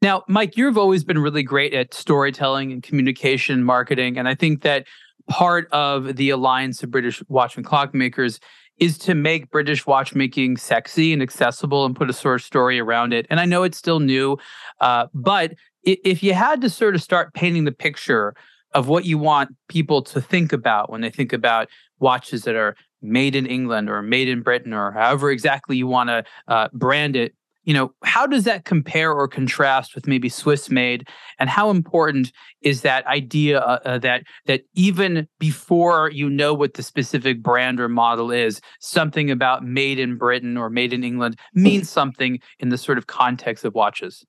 Now, 0.00 0.22
Mike, 0.28 0.56
you've 0.56 0.78
always 0.78 1.04
been 1.04 1.18
really 1.18 1.42
great 1.42 1.74
at 1.74 1.92
storytelling 1.92 2.72
and 2.72 2.82
communication 2.82 3.64
marketing, 3.64 4.16
and 4.16 4.28
I 4.28 4.34
think 4.34 4.62
that 4.62 4.86
part 5.28 5.68
of 5.72 6.16
the 6.16 6.30
Alliance 6.30 6.82
of 6.82 6.90
British 6.90 7.22
Watch 7.28 7.56
and 7.56 7.66
Clockmakers 7.66 8.38
is 8.78 8.96
to 8.96 9.14
make 9.14 9.50
British 9.50 9.86
watchmaking 9.86 10.56
sexy 10.56 11.12
and 11.12 11.20
accessible 11.20 11.84
and 11.84 11.96
put 11.96 12.08
a 12.08 12.12
sort 12.12 12.36
of 12.36 12.42
story 12.44 12.78
around 12.78 13.12
it. 13.12 13.26
And 13.28 13.40
I 13.40 13.44
know 13.44 13.64
it's 13.64 13.76
still 13.76 13.98
new, 13.98 14.38
uh, 14.80 15.08
but 15.12 15.54
if 15.82 16.22
you 16.22 16.32
had 16.32 16.60
to 16.60 16.70
sort 16.70 16.94
of 16.94 17.02
start 17.02 17.34
painting 17.34 17.64
the 17.64 17.72
picture 17.72 18.34
of 18.78 18.86
what 18.86 19.04
you 19.04 19.18
want 19.18 19.50
people 19.68 20.02
to 20.02 20.20
think 20.20 20.52
about 20.52 20.88
when 20.88 21.00
they 21.00 21.10
think 21.10 21.32
about 21.32 21.68
watches 21.98 22.42
that 22.44 22.54
are 22.54 22.76
made 23.02 23.34
in 23.34 23.44
England 23.44 23.90
or 23.90 24.02
made 24.02 24.28
in 24.28 24.40
Britain 24.40 24.72
or 24.72 24.92
however 24.92 25.32
exactly 25.32 25.76
you 25.76 25.88
want 25.88 26.08
to 26.08 26.22
uh, 26.46 26.68
brand 26.72 27.16
it. 27.16 27.34
You 27.64 27.74
know, 27.74 27.92
how 28.04 28.24
does 28.24 28.44
that 28.44 28.64
compare 28.64 29.12
or 29.12 29.26
contrast 29.26 29.96
with 29.96 30.06
maybe 30.06 30.28
Swiss 30.28 30.70
made? 30.70 31.08
And 31.40 31.50
how 31.50 31.70
important 31.70 32.30
is 32.62 32.82
that 32.82 33.04
idea 33.08 33.58
uh, 33.58 33.80
uh, 33.84 33.98
that 33.98 34.22
that 34.46 34.62
even 34.74 35.26
before 35.40 36.08
you 36.10 36.30
know 36.30 36.54
what 36.54 36.74
the 36.74 36.84
specific 36.84 37.42
brand 37.42 37.80
or 37.80 37.88
model 37.88 38.30
is, 38.30 38.60
something 38.78 39.28
about 39.28 39.64
made 39.64 39.98
in 39.98 40.16
Britain 40.16 40.56
or 40.56 40.70
made 40.70 40.92
in 40.92 41.02
England 41.02 41.36
means 41.52 41.90
something 41.90 42.38
in 42.60 42.68
the 42.68 42.78
sort 42.78 42.96
of 42.96 43.08
context 43.08 43.64
of 43.64 43.74
watches? 43.74 44.24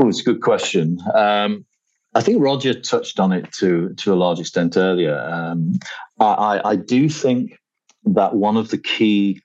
Oh, 0.00 0.08
it's 0.08 0.20
a 0.20 0.24
good 0.24 0.42
question. 0.42 0.98
Um, 1.14 1.64
I 2.14 2.20
think 2.20 2.42
Roger 2.42 2.78
touched 2.78 3.18
on 3.18 3.32
it 3.32 3.52
to 3.54 3.92
to 3.94 4.12
a 4.12 4.16
large 4.16 4.40
extent 4.40 4.76
earlier. 4.76 5.18
Um, 5.18 5.78
I, 6.20 6.60
I, 6.64 6.76
do 6.76 7.08
think 7.08 7.58
that 8.04 8.36
one 8.36 8.56
of 8.56 8.70
the 8.70 8.78
key 8.78 9.42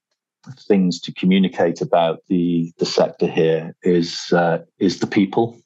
things 0.67 0.99
to 1.01 1.13
communicate 1.13 1.81
about 1.81 2.19
the 2.27 2.71
the 2.77 2.85
sector 2.85 3.27
here 3.27 3.75
is 3.81 4.31
uh, 4.33 4.59
is 4.77 4.99
the 4.99 5.07
people, 5.07 5.59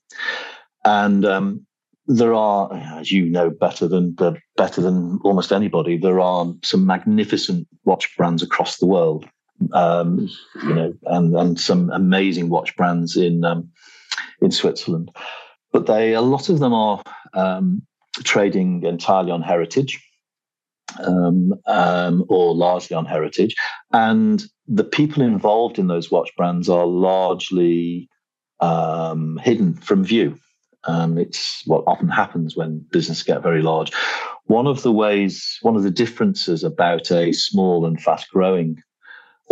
and 0.86 1.26
um, 1.26 1.66
there 2.08 2.34
are, 2.34 2.74
as 2.74 3.12
you 3.12 3.26
know 3.26 3.50
better 3.50 3.88
than 3.88 4.16
better 4.56 4.82
than 4.82 5.20
almost 5.26 5.52
anybody, 5.52 5.98
there 5.98 6.22
are 6.22 6.48
some 6.64 6.86
magnificent 6.86 7.68
watch 7.84 8.16
brands 8.16 8.42
across 8.42 8.78
the 8.78 8.88
world. 8.88 9.26
Um, 9.74 10.30
you 10.64 10.74
know, 10.74 10.94
and 11.06 11.36
and 11.36 11.60
some 11.60 11.90
amazing 11.92 12.50
watch 12.50 12.76
brands 12.78 13.18
in 13.18 13.44
um, 13.44 13.70
in 14.42 14.52
Switzerland 14.52 15.12
but 15.74 15.88
they 15.88 16.14
a 16.14 16.22
lot 16.22 16.48
of 16.48 16.60
them 16.60 16.74
are 16.74 17.04
um, 17.34 17.82
trading 18.24 18.84
entirely 18.84 19.32
on 19.32 19.42
heritage 19.42 20.02
um, 21.04 21.54
um, 21.66 22.24
or 22.30 22.56
largely 22.56 22.96
on 22.96 23.06
heritage, 23.06 23.56
and 23.92 24.46
the 24.68 24.84
people 24.84 25.24
involved 25.24 25.80
in 25.80 25.88
those 25.88 26.12
watch 26.12 26.30
brands 26.38 26.70
are 26.70 26.86
largely 26.86 28.08
um, 28.62 29.38
hidden 29.44 29.74
from 29.74 30.04
view. 30.04 30.38
Um, 30.86 31.18
it's 31.18 31.64
what 31.66 31.84
often 31.88 32.10
happens 32.10 32.56
when 32.56 32.86
businesses 32.92 33.24
get 33.24 33.42
very 33.42 33.62
large. 33.62 33.92
One 34.46 34.68
of 34.68 34.84
the 34.84 34.92
ways, 34.92 35.58
one 35.62 35.76
of 35.76 35.84
the 35.84 35.92
differences 35.92 36.64
about 36.64 37.10
a 37.12 37.32
small 37.32 37.86
and 37.86 38.02
fast 38.02 38.30
growing 38.30 38.82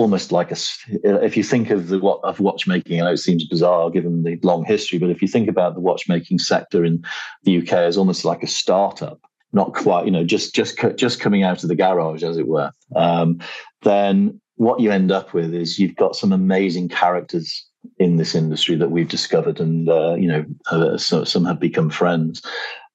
almost 0.02 0.32
like 0.32 0.52
a 0.52 0.58
if 1.04 1.38
you 1.38 1.44
think 1.44 1.70
of 1.70 1.88
the 1.88 2.00
what 2.00 2.20
of 2.24 2.40
watchmaking 2.40 3.00
i 3.00 3.06
know 3.06 3.12
it 3.12 3.18
seems 3.18 3.46
bizarre 3.46 3.90
given 3.90 4.24
the 4.24 4.38
long 4.44 4.66
history 4.66 4.98
but 4.98 5.10
if 5.10 5.22
you 5.22 5.28
think 5.28 5.48
about 5.48 5.76
the 5.76 5.80
watchmaking 5.80 6.40
sector 6.40 6.84
in 6.84 7.04
the 7.44 7.60
uk 7.60 7.72
as 7.72 7.98
almost 7.98 8.26
like 8.26 8.42
a 8.42 8.48
startup 8.48 9.20
not 9.54 9.74
quite 9.74 10.06
you 10.06 10.12
know 10.12 10.24
just 10.24 10.56
just 10.56 10.78
just 10.96 11.20
coming 11.20 11.44
out 11.44 11.62
of 11.62 11.70
the 11.70 11.76
garage 11.76 12.24
as 12.24 12.38
it 12.38 12.48
were 12.48 12.72
um, 12.96 13.40
then 13.84 14.40
what 14.56 14.80
you 14.80 14.92
end 14.92 15.12
up 15.12 15.34
with 15.34 15.54
is 15.54 15.80
you've 15.80 15.96
got 15.96 16.16
some 16.16 16.32
amazing 16.32 16.88
characters 16.88 17.66
in 17.98 18.18
this 18.18 18.36
industry 18.36 18.76
that 18.76 18.92
we've 18.92 19.08
discovered, 19.08 19.60
and 19.60 19.90
uh, 19.90 20.14
you 20.14 20.28
know, 20.28 20.46
uh, 20.70 20.98
so, 20.98 21.24
some 21.24 21.46
have 21.46 21.60
become 21.60 21.90
friends. 21.90 22.42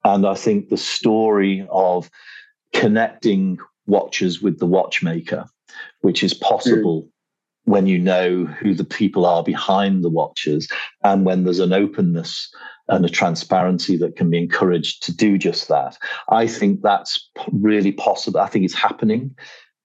And 0.05 0.27
I 0.27 0.35
think 0.35 0.69
the 0.69 0.77
story 0.77 1.67
of 1.71 2.09
connecting 2.73 3.59
watchers 3.87 4.41
with 4.41 4.59
the 4.59 4.67
watchmaker, 4.67 5.47
which 6.01 6.23
is 6.23 6.35
possible 6.35 7.03
mm. 7.03 7.09
when 7.65 7.87
you 7.87 7.99
know 7.99 8.45
who 8.45 8.75
the 8.75 8.85
people 8.85 9.27
are 9.27 9.43
behind 9.43 10.03
the 10.03 10.11
watches, 10.11 10.69
and 11.03 11.25
when 11.25 11.45
there's 11.45 11.61
an 11.61 11.73
openness 11.73 12.51
and 12.89 13.05
a 13.05 13.09
transparency 13.09 13.97
that 13.97 14.17
can 14.17 14.31
be 14.31 14.39
encouraged 14.39 15.03
to 15.03 15.15
do 15.15 15.37
just 15.37 15.69
that. 15.69 15.99
I 16.29 16.47
think 16.47 16.83
that's 16.83 17.29
really 17.53 17.93
possible. 17.93 18.41
I 18.41 18.47
think 18.47 18.65
it's 18.65 18.75
happening 18.75 19.35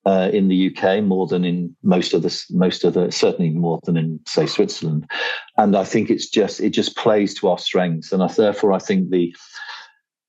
uh, 0.05 0.29
in 0.33 0.47
the 0.47 0.75
UK 0.75 1.03
more 1.03 1.27
than 1.27 1.45
in 1.45 1.75
most 1.83 2.13
of 2.13 2.23
the 2.23 2.45
most 2.49 2.83
of 2.83 2.93
the 2.93 3.11
certainly 3.11 3.51
more 3.51 3.79
than 3.83 3.97
in 3.97 4.19
say 4.25 4.45
Switzerland, 4.45 5.09
and 5.57 5.75
I 5.75 5.83
think 5.83 6.09
it's 6.09 6.27
just 6.27 6.59
it 6.59 6.71
just 6.71 6.95
plays 6.97 7.33
to 7.35 7.49
our 7.49 7.59
strengths, 7.59 8.11
and 8.11 8.23
I, 8.23 8.27
therefore 8.27 8.73
I 8.73 8.79
think 8.79 9.09
the 9.09 9.35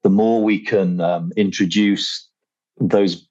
the 0.02 0.10
more 0.10 0.42
we 0.42 0.58
can 0.58 1.00
um, 1.00 1.32
introduce 1.36 2.28
those 2.78 3.26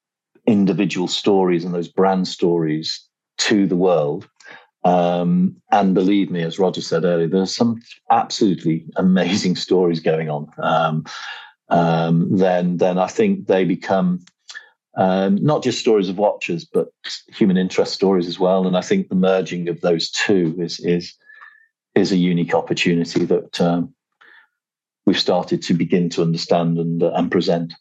individual 0.51 1.07
stories 1.07 1.63
and 1.63 1.73
those 1.73 1.87
brand 1.87 2.27
stories 2.27 3.07
to 3.37 3.65
the 3.65 3.75
world. 3.75 4.27
Um, 4.83 5.55
and 5.71 5.93
believe 5.93 6.29
me, 6.29 6.41
as 6.41 6.59
Roger 6.59 6.81
said 6.81 7.05
earlier, 7.05 7.27
there's 7.27 7.55
some 7.55 7.81
absolutely 8.09 8.85
amazing 8.97 9.55
stories 9.65 10.01
going 10.01 10.29
on. 10.29 10.51
Um, 10.57 11.05
um, 11.69 12.37
then, 12.37 12.77
then 12.77 12.97
I 12.97 13.07
think 13.07 13.47
they 13.47 13.63
become 13.63 14.19
um, 14.97 15.35
not 15.35 15.63
just 15.63 15.79
stories 15.79 16.09
of 16.09 16.17
watchers, 16.17 16.65
but 16.65 16.89
human 17.29 17.55
interest 17.55 17.93
stories 17.93 18.27
as 18.27 18.39
well. 18.39 18.67
And 18.67 18.75
I 18.75 18.81
think 18.81 19.07
the 19.07 19.15
merging 19.15 19.69
of 19.69 19.79
those 19.81 20.11
two 20.11 20.55
is 20.59 20.79
is 20.81 21.15
is 21.95 22.11
a 22.11 22.17
unique 22.17 22.53
opportunity 22.53 23.23
that 23.25 23.61
um, 23.61 23.93
we've 25.05 25.19
started 25.19 25.61
to 25.63 25.73
begin 25.73 26.09
to 26.09 26.21
understand 26.21 26.77
and 26.77 27.01
uh, 27.01 27.11
and 27.15 27.31
present. 27.31 27.73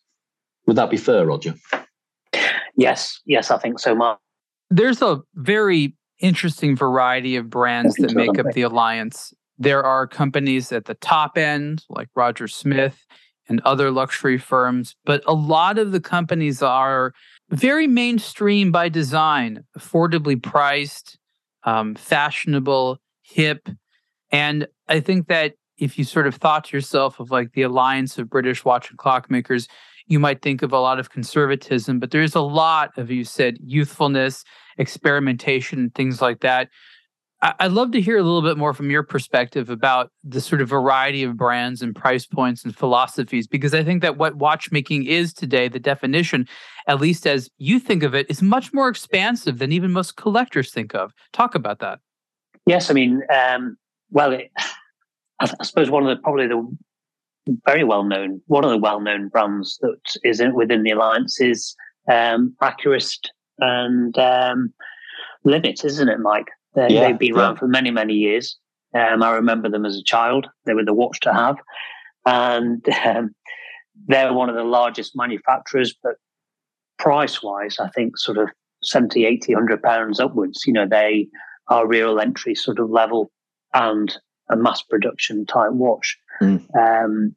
Would 0.66 0.76
that 0.76 0.90
be 0.90 0.96
fair, 0.96 1.26
Roger? 1.26 1.54
Yes, 2.80 3.20
yes, 3.26 3.50
I 3.50 3.58
think 3.58 3.78
so, 3.78 3.94
Mark. 3.94 4.18
There's 4.70 5.02
a 5.02 5.20
very 5.34 5.94
interesting 6.18 6.74
variety 6.74 7.36
of 7.36 7.50
brands 7.50 7.94
that 7.96 8.14
make 8.14 8.38
up 8.38 8.46
the 8.54 8.62
alliance. 8.62 9.34
There 9.58 9.84
are 9.84 10.06
companies 10.06 10.72
at 10.72 10.86
the 10.86 10.94
top 10.94 11.36
end, 11.36 11.84
like 11.90 12.08
Roger 12.14 12.48
Smith 12.48 13.04
and 13.50 13.60
other 13.66 13.90
luxury 13.90 14.38
firms, 14.38 14.96
but 15.04 15.22
a 15.26 15.34
lot 15.34 15.76
of 15.76 15.92
the 15.92 16.00
companies 16.00 16.62
are 16.62 17.12
very 17.50 17.86
mainstream 17.86 18.72
by 18.72 18.88
design, 18.88 19.64
affordably 19.78 20.42
priced, 20.42 21.18
um, 21.64 21.94
fashionable, 21.94 22.98
hip. 23.22 23.68
And 24.32 24.66
I 24.88 25.00
think 25.00 25.28
that 25.28 25.54
if 25.76 25.98
you 25.98 26.04
sort 26.04 26.26
of 26.26 26.36
thought 26.36 26.64
to 26.64 26.76
yourself 26.76 27.20
of 27.20 27.30
like 27.30 27.52
the 27.52 27.62
alliance 27.62 28.16
of 28.16 28.30
British 28.30 28.64
watch 28.64 28.88
and 28.88 28.98
clock 28.98 29.30
makers, 29.30 29.68
you 30.10 30.18
might 30.18 30.42
think 30.42 30.60
of 30.60 30.72
a 30.72 30.78
lot 30.78 30.98
of 30.98 31.10
conservatism, 31.10 32.00
but 32.00 32.10
there's 32.10 32.34
a 32.34 32.40
lot 32.40 32.98
of, 32.98 33.12
you 33.12 33.24
said, 33.24 33.56
youthfulness, 33.62 34.44
experimentation, 34.76 35.90
things 35.94 36.20
like 36.20 36.40
that. 36.40 36.68
I'd 37.42 37.72
love 37.72 37.92
to 37.92 38.00
hear 38.02 38.18
a 38.18 38.22
little 38.22 38.42
bit 38.42 38.58
more 38.58 38.74
from 38.74 38.90
your 38.90 39.02
perspective 39.02 39.70
about 39.70 40.10
the 40.22 40.42
sort 40.42 40.60
of 40.60 40.68
variety 40.68 41.22
of 41.22 41.38
brands 41.38 41.80
and 41.80 41.94
price 41.96 42.26
points 42.26 42.64
and 42.64 42.76
philosophies, 42.76 43.46
because 43.46 43.72
I 43.72 43.82
think 43.82 44.02
that 44.02 44.18
what 44.18 44.34
watchmaking 44.34 45.06
is 45.06 45.32
today, 45.32 45.68
the 45.68 45.78
definition, 45.78 46.46
at 46.86 47.00
least 47.00 47.26
as 47.26 47.48
you 47.56 47.78
think 47.78 48.02
of 48.02 48.14
it, 48.14 48.26
is 48.28 48.42
much 48.42 48.74
more 48.74 48.88
expansive 48.90 49.58
than 49.58 49.72
even 49.72 49.90
most 49.90 50.16
collectors 50.16 50.70
think 50.70 50.94
of. 50.94 51.14
Talk 51.32 51.54
about 51.54 51.78
that. 51.78 52.00
Yes, 52.66 52.90
I 52.90 52.94
mean, 52.94 53.22
um, 53.32 53.78
well, 54.10 54.32
it, 54.32 54.50
I, 55.40 55.46
suppose 55.62 55.88
one 55.88 56.06
of 56.06 56.14
the 56.14 56.22
probably 56.22 56.46
the 56.46 56.76
very 57.66 57.84
well 57.84 58.04
known 58.04 58.40
one 58.46 58.64
of 58.64 58.70
the 58.70 58.78
well 58.78 59.00
known 59.00 59.28
brands 59.28 59.78
that 59.80 60.16
is 60.24 60.40
in, 60.40 60.54
within 60.54 60.82
the 60.82 60.90
alliance 60.90 61.40
is 61.40 61.74
um, 62.10 62.54
Accurist 62.62 63.28
and 63.58 64.16
um, 64.18 64.72
Limit, 65.44 65.84
isn't 65.84 66.08
it, 66.08 66.18
Mike? 66.20 66.48
They, 66.74 66.88
yeah, 66.90 67.08
they've 67.08 67.18
been 67.18 67.34
yeah. 67.34 67.40
around 67.40 67.56
for 67.56 67.66
many 67.66 67.90
many 67.90 68.14
years. 68.14 68.56
Um, 68.94 69.22
I 69.22 69.32
remember 69.32 69.68
them 69.68 69.86
as 69.86 69.96
a 69.96 70.04
child. 70.04 70.48
They 70.66 70.74
were 70.74 70.84
the 70.84 70.94
watch 70.94 71.20
to 71.20 71.32
have, 71.32 71.56
and 72.26 72.84
um, 73.04 73.34
they're 74.06 74.32
one 74.32 74.48
of 74.48 74.56
the 74.56 74.64
largest 74.64 75.12
manufacturers. 75.14 75.94
But 76.02 76.14
price 76.98 77.42
wise, 77.42 77.78
I 77.78 77.88
think 77.88 78.18
sort 78.18 78.38
of 78.38 78.48
70, 78.82 79.24
80, 79.24 79.54
100 79.54 79.82
pounds 79.82 80.20
upwards. 80.20 80.62
You 80.66 80.72
know, 80.72 80.86
they 80.88 81.28
are 81.68 81.86
real 81.86 82.20
entry 82.20 82.54
sort 82.54 82.78
of 82.78 82.90
level 82.90 83.30
and 83.74 84.16
a 84.50 84.56
mass 84.56 84.82
production 84.82 85.46
type 85.46 85.72
watch. 85.72 86.18
Mm. 86.42 86.64
Um, 86.76 87.36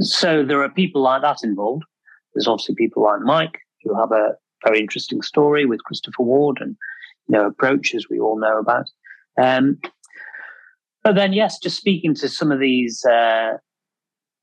so 0.00 0.44
there 0.44 0.62
are 0.62 0.68
people 0.68 1.02
like 1.02 1.22
that 1.22 1.38
involved. 1.42 1.84
There's 2.34 2.46
obviously 2.46 2.74
people 2.74 3.02
like 3.02 3.20
Mike 3.20 3.58
who 3.82 3.98
have 3.98 4.12
a 4.12 4.34
very 4.64 4.80
interesting 4.80 5.22
story 5.22 5.66
with 5.66 5.84
Christopher 5.84 6.22
Ward 6.22 6.58
and 6.60 6.76
you 7.28 7.36
know 7.36 7.46
approaches 7.46 8.08
we 8.08 8.20
all 8.20 8.38
know 8.38 8.58
about. 8.58 8.86
Um, 9.40 9.78
but 11.04 11.14
then, 11.14 11.32
yes, 11.32 11.58
just 11.58 11.76
speaking 11.76 12.14
to 12.16 12.28
some 12.28 12.52
of 12.52 12.60
these 12.60 13.04
uh, 13.04 13.54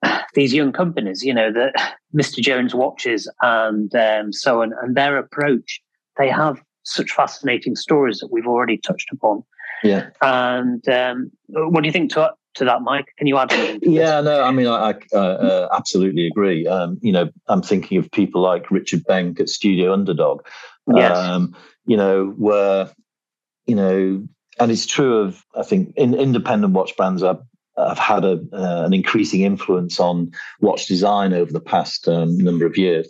these 0.33 0.53
young 0.53 0.71
companies, 0.71 1.23
you 1.23 1.33
know, 1.33 1.51
the 1.51 1.71
Mr. 2.15 2.39
Jones 2.41 2.73
watches 2.73 3.29
and 3.41 3.93
um, 3.95 4.33
so 4.33 4.61
on, 4.61 4.73
and 4.81 4.95
their 4.95 5.17
approach, 5.17 5.81
they 6.17 6.29
have 6.29 6.61
such 6.83 7.11
fascinating 7.11 7.75
stories 7.75 8.19
that 8.19 8.31
we've 8.31 8.47
already 8.47 8.77
touched 8.77 9.11
upon. 9.11 9.43
Yeah. 9.83 10.09
And 10.21 10.87
um, 10.87 11.31
what 11.47 11.81
do 11.81 11.87
you 11.87 11.93
think 11.93 12.11
to 12.13 12.31
to 12.55 12.65
that, 12.65 12.81
Mike? 12.81 13.13
Can 13.17 13.27
you 13.27 13.37
add 13.37 13.51
anything? 13.51 13.79
yeah, 13.91 14.21
no, 14.21 14.41
I 14.41 14.51
mean, 14.51 14.67
I, 14.67 14.93
I 15.13 15.17
uh, 15.17 15.69
absolutely 15.71 16.27
agree. 16.27 16.67
Um, 16.67 16.97
you 17.01 17.11
know, 17.11 17.29
I'm 17.47 17.61
thinking 17.61 17.97
of 17.97 18.11
people 18.11 18.41
like 18.41 18.71
Richard 18.71 19.03
Benc 19.05 19.39
at 19.39 19.49
Studio 19.49 19.93
Underdog. 19.93 20.45
Yes. 20.93 21.17
Um, 21.17 21.55
you 21.85 21.97
know, 21.97 22.33
where, 22.37 22.89
you 23.65 23.75
know, 23.75 24.27
and 24.59 24.71
it's 24.71 24.85
true 24.85 25.19
of, 25.19 25.43
I 25.55 25.63
think, 25.63 25.93
in, 25.95 26.13
independent 26.13 26.73
watch 26.73 26.95
brands 26.95 27.21
have, 27.21 27.41
have 27.77 27.99
had 27.99 28.23
a, 28.23 28.39
uh, 28.53 28.83
an 28.85 28.93
increasing 28.93 29.41
influence 29.41 29.99
on 29.99 30.31
watch 30.61 30.87
design 30.87 31.33
over 31.33 31.51
the 31.51 31.59
past 31.59 32.07
um, 32.07 32.37
number 32.37 32.65
of 32.65 32.77
years. 32.77 33.07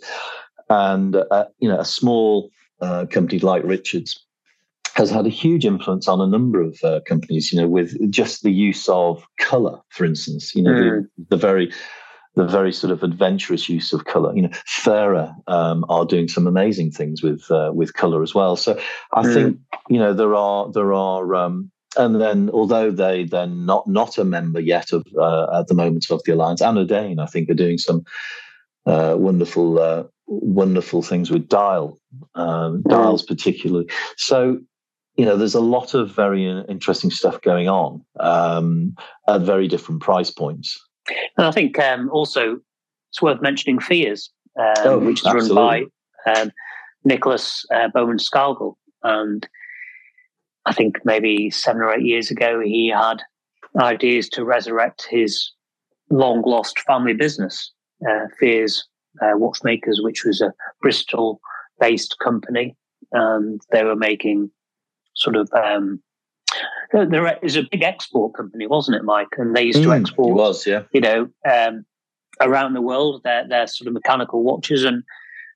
And, 0.68 1.14
uh, 1.14 1.46
you 1.58 1.68
know, 1.68 1.78
a 1.78 1.84
small 1.84 2.50
uh, 2.80 3.06
company 3.06 3.38
like 3.38 3.62
Richards 3.64 4.25
has 4.96 5.10
had 5.10 5.26
a 5.26 5.30
huge 5.30 5.66
influence 5.66 6.08
on 6.08 6.22
a 6.22 6.26
number 6.26 6.62
of 6.62 6.78
uh, 6.82 7.00
companies. 7.06 7.52
You 7.52 7.60
know, 7.60 7.68
with 7.68 8.10
just 8.10 8.42
the 8.42 8.50
use 8.50 8.88
of 8.88 9.24
color, 9.38 9.78
for 9.90 10.04
instance. 10.04 10.54
You 10.54 10.62
know, 10.62 10.70
mm. 10.70 11.06
the, 11.18 11.24
the, 11.30 11.36
very 11.36 11.72
the 12.34 12.46
very 12.46 12.72
sort 12.72 12.92
of 12.92 13.02
adventurous 13.02 13.68
use 13.68 13.92
of 13.92 14.06
color. 14.06 14.34
You 14.34 14.42
know, 14.42 14.50
Farer 14.64 15.34
um, 15.48 15.84
are 15.90 16.06
doing 16.06 16.28
some 16.28 16.46
amazing 16.46 16.92
things 16.92 17.22
with 17.22 17.50
uh, 17.50 17.72
with 17.74 17.92
color 17.92 18.22
as 18.22 18.34
well. 18.34 18.56
So 18.56 18.80
I 19.12 19.22
mm. 19.22 19.34
think 19.34 19.58
you 19.90 19.98
know 19.98 20.14
there 20.14 20.34
are 20.34 20.72
there 20.72 20.92
are. 20.92 21.34
Um, 21.34 21.70
and 21.98 22.20
then, 22.20 22.50
although 22.50 22.90
they 22.90 23.24
they're 23.24 23.46
not 23.46 23.86
not 23.86 24.18
a 24.18 24.24
member 24.24 24.60
yet 24.60 24.92
of 24.92 25.06
uh, 25.18 25.60
at 25.60 25.68
the 25.68 25.74
moment 25.74 26.10
of 26.10 26.22
the 26.24 26.32
alliance, 26.32 26.60
anOrdain, 26.60 27.22
I 27.22 27.24
think, 27.24 27.48
are 27.48 27.54
doing 27.54 27.78
some 27.78 28.04
uh, 28.84 29.14
wonderful 29.16 29.78
uh, 29.78 30.04
wonderful 30.26 31.02
things 31.02 31.30
with 31.30 31.48
dial 31.48 31.98
um, 32.34 32.82
dials 32.82 33.22
particularly. 33.22 33.88
So 34.18 34.60
you 35.16 35.24
know, 35.24 35.36
there's 35.36 35.54
a 35.54 35.60
lot 35.60 35.94
of 35.94 36.10
very 36.10 36.46
interesting 36.68 37.10
stuff 37.10 37.40
going 37.40 37.68
on 37.68 38.04
um, 38.20 38.94
at 39.28 39.40
very 39.40 39.66
different 39.66 40.02
price 40.02 40.30
points. 40.30 40.78
And 41.36 41.46
I 41.46 41.50
think 41.50 41.78
um, 41.78 42.10
also 42.10 42.58
it's 43.10 43.22
worth 43.22 43.40
mentioning 43.40 43.78
Fears, 43.80 44.30
um, 44.58 44.74
oh, 44.84 44.98
which 44.98 45.20
is 45.20 45.26
absolutely. 45.26 45.56
run 45.56 45.90
by 46.26 46.40
um, 46.40 46.52
Nicholas 47.04 47.64
uh, 47.74 47.88
Bowman 47.88 48.18
Scargill. 48.18 48.74
And 49.02 49.48
I 50.66 50.72
think 50.72 50.98
maybe 51.04 51.50
seven 51.50 51.80
or 51.80 51.94
eight 51.94 52.04
years 52.04 52.30
ago, 52.30 52.60
he 52.60 52.88
had 52.88 53.22
ideas 53.80 54.28
to 54.30 54.44
resurrect 54.44 55.06
his 55.08 55.52
long 56.10 56.42
lost 56.42 56.80
family 56.80 57.14
business, 57.14 57.72
uh, 58.06 58.26
Fears 58.38 58.86
uh, 59.22 59.32
Watchmakers, 59.34 60.00
which 60.02 60.24
was 60.24 60.42
a 60.42 60.52
Bristol 60.82 61.40
based 61.80 62.16
company. 62.22 62.76
And 63.12 63.60
they 63.70 63.84
were 63.84 63.96
making 63.96 64.50
sort 65.16 65.36
of 65.36 65.50
um, 65.52 66.00
there 66.92 67.38
is 67.42 67.56
a 67.56 67.64
big 67.70 67.82
export 67.82 68.34
company, 68.34 68.66
wasn't 68.66 68.96
it, 68.96 69.04
Mike? 69.04 69.28
And 69.36 69.56
they 69.56 69.64
used 69.64 69.82
to 69.82 69.88
mm, 69.88 70.00
export. 70.00 70.36
was, 70.36 70.66
yeah. 70.66 70.82
You 70.92 71.00
know, 71.00 71.28
um, 71.50 71.84
around 72.40 72.74
the 72.74 72.82
world, 72.82 73.22
their 73.24 73.46
their 73.48 73.66
sort 73.66 73.88
of 73.88 73.94
mechanical 73.94 74.42
watches, 74.42 74.84
and 74.84 75.02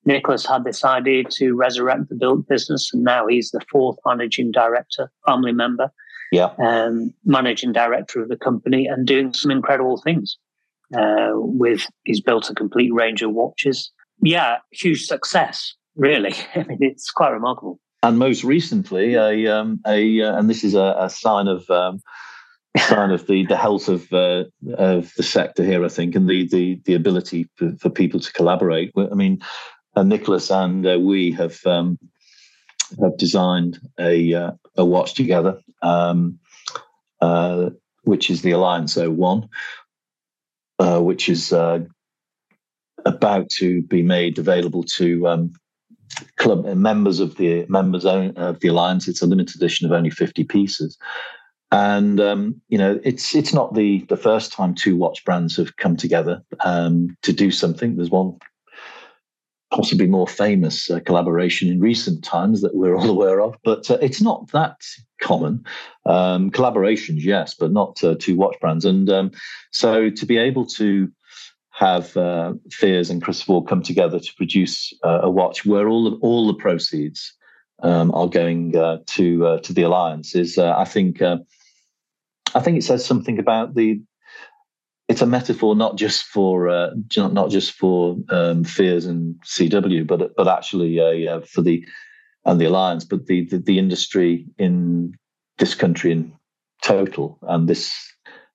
Nicholas 0.04 0.46
had 0.46 0.64
this 0.64 0.84
idea 0.84 1.24
to 1.24 1.54
resurrect 1.54 2.08
the 2.08 2.14
built 2.14 2.48
business, 2.48 2.90
and 2.92 3.04
now 3.04 3.26
he's 3.26 3.50
the 3.50 3.60
fourth 3.70 3.96
managing 4.04 4.50
director, 4.50 5.10
family 5.26 5.52
member, 5.52 5.90
yeah, 6.32 6.50
um, 6.58 7.12
managing 7.24 7.72
director 7.72 8.22
of 8.22 8.28
the 8.28 8.36
company, 8.36 8.86
and 8.86 9.06
doing 9.06 9.32
some 9.32 9.50
incredible 9.50 10.00
things. 10.02 10.36
Uh, 10.92 11.30
with 11.34 11.86
he's 12.02 12.20
built 12.20 12.50
a 12.50 12.54
complete 12.54 12.92
range 12.92 13.22
of 13.22 13.30
watches. 13.30 13.92
Yeah, 14.22 14.56
huge 14.72 15.06
success, 15.06 15.74
really. 15.94 16.34
I 16.56 16.64
mean, 16.64 16.78
it's 16.80 17.12
quite 17.12 17.30
remarkable 17.30 17.78
and 18.02 18.18
most 18.18 18.44
recently, 18.44 19.14
a, 19.14 19.46
um, 19.54 19.80
a 19.86 20.22
uh, 20.22 20.38
and 20.38 20.48
this 20.48 20.64
is 20.64 20.74
a, 20.74 20.96
a 20.98 21.10
sign 21.10 21.48
of 21.48 21.68
um, 21.70 22.00
sign 22.78 23.10
of 23.10 23.26
the 23.26 23.44
the 23.46 23.56
health 23.56 23.88
of 23.88 24.12
uh, 24.12 24.44
of 24.74 25.12
the 25.16 25.22
sector 25.22 25.64
here, 25.64 25.84
I 25.84 25.88
think, 25.88 26.14
and 26.14 26.28
the 26.28 26.48
the 26.48 26.80
the 26.84 26.94
ability 26.94 27.48
for, 27.56 27.72
for 27.78 27.90
people 27.90 28.20
to 28.20 28.32
collaborate. 28.32 28.92
I 28.96 29.14
mean, 29.14 29.40
uh, 29.96 30.02
Nicholas 30.02 30.50
and 30.50 30.86
uh, 30.86 30.98
we 30.98 31.32
have 31.32 31.64
um, 31.66 31.98
have 33.02 33.16
designed 33.18 33.78
a 33.98 34.34
uh, 34.34 34.52
a 34.76 34.84
watch 34.84 35.14
together, 35.14 35.58
um, 35.82 36.38
uh, 37.20 37.70
which 38.04 38.30
is 38.30 38.40
the 38.42 38.52
Alliance 38.52 38.96
01, 38.96 39.48
uh, 40.78 41.00
which 41.00 41.28
is 41.28 41.52
about 43.06 43.48
to 43.48 43.82
be 43.82 44.02
made 44.02 44.38
available 44.38 44.84
to 44.84 45.26
um, 45.26 45.52
club 46.36 46.64
members 46.64 47.20
of 47.20 47.36
the 47.36 47.66
members 47.68 48.04
of 48.04 48.60
the 48.60 48.68
alliance. 48.68 49.08
It's 49.08 49.22
a 49.22 49.26
limited 49.26 49.56
edition 49.56 49.86
of 49.86 49.92
only 49.92 50.10
fifty 50.10 50.44
pieces, 50.44 50.98
and 51.72 52.20
um, 52.20 52.60
you 52.68 52.78
know, 52.78 53.00
it's 53.04 53.34
it's 53.34 53.54
not 53.54 53.74
the 53.74 54.04
the 54.08 54.16
first 54.16 54.52
time 54.52 54.74
two 54.74 54.96
watch 54.96 55.24
brands 55.24 55.56
have 55.56 55.76
come 55.76 55.96
together 55.96 56.42
um, 56.64 57.16
to 57.22 57.32
do 57.32 57.50
something. 57.50 57.96
There's 57.96 58.10
one 58.10 58.36
possibly 59.70 60.08
more 60.08 60.26
famous 60.26 60.90
uh, 60.90 60.98
collaboration 61.00 61.68
in 61.68 61.80
recent 61.80 62.24
times 62.24 62.60
that 62.60 62.74
we're 62.74 62.96
all 62.96 63.10
aware 63.16 63.40
of, 63.40 63.56
but 63.62 63.88
uh, 63.90 63.98
it's 64.00 64.20
not 64.20 64.50
that 64.50 64.80
common. 65.20 65.64
Um, 66.06 66.50
collaborations, 66.50 67.22
yes, 67.22 67.54
but 67.54 67.70
not 67.70 68.02
uh, 68.02 68.16
two 68.18 68.36
watch 68.36 68.56
brands. 68.60 68.84
And 68.84 69.08
um, 69.08 69.30
so 69.70 70.10
to 70.10 70.26
be 70.26 70.38
able 70.38 70.66
to 70.66 71.10
have 71.80 72.14
uh, 72.16 72.52
Fears 72.70 73.08
and 73.08 73.24
Ward 73.48 73.66
come 73.66 73.82
together 73.82 74.20
to 74.20 74.34
produce 74.36 74.92
uh, 75.02 75.20
a 75.22 75.30
watch 75.30 75.64
where 75.64 75.88
all 75.88 76.10
the, 76.10 76.16
all 76.18 76.46
the 76.46 76.54
proceeds 76.54 77.32
um, 77.82 78.10
are 78.14 78.28
going 78.28 78.76
uh, 78.76 78.98
to 79.06 79.58
to 79.62 79.72
the 79.72 79.82
alliance 79.82 80.34
is, 80.34 80.58
I 80.58 80.84
think 80.84 81.22
I 82.54 82.60
think 82.60 82.78
it 82.78 82.84
says 82.84 83.04
something 83.04 83.38
about 83.38 83.74
the. 83.74 84.00
It's 85.08 85.22
a 85.22 85.26
metaphor 85.26 85.74
not 85.74 85.96
just 85.96 86.24
for 86.24 86.68
uh, 86.68 86.90
not 87.16 87.50
just 87.50 87.72
for 87.72 88.16
um, 88.28 88.62
fears 88.64 89.06
and 89.06 89.34
CW, 89.44 90.06
but 90.06 90.36
but 90.36 90.48
actually 90.48 91.00
uh, 91.00 91.36
uh, 91.36 91.40
for 91.40 91.62
the 91.62 91.84
and 92.44 92.60
the 92.60 92.64
alliance, 92.66 93.04
but 93.04 93.26
the, 93.26 93.44
the, 93.46 93.58
the 93.58 93.78
industry 93.78 94.46
in 94.58 95.14
this 95.58 95.74
country 95.74 96.12
in 96.12 96.32
total, 96.82 97.38
and 97.42 97.68
this 97.68 97.92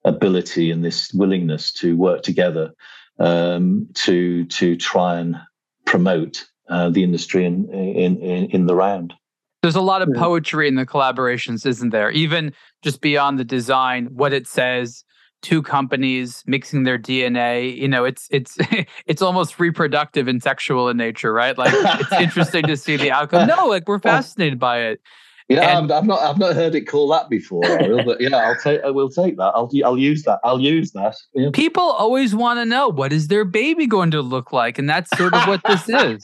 ability 0.06 0.72
and 0.72 0.84
this 0.84 1.12
willingness 1.14 1.72
to 1.74 1.96
work 1.98 2.24
together 2.24 2.72
um, 3.20 3.88
to 3.96 4.46
to 4.46 4.76
try 4.76 5.20
and 5.20 5.38
promote 5.86 6.46
uh, 6.70 6.90
the 6.90 7.04
industry 7.04 7.46
in, 7.46 7.70
in 7.74 8.18
in 8.18 8.50
in 8.52 8.66
the 8.66 8.76
round. 8.76 9.14
There's 9.62 9.76
a 9.76 9.82
lot 9.82 10.04
of 10.04 10.10
poetry 10.16 10.68
in 10.68 10.76
the 10.76 10.86
collaborations, 10.86 11.66
isn't 11.66 11.90
there? 11.90 12.12
Even 12.12 12.54
just 12.84 13.02
beyond 13.02 13.40
the 13.40 13.44
design, 13.44 14.06
what 14.12 14.32
it 14.32 14.46
says, 14.46 15.04
two 15.42 15.62
companies 15.62 16.44
mixing 16.46 16.84
their 16.84 16.98
DNA, 17.00 17.76
you 17.76 17.88
know, 17.88 18.06
it's 18.06 18.28
it's 18.32 18.58
it's 19.06 19.22
almost 19.22 19.60
reproductive 19.60 20.28
and 20.28 20.42
sexual 20.42 20.90
in 20.90 20.98
nature, 20.98 21.34
right? 21.34 21.58
Like 21.58 21.74
it's 21.74 22.12
interesting 22.20 22.64
to 22.66 22.78
see 22.78 22.98
the 22.98 23.12
outcome. 23.12 23.48
No, 23.48 23.68
like 23.68 23.88
we're 23.88 24.00
fascinated 24.00 24.60
by 24.60 24.82
it. 24.82 25.02
Yeah, 25.48 25.78
and, 25.78 25.92
I've 25.92 26.06
not 26.06 26.22
I've 26.22 26.40
not 26.40 26.56
heard 26.56 26.74
it 26.74 26.88
called 26.88 27.12
that 27.12 27.30
before, 27.30 27.64
Ariel, 27.64 28.04
but 28.04 28.20
yeah, 28.20 28.36
I'll 28.36 28.56
take 28.56 28.84
I 28.84 28.90
will 28.90 29.10
take 29.10 29.38
that. 29.38 29.52
I'll 29.54 29.70
I'll 29.86 29.98
use 29.98 30.24
that. 30.24 30.40
I'll 30.44 30.60
use 30.60 30.92
that. 30.94 31.16
Yeah. 31.36 31.50
People 31.54 31.84
always 31.84 32.34
want 32.36 32.58
to 32.58 32.66
know 32.66 32.88
what 32.88 33.14
is 33.14 33.28
their 33.28 33.46
baby 33.46 33.86
going 33.86 34.10
to 34.12 34.24
look 34.24 34.52
like, 34.52 34.80
and 34.80 34.90
that's 34.90 35.16
sort 35.16 35.36
of 35.36 35.48
what 35.48 35.62
this 35.66 35.88
is. 35.90 36.20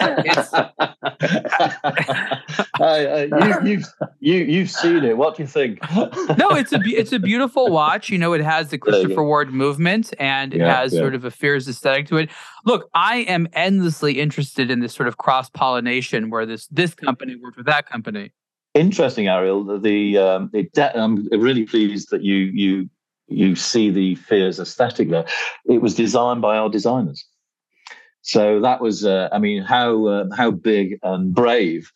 uh, 2.79 3.27
you, 3.61 3.69
you've 3.69 3.85
you 4.21 4.37
you've 4.37 4.71
seen 4.71 5.03
it. 5.03 5.15
What 5.15 5.37
do 5.37 5.43
you 5.43 5.47
think? 5.47 5.79
no, 5.91 6.49
it's 6.55 6.73
a 6.73 6.79
it's 6.83 7.13
a 7.13 7.19
beautiful 7.19 7.69
watch. 7.69 8.09
You 8.09 8.17
know, 8.17 8.33
it 8.33 8.41
has 8.41 8.69
the 8.69 8.77
Christopher 8.79 9.23
Ward 9.23 9.53
movement, 9.53 10.15
and 10.17 10.51
it 10.51 10.61
has 10.61 10.93
yeah. 10.93 10.99
sort 10.99 11.13
of 11.13 11.25
a 11.25 11.31
Fears 11.31 11.67
aesthetic 11.67 12.07
to 12.07 12.17
it. 12.17 12.31
Look, 12.65 12.89
I 12.95 13.17
am 13.17 13.47
endlessly 13.53 14.19
interested 14.19 14.71
in 14.71 14.79
this 14.79 14.95
sort 14.95 15.07
of 15.07 15.17
cross 15.17 15.47
pollination, 15.47 16.31
where 16.31 16.47
this 16.47 16.65
this 16.71 16.95
company 16.95 17.35
worked 17.35 17.57
with 17.57 17.67
that 17.67 17.87
company 17.87 18.31
interesting, 18.73 19.27
Ariel. 19.27 19.79
The 19.79 20.17
um, 20.17 20.49
it 20.53 20.73
de- 20.73 20.97
I'm 20.97 21.27
really 21.29 21.65
pleased 21.65 22.09
that 22.11 22.23
you 22.23 22.35
you 22.35 22.89
you 23.27 23.55
see 23.55 23.89
the 23.89 24.15
fears 24.15 24.59
aesthetic 24.59 25.09
there. 25.09 25.25
It 25.65 25.81
was 25.81 25.95
designed 25.95 26.41
by 26.41 26.57
our 26.57 26.69
designers, 26.69 27.25
so 28.21 28.59
that 28.61 28.81
was 28.81 29.05
uh, 29.05 29.29
I 29.31 29.39
mean 29.39 29.63
how 29.63 30.05
uh, 30.05 30.25
how 30.35 30.51
big 30.51 30.99
and 31.03 31.33
brave 31.33 31.91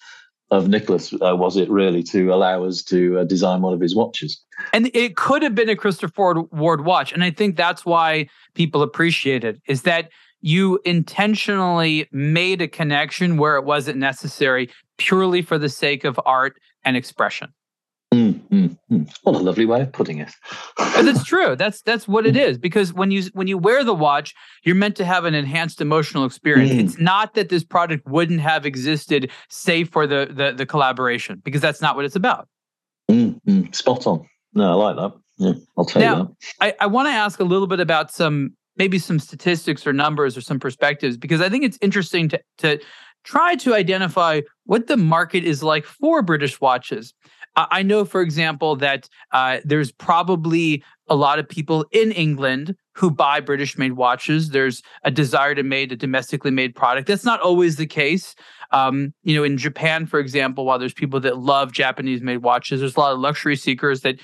of 0.52 0.68
Nicholas 0.68 1.12
uh, 1.14 1.36
was 1.36 1.58
it 1.58 1.70
really 1.70 2.04
to 2.04 2.32
allow 2.32 2.64
us 2.64 2.84
to 2.84 3.20
uh, 3.20 3.24
design 3.24 3.62
one 3.62 3.74
of 3.74 3.82
his 3.82 3.96
watches? 3.96 4.40
And 4.74 4.92
it 4.94 5.16
could 5.16 5.42
have 5.42 5.56
been 5.56 5.70
a 5.70 5.76
Christopher 5.76 6.42
Ward 6.52 6.86
watch, 6.86 7.12
and 7.12 7.24
I 7.24 7.32
think 7.32 7.56
that's 7.56 7.86
why 7.86 8.28
people 8.54 8.82
appreciate 8.82 9.44
it. 9.44 9.62
Is 9.68 9.84
that 9.84 10.10
you 10.42 10.80
intentionally 10.86 12.08
made 12.12 12.62
a 12.62 12.68
connection 12.68 13.38
where 13.38 13.56
it 13.56 13.66
wasn't 13.66 13.98
necessary 13.98 14.70
purely 14.98 15.42
for 15.42 15.58
the 15.58 15.70
sake 15.70 16.04
of 16.04 16.20
art 16.26 16.60
and 16.84 16.96
expression. 16.98 17.54
Mm, 18.14 18.40
mm, 18.50 18.78
mm. 18.92 19.18
What 19.24 19.36
a 19.36 19.40
lovely 19.40 19.66
way 19.66 19.82
of 19.82 19.92
putting 19.92 20.20
it. 20.20 20.32
that's 20.78 21.24
true. 21.26 21.56
That's 21.56 21.82
that's 21.82 22.08
what 22.08 22.26
it 22.26 22.38
is. 22.38 22.58
Because 22.58 22.94
when 22.94 23.12
you 23.12 23.24
when 23.34 23.48
you 23.48 23.58
wear 23.58 23.84
the 23.84 23.94
watch, 23.94 24.34
you're 24.64 24.76
meant 24.76 24.96
to 24.98 25.06
have 25.06 25.26
an 25.26 25.34
enhanced 25.34 25.82
emotional 25.82 26.24
experience. 26.24 26.72
Mm. 26.72 26.80
It's 26.80 27.00
not 27.00 27.34
that 27.34 27.50
this 27.50 27.64
product 27.64 28.08
wouldn't 28.08 28.40
have 28.40 28.66
existed, 28.66 29.32
save 29.50 29.90
for 29.90 30.08
the 30.08 30.28
the, 30.32 30.54
the 30.56 30.66
collaboration, 30.66 31.42
because 31.44 31.62
that's 31.62 31.82
not 31.82 31.96
what 31.96 32.06
it's 32.06 32.16
about. 32.16 32.48
Mm, 33.12 33.42
mm. 33.48 33.76
Spot 33.76 34.08
on. 34.08 34.30
No, 34.54 34.72
I 34.72 34.92
like 34.92 34.96
that. 34.96 35.20
Yeah, 35.38 35.54
I'll 35.78 35.86
tell 35.86 36.02
now, 36.02 36.18
you 36.18 36.36
that. 36.62 36.76
I, 36.80 36.86
I 36.86 36.88
want 36.88 37.08
to 37.08 37.12
ask 37.12 37.40
a 37.42 37.44
little 37.44 37.68
bit 37.68 37.82
about 37.82 38.12
some 38.12 38.56
maybe 38.78 39.00
some 39.00 39.20
statistics 39.20 39.86
or 39.86 39.94
numbers 39.94 40.38
or 40.38 40.42
some 40.42 40.60
perspectives 40.60 41.18
because 41.18 41.42
I 41.42 41.50
think 41.50 41.66
it's 41.66 41.78
interesting 41.82 42.30
to 42.30 42.42
to 42.60 42.80
try 43.26 43.56
to 43.56 43.74
identify 43.74 44.42
what 44.66 44.88
the 44.88 44.98
market 44.98 45.44
is 45.44 45.62
like 45.62 45.86
for 45.86 46.22
British 46.22 46.62
watches. 46.62 47.14
I 47.58 47.84
know, 47.84 48.04
for 48.04 48.22
example, 48.22 48.76
that 48.78 49.08
uh, 49.32 49.60
there's 49.64 49.92
probably 49.92 50.84
a 51.08 51.16
lot 51.16 51.40
of 51.40 51.48
people 51.48 51.86
in 51.92 52.12
England 52.12 52.76
who 52.96 53.10
buy 53.10 53.40
British 53.40 53.78
made 53.78 53.94
watches. 53.94 54.50
There's 54.50 54.82
a 55.04 55.12
desire 55.12 55.56
to 55.56 55.64
make 55.64 55.92
a 55.92 55.96
domestically 55.96 56.52
made 56.52 56.76
product. 56.76 57.08
That's 57.08 57.24
not 57.24 57.40
always 57.42 57.78
the 57.78 57.86
case. 57.86 58.36
Um, 58.72 59.14
you 59.24 59.36
know, 59.36 59.44
in 59.44 59.58
Japan, 59.58 60.06
for 60.06 60.20
example, 60.20 60.66
while 60.66 60.80
there's 60.80 60.94
people 60.94 61.20
that 61.22 61.38
love 61.38 61.72
Japanese 61.72 62.22
made 62.22 62.38
watches, 62.38 62.82
there's 62.82 62.98
a 62.98 63.00
lot 63.00 63.14
of 63.14 63.20
luxury 63.20 63.56
seekers 63.56 64.02
that 64.02 64.20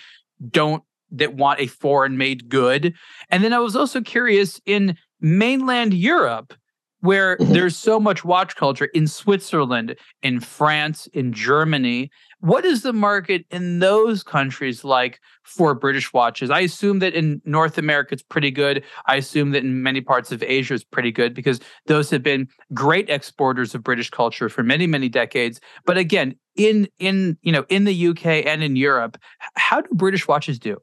don't 0.49 0.83
that 1.11 1.35
want 1.35 1.59
a 1.59 1.67
foreign 1.67 2.17
made 2.17 2.49
good. 2.49 2.93
And 3.29 3.43
then 3.43 3.53
I 3.53 3.59
was 3.59 3.75
also 3.75 4.01
curious 4.01 4.61
in 4.65 4.97
mainland 5.19 5.93
Europe, 5.93 6.53
where 7.01 7.37
mm-hmm. 7.39 7.53
there's 7.53 7.77
so 7.77 7.99
much 7.99 8.23
watch 8.23 8.55
culture 8.55 8.85
in 8.93 9.07
Switzerland, 9.07 9.95
in 10.23 10.39
France, 10.39 11.07
in 11.07 11.33
Germany. 11.33 12.09
What 12.39 12.65
is 12.65 12.81
the 12.81 12.93
market 12.93 13.45
in 13.51 13.79
those 13.79 14.23
countries 14.23 14.83
like 14.83 15.19
for 15.43 15.75
British 15.75 16.11
watches? 16.11 16.49
I 16.49 16.61
assume 16.61 16.99
that 16.99 17.13
in 17.13 17.41
North 17.45 17.77
America 17.77 18.13
it's 18.13 18.23
pretty 18.23 18.49
good. 18.49 18.83
I 19.05 19.17
assume 19.17 19.51
that 19.51 19.63
in 19.63 19.83
many 19.83 20.01
parts 20.01 20.31
of 20.31 20.41
Asia 20.41 20.73
it's 20.73 20.83
pretty 20.83 21.11
good 21.11 21.35
because 21.35 21.59
those 21.85 22.09
have 22.09 22.23
been 22.23 22.47
great 22.73 23.09
exporters 23.09 23.75
of 23.75 23.83
British 23.83 24.09
culture 24.09 24.49
for 24.49 24.63
many, 24.63 24.87
many 24.87 25.09
decades. 25.09 25.59
But 25.85 25.97
again, 25.97 26.35
in 26.55 26.87
in 26.99 27.37
you 27.41 27.51
know 27.51 27.65
in 27.69 27.85
the 27.85 28.07
UK 28.07 28.25
and 28.45 28.63
in 28.63 28.75
Europe, 28.75 29.17
how 29.55 29.81
do 29.81 29.89
British 29.93 30.27
watches 30.27 30.59
do? 30.59 30.77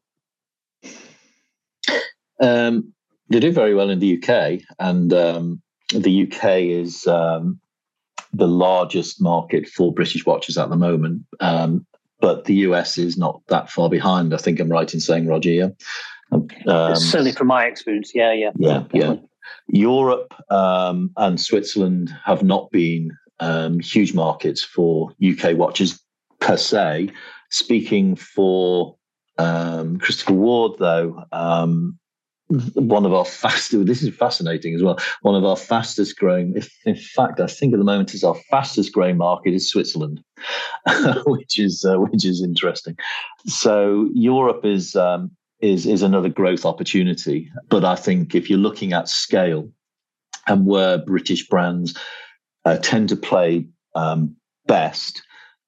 Um, 2.40 2.92
they 3.28 3.40
do 3.40 3.52
very 3.52 3.74
well 3.74 3.90
in 3.90 3.98
the 3.98 4.16
UK, 4.16 4.62
and 4.78 5.12
um, 5.12 5.60
the 5.92 6.30
UK 6.30 6.60
is 6.60 7.06
um, 7.06 7.60
the 8.32 8.48
largest 8.48 9.20
market 9.20 9.68
for 9.68 9.92
British 9.92 10.26
watches 10.26 10.58
at 10.58 10.70
the 10.70 10.76
moment. 10.76 11.22
Um, 11.40 11.86
but 12.20 12.44
the 12.44 12.54
US 12.56 12.98
is 12.98 13.16
not 13.16 13.40
that 13.48 13.70
far 13.70 13.88
behind. 13.88 14.34
I 14.34 14.38
think 14.38 14.60
I'm 14.60 14.68
right 14.68 14.92
in 14.92 15.00
saying, 15.00 15.26
Roger. 15.26 15.50
Yeah? 15.50 15.68
Um, 16.32 16.96
Certainly, 16.96 17.32
from 17.32 17.46
my 17.46 17.64
experience, 17.64 18.12
yeah, 18.14 18.32
yeah, 18.32 18.50
yeah, 18.58 18.84
yeah. 18.92 19.14
Europe 19.68 20.34
um, 20.50 21.10
and 21.16 21.40
Switzerland 21.40 22.14
have 22.24 22.42
not 22.42 22.70
been 22.70 23.16
um, 23.40 23.80
huge 23.80 24.14
markets 24.14 24.62
for 24.62 25.12
UK 25.26 25.56
watches 25.56 26.02
per 26.40 26.56
se. 26.56 27.10
Speaking 27.50 28.14
for 28.14 28.96
um, 29.38 29.98
Christopher 29.98 30.34
Ward, 30.34 30.72
though, 30.78 31.24
um, 31.32 31.98
one 32.48 33.04
of 33.04 33.12
our 33.12 33.24
fastest, 33.24 33.86
this 33.86 34.02
is 34.02 34.14
fascinating 34.14 34.74
as 34.74 34.82
well, 34.82 34.98
one 35.22 35.34
of 35.34 35.44
our 35.44 35.56
fastest 35.56 36.18
growing, 36.18 36.54
if, 36.56 36.74
in 36.84 36.96
fact, 36.96 37.40
I 37.40 37.46
think 37.46 37.74
at 37.74 37.78
the 37.78 37.84
moment 37.84 38.14
is 38.14 38.24
our 38.24 38.36
fastest 38.50 38.92
growing 38.92 39.18
market 39.18 39.52
is 39.52 39.68
Switzerland, 39.68 40.22
which 41.26 41.58
is 41.58 41.84
uh, 41.84 41.96
which 41.96 42.24
is 42.24 42.42
interesting. 42.42 42.96
So 43.46 44.08
Europe 44.14 44.64
is 44.64 44.96
um, 44.96 45.30
is 45.60 45.86
is 45.86 46.02
another 46.02 46.30
growth 46.30 46.64
opportunity, 46.64 47.50
but 47.68 47.84
I 47.84 47.96
think 47.96 48.34
if 48.34 48.48
you're 48.48 48.58
looking 48.58 48.92
at 48.92 49.08
scale 49.08 49.70
and 50.46 50.64
where 50.64 50.98
British 50.98 51.46
brands 51.48 51.98
uh, 52.64 52.78
tend 52.78 53.10
to 53.10 53.16
play 53.16 53.66
um, 53.94 54.36
best, 54.66 55.22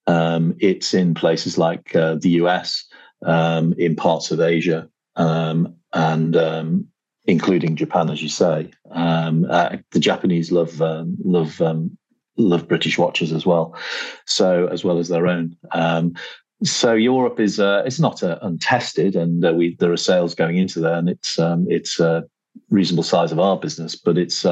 um, 0.07 0.55
it's 0.61 0.95
in 0.95 1.13
places 1.13 1.59
like 1.59 1.95
uh, 1.95 2.15
the 2.15 2.31
US, 2.43 2.87
um, 3.25 3.75
in 3.75 3.97
parts 3.97 4.31
of 4.31 4.41
Asia, 4.41 4.89
um, 5.17 5.75
and 5.93 6.37
um, 6.37 6.87
including 7.27 7.77
Japan, 7.77 8.11
as 8.11 8.23
you 8.23 8.29
say. 8.29 8.71
Um, 8.91 9.47
uh, 9.49 9.77
the 9.93 10.01
Japanese 10.01 10.53
love 10.53 10.81
um, 10.83 11.17
love 11.25 11.61
um, 11.61 11.97
love 12.37 12.69
British 12.69 12.99
watches 12.99 13.33
as 13.33 13.47
well, 13.47 13.77
so 14.27 14.67
as 14.67 14.85
well 14.85 14.99
as 14.99 15.09
their 15.09 15.27
own. 15.27 15.57
Um, 15.73 16.15
so 16.63 16.93
Europe 16.93 17.41
is 17.41 17.59
uh, 17.59 17.83
it's 17.87 18.01
not 18.01 18.23
uh, 18.23 18.39
untested, 18.43 19.17
and 19.17 19.45
uh, 19.45 19.53
we 19.53 19.77
there 19.77 19.93
are 19.93 19.97
sales 19.97 20.35
going 20.35 20.57
into 20.57 20.81
there, 20.81 20.95
and 20.95 21.09
it's 21.09 21.39
um, 21.39 21.67
it's 21.69 22.01
a 22.01 22.25
reasonable 22.69 23.05
size 23.05 23.33
of 23.33 23.41
our 23.41 23.59
business, 23.59 23.97
but 23.97 24.19
it's 24.19 24.45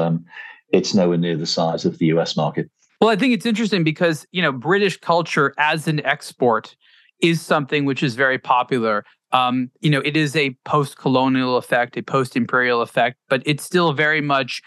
it's 0.71 0.93
nowhere 0.93 1.17
near 1.17 1.35
the 1.35 1.47
size 1.47 1.85
of 1.85 1.97
the 1.97 2.07
US 2.07 2.37
market. 2.37 2.69
Well, 3.01 3.09
I 3.09 3.15
think 3.15 3.33
it's 3.33 3.45
interesting 3.45 3.83
because 3.83 4.25
you 4.31 4.41
know 4.41 4.51
British 4.51 4.97
culture 4.97 5.53
as 5.57 5.87
an 5.87 6.05
export 6.05 6.75
is 7.21 7.41
something 7.41 7.85
which 7.85 8.03
is 8.03 8.15
very 8.15 8.37
popular. 8.37 9.03
Um, 9.31 9.69
you 9.81 9.89
know, 9.89 10.01
it 10.03 10.17
is 10.17 10.35
a 10.35 10.55
post-colonial 10.65 11.57
effect, 11.57 11.97
a 11.97 12.01
post-imperial 12.01 12.81
effect, 12.81 13.17
but 13.29 13.43
it's 13.45 13.63
still 13.63 13.93
very 13.93 14.21
much 14.21 14.61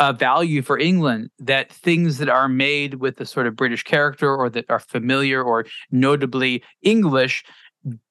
a 0.00 0.12
value 0.12 0.62
for 0.62 0.78
England 0.78 1.30
that 1.38 1.72
things 1.72 2.18
that 2.18 2.28
are 2.28 2.48
made 2.48 2.94
with 2.94 3.20
a 3.20 3.26
sort 3.26 3.46
of 3.46 3.56
British 3.56 3.82
character 3.82 4.34
or 4.34 4.48
that 4.50 4.64
are 4.68 4.78
familiar 4.78 5.42
or 5.42 5.66
notably 5.90 6.62
English 6.82 7.44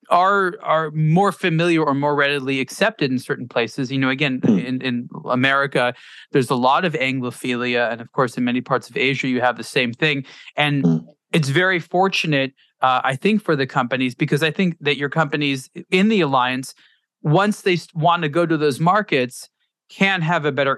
are 0.09 0.55
are 0.61 0.91
more 0.91 1.31
familiar 1.31 1.83
or 1.83 1.93
more 1.93 2.15
readily 2.15 2.59
accepted 2.59 3.11
in 3.11 3.19
certain 3.19 3.47
places. 3.47 3.91
You 3.91 3.99
know, 3.99 4.09
again, 4.09 4.39
mm. 4.41 4.63
in, 4.63 4.81
in 4.81 5.09
America, 5.25 5.93
there's 6.31 6.49
a 6.49 6.55
lot 6.55 6.85
of 6.85 6.93
Anglophilia, 6.93 7.91
and 7.91 8.01
of 8.01 8.11
course, 8.13 8.37
in 8.37 8.43
many 8.43 8.61
parts 8.61 8.89
of 8.89 8.97
Asia, 8.97 9.27
you 9.27 9.41
have 9.41 9.57
the 9.57 9.63
same 9.63 9.91
thing. 9.93 10.25
And 10.55 10.83
mm. 10.83 11.05
It's 11.33 11.49
very 11.49 11.79
fortunate, 11.79 12.53
uh, 12.81 13.01
I 13.03 13.15
think, 13.15 13.43
for 13.43 13.55
the 13.55 13.67
companies 13.67 14.15
because 14.15 14.43
I 14.43 14.51
think 14.51 14.77
that 14.81 14.97
your 14.97 15.09
companies 15.09 15.69
in 15.91 16.09
the 16.09 16.21
alliance, 16.21 16.73
once 17.21 17.61
they 17.61 17.77
want 17.93 18.23
to 18.23 18.29
go 18.29 18.45
to 18.45 18.57
those 18.57 18.79
markets, 18.79 19.49
can 19.89 20.21
have 20.21 20.45
a 20.45 20.51
better 20.51 20.77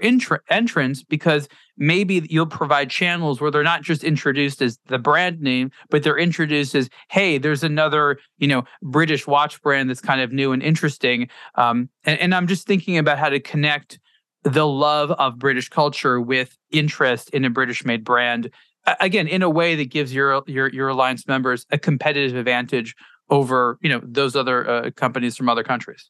entrance 0.50 1.04
because 1.04 1.47
maybe 1.78 2.26
you'll 2.30 2.45
provide 2.45 2.89
channels 2.89 3.41
where 3.41 3.50
they're 3.50 3.64
not 3.64 3.82
just 3.82 4.04
introduced 4.04 4.62
as 4.62 4.78
the 4.86 5.00
brand 5.00 5.41
name 5.41 5.72
but 5.89 6.04
they're 6.04 6.18
introduced 6.18 6.76
as 6.76 6.89
hey 7.10 7.38
there's 7.38 7.64
another 7.64 8.20
you 8.38 8.47
know 8.47 8.64
british 8.84 9.26
watch 9.26 9.62
brand 9.62 9.89
that's 9.89 10.02
kind 10.02 10.22
of 10.22 10.32
new 10.32 10.52
and 10.52 10.62
interesting. 10.62 11.28
Um, 11.56 11.89
and, 12.04 12.20
and 12.20 12.36
i'm 12.36 12.47
just 12.47 12.68
thinking 12.68 12.97
about 12.97 13.18
how 13.18 13.30
to 13.30 13.39
connect 13.39 14.00
the 14.43 14.68
love 14.68 15.12
of 15.12 15.39
british 15.39 15.70
culture 15.70 16.22
with 16.22 16.56
interest 16.72 17.30
in 17.32 17.45
a 17.45 17.50
british 17.50 17.84
made 17.84 18.04
brand 18.04 18.52
again 19.00 19.28
in 19.28 19.42
a 19.42 19.50
way 19.50 19.76
that 19.76 19.90
gives 19.90 20.14
your 20.14 20.44
your 20.48 20.68
your 20.70 20.90
alliance 20.90 21.28
members 21.28 21.66
a 21.72 21.78
competitive 21.78 22.36
advantage 22.36 22.96
over 23.30 23.78
you 23.82 23.90
know 23.90 24.02
those 24.04 24.36
other 24.36 24.70
uh, 24.70 24.92
companies 24.92 25.36
from 25.36 25.50
other 25.50 25.64
countries 25.64 26.10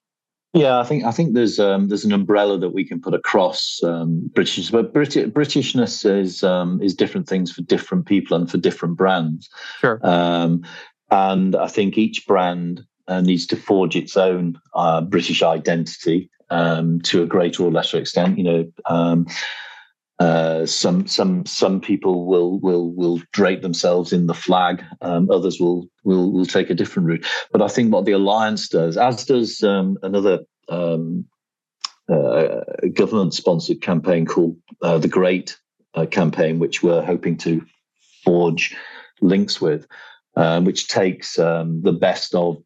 yeah, 0.54 0.80
I 0.80 0.84
think 0.84 1.04
I 1.04 1.12
think 1.12 1.36
there's 1.36 1.60
um, 1.60 1.90
there's 1.90 2.06
an 2.06 2.12
umbrella 2.12 2.58
that 2.58 2.70
we 2.70 2.84
can 2.84 3.00
put 3.00 3.14
across 3.14 3.82
um, 3.84 4.32
British, 4.34 4.72
but 4.72 4.94
Brit- 4.94 5.32
Britishness 5.32 6.10
is 6.10 6.44
um, 6.44 6.82
is 6.82 6.96
different 6.96 7.28
things 7.28 7.52
for 7.52 7.62
different 7.62 8.08
people 8.08 8.36
and 8.36 8.50
for 8.50 8.58
different 8.58 8.98
brands. 8.98 9.48
Sure. 9.80 10.00
Um, 10.02 10.64
and 11.12 11.56
I 11.56 11.68
think 11.68 12.00
each 12.00 12.26
brand 12.26 12.82
uh, 13.08 13.22
needs 13.22 13.46
to 13.48 13.56
forge 13.56 13.96
its 13.96 14.18
own 14.18 14.60
uh, 14.74 15.02
British 15.02 15.44
identity 15.44 16.32
um, 16.50 17.00
to 17.02 17.22
a 17.22 17.28
greater 17.28 17.64
or 17.64 17.72
lesser 17.72 18.00
extent. 18.00 18.40
You 18.40 18.44
know, 18.44 18.72
um, 18.88 19.28
uh, 20.20 20.66
some 20.66 21.08
some 21.08 21.46
some 21.46 21.80
people 21.80 22.26
will 22.26 22.60
will 22.60 22.92
will 22.94 23.22
drape 23.32 23.62
themselves 23.62 24.12
in 24.12 24.28
the 24.28 24.34
flag. 24.34 24.84
Um, 25.02 25.32
others 25.32 25.60
will 25.60 25.88
will 26.04 26.32
will 26.32 26.46
take 26.46 26.70
a 26.70 26.76
different 26.76 27.08
route. 27.08 27.26
But 27.52 27.62
I 27.62 27.70
think 27.70 27.94
what 27.94 28.06
the 28.06 28.12
alliance 28.12 28.68
does, 28.68 28.98
as 28.98 29.26
does 29.26 29.64
um, 29.64 29.98
another 30.04 30.40
um, 30.68 31.26
uh, 32.10 32.62
government-sponsored 32.94 33.82
campaign 33.82 34.26
called 34.26 34.58
uh, 34.82 34.98
the 34.98 35.08
Great 35.08 35.58
uh, 35.94 36.06
campaign, 36.06 36.60
which 36.60 36.84
we're 36.84 37.02
hoping 37.02 37.38
to 37.38 37.66
forge 38.26 38.76
links 39.22 39.62
with, 39.62 39.88
um, 40.36 40.66
which 40.66 40.88
takes 40.88 41.40
um, 41.40 41.82
the 41.82 41.94
best 41.94 42.36
of 42.36 42.58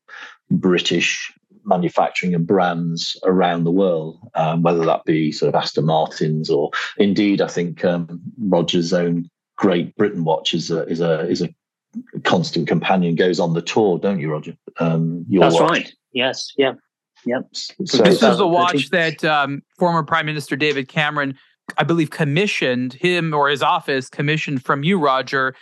British 0.50 1.32
manufacturing 1.66 2.34
and 2.34 2.48
brands 2.48 3.18
around 3.24 3.64
the 3.64 3.72
world, 3.72 4.20
um, 4.36 4.64
whether 4.64 4.86
that 4.86 5.06
be 5.06 5.32
sort 5.32 5.50
of 5.50 5.62
Aston 5.62 5.86
Martins 5.86 6.50
or 6.50 6.72
indeed, 6.98 7.42
I 7.42 7.48
think 7.48 7.84
um, 7.86 8.22
Roger's 8.40 8.94
own 8.94 9.30
Great 9.56 9.96
Britain 9.96 10.24
watch 10.24 10.54
is 10.54 10.72
a 10.72 10.86
is 10.88 11.00
a 11.00 11.22
is 11.30 11.42
a 11.42 11.50
constant 12.24 12.68
companion. 12.68 13.16
Goes 13.16 13.40
on 13.40 13.54
the 13.54 13.62
tour, 13.62 14.00
don't 14.00 14.20
you, 14.20 14.32
Roger? 14.32 14.56
Um, 14.80 15.26
That's 15.30 15.60
watch. 15.60 15.70
right. 15.70 15.94
Yes. 16.12 16.52
Yeah. 16.58 16.74
Yep. 17.26 17.48
So 17.86 18.04
this 18.04 18.22
is 18.22 18.40
a 18.40 18.48
watch 18.48 18.90
that 18.90 19.24
um, 19.24 19.62
former 19.78 20.04
Prime 20.04 20.26
Minister 20.26 20.56
David 20.56 20.88
Cameron, 20.88 21.38
I 21.78 21.84
believe, 21.84 22.10
commissioned 22.10 22.94
him 22.94 23.34
or 23.34 23.50
his 23.50 23.62
office 23.62 24.10
commissioned 24.10 24.66
from 24.66 24.84
you, 24.84 25.00
Roger. 25.00 25.56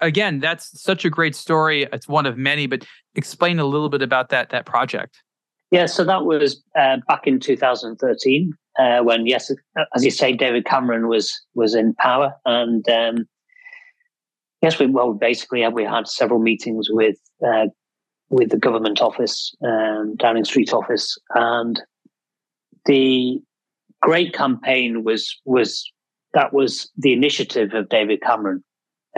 Again, 0.00 0.40
that's 0.40 0.80
such 0.80 1.04
a 1.04 1.10
great 1.10 1.34
story. 1.34 1.88
It's 1.92 2.08
one 2.08 2.26
of 2.26 2.36
many, 2.36 2.66
but 2.66 2.84
explain 3.14 3.58
a 3.58 3.64
little 3.64 3.88
bit 3.88 4.02
about 4.02 4.28
that 4.30 4.50
that 4.50 4.66
project. 4.66 5.22
Yeah, 5.70 5.86
so 5.86 6.04
that 6.04 6.24
was 6.26 6.62
uh, 6.78 6.98
back 7.08 7.26
in 7.26 7.40
2013 7.40 8.52
uh, 8.78 9.00
when, 9.00 9.26
yes, 9.26 9.50
as 9.94 10.04
you 10.04 10.10
say, 10.10 10.32
David 10.32 10.64
Cameron 10.64 11.08
was 11.08 11.32
was 11.54 11.74
in 11.74 11.94
power, 11.94 12.34
and 12.44 12.88
um, 12.88 13.26
yes, 14.62 14.78
we 14.78 14.86
well 14.86 15.12
basically 15.12 15.66
we 15.68 15.84
had 15.84 16.08
several 16.08 16.40
meetings 16.40 16.88
with 16.90 17.16
uh, 17.46 17.66
with 18.30 18.50
the 18.50 18.58
government 18.58 19.00
office, 19.00 19.54
um, 19.64 20.16
Downing 20.16 20.44
Street 20.44 20.72
office, 20.72 21.18
and 21.34 21.80
the 22.86 23.38
great 24.00 24.32
campaign 24.32 25.04
was 25.04 25.38
was 25.44 25.90
that 26.32 26.54
was 26.54 26.90
the 26.96 27.12
initiative 27.12 27.74
of 27.74 27.90
David 27.90 28.22
Cameron. 28.22 28.64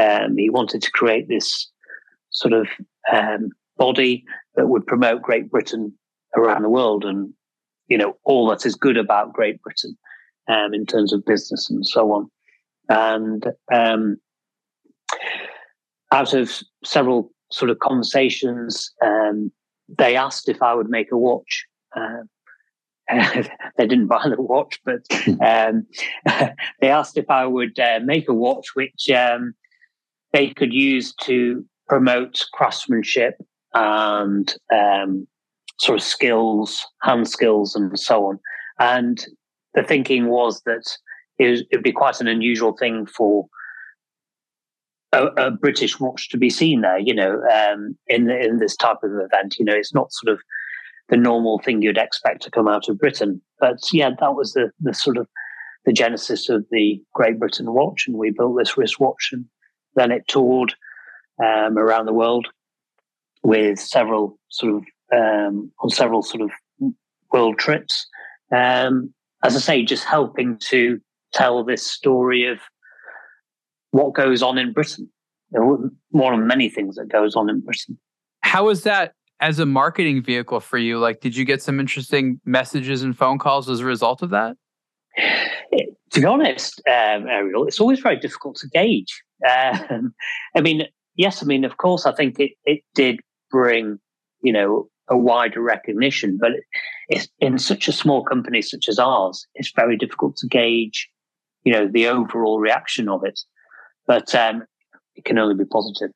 Um, 0.01 0.37
he 0.37 0.51
wanted 0.51 0.83
to 0.83 0.91
create 0.91 1.29
this 1.29 1.71
sort 2.31 2.53
of 2.53 2.67
um, 3.13 3.51
body 3.77 4.25
that 4.57 4.69
would 4.69 4.87
promote 4.87 5.23
Great 5.23 5.51
Britain 5.51 5.93
around 6.37 6.63
the 6.63 6.71
world 6.71 7.05
and, 7.05 7.33
you 7.89 7.97
know, 7.97 8.17
all 8.25 8.49
that 8.49 8.67
is 8.67 8.75
good 8.75 8.97
about 8.97 9.33
Great 9.33 9.63
Britain 9.63 9.97
um, 10.49 10.75
in 10.75 10.87
terms 10.87 11.13
of 11.13 11.25
business 11.25 11.71
and 11.71 11.87
so 11.87 12.13
on. 12.13 12.31
And 12.89 13.47
um, 13.73 14.17
out 16.13 16.35
of 16.35 16.63
several 16.85 17.33
sort 17.51 17.71
of 17.71 17.79
conversations, 17.79 18.93
um, 19.03 19.51
they 19.89 20.17
asked 20.17 20.49
if 20.49 20.63
I 20.63 20.75
would 20.75 20.89
make 20.89 21.13
a 21.13 21.17
watch. 21.17 21.67
Uh, 21.97 22.23
they 23.77 23.87
didn't 23.87 24.07
buy 24.07 24.29
the 24.29 24.41
watch, 24.41 24.81
but 24.85 25.03
um, 25.47 25.87
they 26.81 26.89
asked 26.89 27.17
if 27.17 27.29
I 27.31 27.47
would 27.47 27.79
uh, 27.79 28.01
make 28.05 28.29
a 28.29 28.35
watch 28.35 28.69
which 28.75 29.11
um, 29.11 29.55
they 30.35 30.49
could 30.49 30.75
use 30.75 31.15
to 31.23 31.65
promote 31.89 32.45
craftsmanship 32.53 33.37
and 33.73 34.55
um, 34.75 35.27
sort 35.79 35.99
of 35.99 36.05
skills, 36.05 36.85
hand 37.03 37.29
skills, 37.29 37.75
and 37.77 37.99
so 37.99 38.27
on. 38.27 38.41
And 38.81 39.25
the 39.75 39.85
thinking 39.85 40.27
was 40.29 40.61
that 40.67 40.85
it 41.39 41.67
would 41.73 41.85
be 41.85 41.93
quite 41.93 42.21
an 42.21 42.27
unusual 42.27 42.77
thing 42.77 43.07
for 43.07 43.47
a, 45.13 45.27
a, 45.37 45.51
British 45.53 46.01
watch 46.01 46.29
to 46.31 46.37
be 46.37 46.51
seen 46.51 46.81
there. 46.81 46.99
You 46.99 47.15
know, 47.15 47.41
um, 47.53 47.97
in 48.09 48.27
the, 48.27 48.39
in 48.39 48.59
this 48.59 48.77
type 48.77 48.99
of 49.05 49.13
event, 49.13 49.57
you 49.59 49.65
know, 49.65 49.75
it's 49.75 49.95
not 49.95 50.13
sort 50.13 50.33
of 50.33 50.41
the 51.11 51.17
normal 51.17 51.61
thing 51.61 51.81
you'd 51.81 51.99
expect 51.99 52.43
to 52.43 52.51
come 52.51 52.67
out 52.67 52.89
of 52.89 52.99
Britain. 52.99 53.41
But 53.61 53.79
yeah, 53.93 54.11
that 54.19 54.35
was 54.35 54.53
the 54.53 54.71
the 54.81 54.95
sort 54.95 55.17
of 55.17 55.29
the 55.85 55.93
genesis 55.93 56.49
of 56.49 56.65
the 56.71 57.01
Great 57.15 57.39
Britain 57.39 57.73
watch, 57.73 58.07
and 58.09 58.17
we 58.17 58.31
built 58.31 58.59
this 58.59 58.77
wristwatch, 58.77 59.31
and 59.33 59.45
then 59.95 60.13
it 60.13 60.27
toured 60.29 60.75
um, 61.43 61.79
around 61.79 62.07
the 62.07 62.13
world 62.13 62.49
with 63.43 63.79
several 63.79 64.39
sort 64.49 64.75
of 64.75 64.85
um, 65.13 65.71
on 65.81 65.91
several 65.91 66.23
sort 66.23 66.43
of 66.43 66.51
world 67.33 67.59
trips. 67.59 68.07
Um, 68.53 69.13
as 69.43 69.57
I 69.57 69.59
say, 69.59 69.85
just 69.85 70.05
helping 70.05 70.59
to 70.71 71.01
tell 71.33 71.65
this 71.65 71.87
story 71.87 72.47
of 72.47 72.59
what 73.91 74.15
goes 74.15 74.43
on 74.43 74.59
in 74.59 74.73
Britain. 74.73 75.11
One 75.51 76.35
of 76.35 76.41
many 76.41 76.69
things 76.69 76.97
that 76.97 77.09
goes 77.09 77.37
on 77.37 77.49
in 77.49 77.61
Britain. 77.61 77.99
How 78.41 78.69
is 78.71 78.83
that 78.83 79.13
as 79.41 79.59
a 79.59 79.67
marketing 79.67 80.23
vehicle 80.23 80.61
for 80.61 80.79
you? 80.79 80.99
Like, 80.99 81.21
did 81.21 81.37
you 81.37 81.45
get 81.45 81.63
some 81.63 81.79
interesting 81.79 82.41
messages 82.45 83.03
and 83.03 83.17
phone 83.17 83.39
calls 83.39 83.69
as 83.69 83.81
a 83.81 83.85
result 83.85 84.23
of 84.23 84.31
that? 84.31 84.57
To 85.17 86.21
be 86.21 86.25
honest, 86.25 86.81
um, 86.87 87.27
Ariel, 87.27 87.67
it's 87.67 87.81
always 87.81 88.01
very 88.01 88.17
difficult 88.17 88.57
to 88.57 88.69
gauge. 88.69 89.23
Um, 89.49 90.15
I 90.55 90.61
mean, 90.61 90.87
yes, 91.17 91.43
I 91.43 91.47
mean, 91.47 91.65
of 91.65 91.77
course, 91.77 92.07
I 92.07 92.13
think 92.13 92.39
it, 92.39 92.53
it 92.65 92.83
did 92.95 93.21
bring, 93.51 93.99
you 94.43 94.53
know, 94.53 94.89
a 95.09 95.17
wider 95.17 95.61
recognition. 95.61 96.39
But 96.41 96.53
it's 97.09 97.29
in 97.41 97.59
such 97.59 97.89
a 97.89 97.93
small 97.93 98.25
company 98.25 98.63
such 98.63 98.89
as 98.89 98.99
ours, 98.99 99.47
it's 99.55 99.73
very 99.75 99.97
difficult 99.97 100.37
to 100.39 100.47
gauge, 100.47 101.09
you 101.65 101.73
know, 101.73 101.89
the 101.89 102.07
overall 102.09 102.59
reaction 102.59 103.09
of 103.09 103.25
it. 103.25 103.41
But 104.07 104.35
um, 104.35 104.65
it 105.15 105.25
can 105.25 105.39
only 105.39 105.55
be 105.55 105.65
positive. 105.65 106.11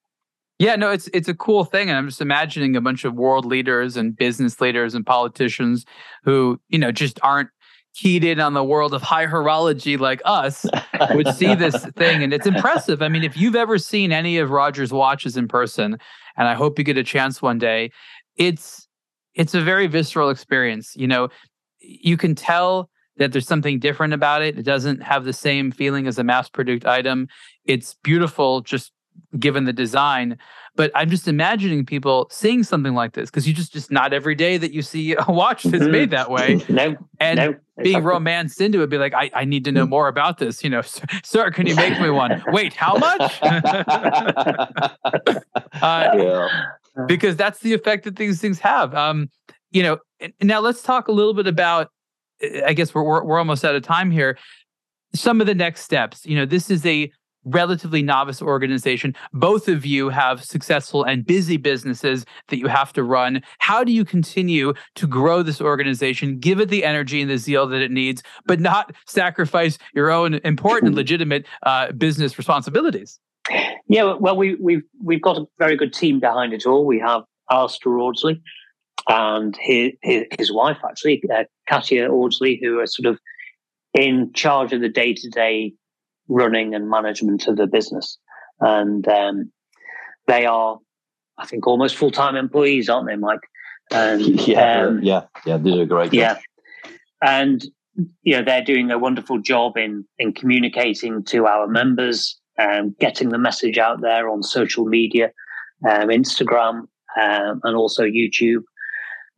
Yeah, 0.58 0.74
no, 0.74 0.90
it's 0.90 1.08
it's 1.14 1.28
a 1.28 1.34
cool 1.34 1.64
thing, 1.64 1.88
and 1.88 1.96
I'm 1.96 2.08
just 2.08 2.20
imagining 2.20 2.74
a 2.74 2.80
bunch 2.80 3.04
of 3.04 3.14
world 3.14 3.44
leaders 3.44 3.96
and 3.96 4.16
business 4.16 4.60
leaders 4.60 4.92
and 4.92 5.06
politicians 5.06 5.84
who 6.24 6.60
you 6.68 6.78
know 6.78 6.90
just 6.90 7.20
aren't 7.22 7.50
keyed 7.94 8.24
in 8.24 8.40
on 8.40 8.54
the 8.54 8.64
world 8.64 8.94
of 8.94 9.02
high 9.02 9.26
horology 9.26 9.98
like 9.98 10.22
us 10.24 10.66
would 11.10 11.28
see 11.34 11.54
this 11.54 11.84
thing, 11.96 12.22
and 12.22 12.32
it's 12.32 12.46
impressive. 12.46 13.02
I 13.02 13.08
mean, 13.08 13.24
if 13.24 13.36
you've 13.36 13.56
ever 13.56 13.78
seen 13.78 14.12
any 14.12 14.38
of 14.38 14.50
Roger's 14.50 14.92
watches 14.92 15.36
in 15.36 15.48
person, 15.48 15.98
and 16.36 16.48
I 16.48 16.54
hope 16.54 16.78
you 16.78 16.84
get 16.84 16.96
a 16.96 17.04
chance 17.04 17.42
one 17.42 17.58
day, 17.58 17.90
it's 18.36 18.86
it's 19.34 19.54
a 19.54 19.60
very 19.60 19.86
visceral 19.86 20.30
experience. 20.30 20.94
You 20.96 21.06
know, 21.06 21.28
you 21.80 22.16
can 22.16 22.34
tell 22.34 22.90
that 23.16 23.32
there's 23.32 23.46
something 23.46 23.78
different 23.78 24.14
about 24.14 24.42
it. 24.42 24.58
It 24.58 24.62
doesn't 24.62 25.02
have 25.02 25.24
the 25.24 25.32
same 25.32 25.70
feeling 25.70 26.06
as 26.06 26.18
a 26.18 26.24
mass 26.24 26.48
produced 26.48 26.86
item. 26.86 27.28
It's 27.64 27.96
beautiful 28.02 28.60
just 28.60 28.92
given 29.38 29.64
the 29.64 29.72
design. 29.72 30.38
But 30.76 30.92
I'm 30.94 31.10
just 31.10 31.26
imagining 31.26 31.84
people 31.84 32.28
seeing 32.30 32.62
something 32.62 32.94
like 32.94 33.12
this 33.12 33.30
because 33.30 33.48
you 33.48 33.54
just 33.54 33.72
just 33.72 33.90
not 33.90 34.12
every 34.12 34.36
day 34.36 34.58
that 34.58 34.72
you 34.72 34.82
see 34.82 35.16
a 35.18 35.24
watch 35.28 35.64
that's 35.64 35.82
mm-hmm. 35.82 35.90
made 35.90 36.10
that 36.10 36.30
way. 36.30 36.64
no, 36.68 36.96
and 37.18 37.36
no, 37.36 37.54
being 37.82 38.04
romanced 38.04 38.60
into 38.60 38.82
it, 38.82 38.90
be 38.90 38.98
like, 38.98 39.12
I, 39.12 39.30
I 39.34 39.44
need 39.44 39.64
to 39.64 39.72
know 39.72 39.86
mm. 39.86 39.90
more 39.90 40.06
about 40.06 40.38
this. 40.38 40.62
You 40.62 40.70
know, 40.70 40.82
sir, 41.24 41.50
can 41.50 41.66
you 41.66 41.74
make 41.74 42.00
me 42.00 42.10
one? 42.10 42.42
Wait, 42.48 42.74
how 42.74 42.96
much? 42.96 43.38
uh, 43.42 43.60
yeah. 45.82 46.48
Because 47.06 47.36
that's 47.36 47.58
the 47.60 47.74
effect 47.74 48.04
that 48.04 48.16
these 48.16 48.40
things 48.40 48.60
have. 48.60 48.94
Um, 48.94 49.30
you 49.72 49.82
know, 49.82 49.98
now 50.40 50.60
let's 50.60 50.82
talk 50.82 51.08
a 51.08 51.12
little 51.12 51.34
bit 51.34 51.46
about. 51.46 51.90
I 52.64 52.72
guess 52.72 52.94
we're, 52.94 53.02
we're 53.02 53.24
we're 53.24 53.38
almost 53.38 53.64
out 53.64 53.74
of 53.74 53.82
time 53.82 54.12
here. 54.12 54.38
Some 55.12 55.40
of 55.40 55.48
the 55.48 55.56
next 55.56 55.80
steps. 55.80 56.24
You 56.24 56.36
know, 56.36 56.46
this 56.46 56.70
is 56.70 56.86
a 56.86 57.10
relatively 57.44 58.02
novice 58.02 58.42
organization. 58.42 59.14
Both 59.32 59.68
of 59.68 59.86
you 59.86 60.08
have 60.10 60.44
successful 60.44 61.04
and 61.04 61.24
busy 61.24 61.56
businesses 61.56 62.24
that 62.48 62.58
you 62.58 62.68
have 62.68 62.92
to 62.94 63.02
run. 63.02 63.42
How 63.58 63.84
do 63.84 63.92
you 63.92 64.04
continue 64.04 64.74
to 64.96 65.06
grow 65.06 65.42
this 65.42 65.60
organization, 65.60 66.38
give 66.38 66.60
it 66.60 66.68
the 66.68 66.84
energy 66.84 67.20
and 67.20 67.30
the 67.30 67.38
zeal 67.38 67.66
that 67.68 67.82
it 67.82 67.90
needs, 67.90 68.22
but 68.46 68.60
not 68.60 68.94
sacrifice 69.06 69.78
your 69.94 70.10
own 70.10 70.34
important, 70.44 70.94
legitimate 70.96 71.46
uh, 71.62 71.92
business 71.92 72.38
responsibilities? 72.38 73.18
Yeah, 73.88 74.14
well, 74.14 74.36
we, 74.36 74.56
we've 74.56 74.82
we've 75.02 75.22
got 75.22 75.38
a 75.38 75.46
very 75.58 75.76
good 75.76 75.94
team 75.94 76.20
behind 76.20 76.52
it 76.52 76.66
all. 76.66 76.84
We 76.84 76.98
have 76.98 77.22
Alistair 77.50 77.98
Audsley 77.98 78.42
and 79.08 79.56
his, 79.58 79.92
his, 80.02 80.52
wife, 80.52 80.76
actually, 80.84 81.22
uh, 81.34 81.44
Katia 81.66 82.08
Audsley, 82.08 82.60
who 82.62 82.78
are 82.80 82.86
sort 82.86 83.06
of 83.06 83.18
in 83.94 84.32
charge 84.34 84.72
of 84.74 84.82
the 84.82 84.88
day 84.88 85.14
to 85.14 85.30
day 85.30 85.72
running 86.28 86.74
and 86.74 86.88
management 86.88 87.46
of 87.48 87.56
the 87.56 87.66
business. 87.66 88.18
And 88.60 89.06
um, 89.08 89.52
they 90.26 90.46
are, 90.46 90.78
I 91.38 91.46
think, 91.46 91.66
almost 91.66 91.96
full 91.96 92.10
time 92.10 92.36
employees, 92.36 92.88
aren't 92.88 93.08
they, 93.08 93.16
Mike? 93.16 93.40
And 93.90 94.22
yeah, 94.46 94.82
um, 94.82 95.02
yeah, 95.02 95.24
yeah, 95.46 95.56
they 95.56 95.70
do 95.70 95.80
a 95.80 95.86
great 95.86 96.12
job. 96.12 96.14
Yeah, 96.14 96.38
and 97.22 97.64
you 98.22 98.36
know 98.36 98.44
they're 98.44 98.64
doing 98.64 98.90
a 98.90 98.98
wonderful 98.98 99.40
job 99.40 99.76
in 99.76 100.04
in 100.18 100.32
communicating 100.32 101.24
to 101.24 101.46
our 101.46 101.66
members 101.66 102.38
and 102.58 102.96
getting 102.98 103.30
the 103.30 103.38
message 103.38 103.78
out 103.78 104.00
there 104.00 104.28
on 104.28 104.42
social 104.42 104.84
media, 104.84 105.30
um, 105.88 106.08
Instagram, 106.08 106.86
um, 107.20 107.60
and 107.62 107.76
also 107.76 108.02
YouTube, 108.04 108.62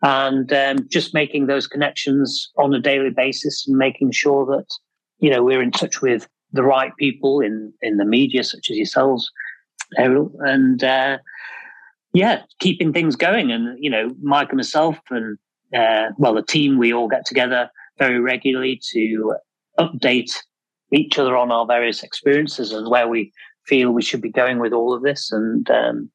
and 0.02 0.52
um, 0.52 0.88
just 0.90 1.14
making 1.14 1.46
those 1.46 1.66
connections 1.66 2.50
on 2.56 2.74
a 2.74 2.80
daily 2.80 3.10
basis 3.10 3.66
and 3.68 3.76
making 3.76 4.10
sure 4.10 4.46
that 4.46 4.66
you 5.18 5.30
know 5.30 5.42
we're 5.42 5.62
in 5.62 5.70
touch 5.70 6.02
with 6.02 6.26
the 6.52 6.62
right 6.62 6.92
people 6.98 7.40
in 7.40 7.72
in 7.82 7.96
the 7.96 8.04
media, 8.04 8.44
such 8.44 8.70
as 8.70 8.76
yourselves, 8.76 9.30
Errol, 9.98 10.32
and 10.40 10.82
uh, 10.82 11.18
yeah, 12.12 12.42
keeping 12.58 12.92
things 12.92 13.16
going. 13.16 13.50
And 13.50 13.76
you 13.82 13.90
know, 13.90 14.14
Mike 14.22 14.48
and 14.50 14.58
myself, 14.58 14.98
and 15.10 15.38
uh, 15.74 16.10
well, 16.18 16.34
the 16.34 16.42
team, 16.42 16.78
we 16.78 16.92
all 16.92 17.08
get 17.08 17.26
together 17.26 17.70
very 17.98 18.20
regularly 18.20 18.80
to 18.92 19.34
update 19.78 20.32
each 20.92 21.18
other 21.18 21.36
on 21.36 21.52
our 21.52 21.66
various 21.66 22.02
experiences 22.02 22.72
and 22.72 22.90
where 22.90 23.08
we 23.08 23.32
feel 23.66 23.92
we 23.92 24.02
should 24.02 24.22
be 24.22 24.30
going 24.30 24.58
with 24.58 24.72
all 24.72 24.92
of 24.92 25.02
this. 25.02 25.30
And 25.30 25.70
um, 25.70 26.10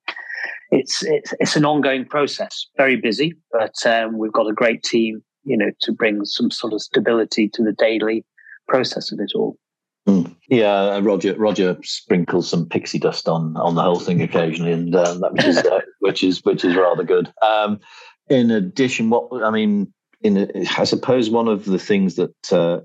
it's, 0.72 1.04
it's 1.04 1.34
it's 1.40 1.56
an 1.56 1.66
ongoing 1.66 2.06
process, 2.06 2.66
very 2.76 2.98
busy, 2.98 3.34
but 3.52 3.76
um, 3.86 4.18
we've 4.18 4.34
got 4.34 4.50
a 4.50 4.54
great 4.54 4.84
team, 4.84 5.24
you 5.44 5.58
know, 5.58 5.72
to 5.82 5.92
bring 5.92 6.26
some 6.26 6.52
sort 6.52 6.74
of 6.74 6.82
stability 6.82 7.48
to 7.50 7.64
the 7.64 7.74
daily 7.74 8.26
process 8.68 9.12
of 9.12 9.20
it 9.20 9.32
all. 9.36 9.58
Mm. 10.08 10.36
Yeah, 10.50 11.00
Roger. 11.02 11.36
Roger 11.36 11.78
sprinkles 11.84 12.50
some 12.50 12.68
pixie 12.68 13.00
dust 13.00 13.28
on 13.28 13.58
on 13.58 13.76
the 13.76 13.82
whole 13.82 14.00
thing 14.00 14.22
occasionally, 14.22 14.72
and 14.72 14.94
uh, 14.94 15.16
that 15.16 15.34
which 15.34 15.46
is 15.46 15.58
uh, 15.58 15.80
which 16.00 16.24
is 16.24 16.44
which 16.44 16.64
is 16.64 16.76
rather 16.76 17.04
good. 17.04 17.34
Um, 17.42 17.80
in 18.30 18.52
addition, 18.52 19.10
what 19.10 19.44
I 19.44 19.50
mean, 19.50 19.92
in 20.22 20.66
I 20.78 20.84
suppose 20.84 21.30
one 21.30 21.48
of 21.48 21.66
the 21.66 21.80
things 21.80 22.16
that 22.16 22.54
uh, 22.54 22.82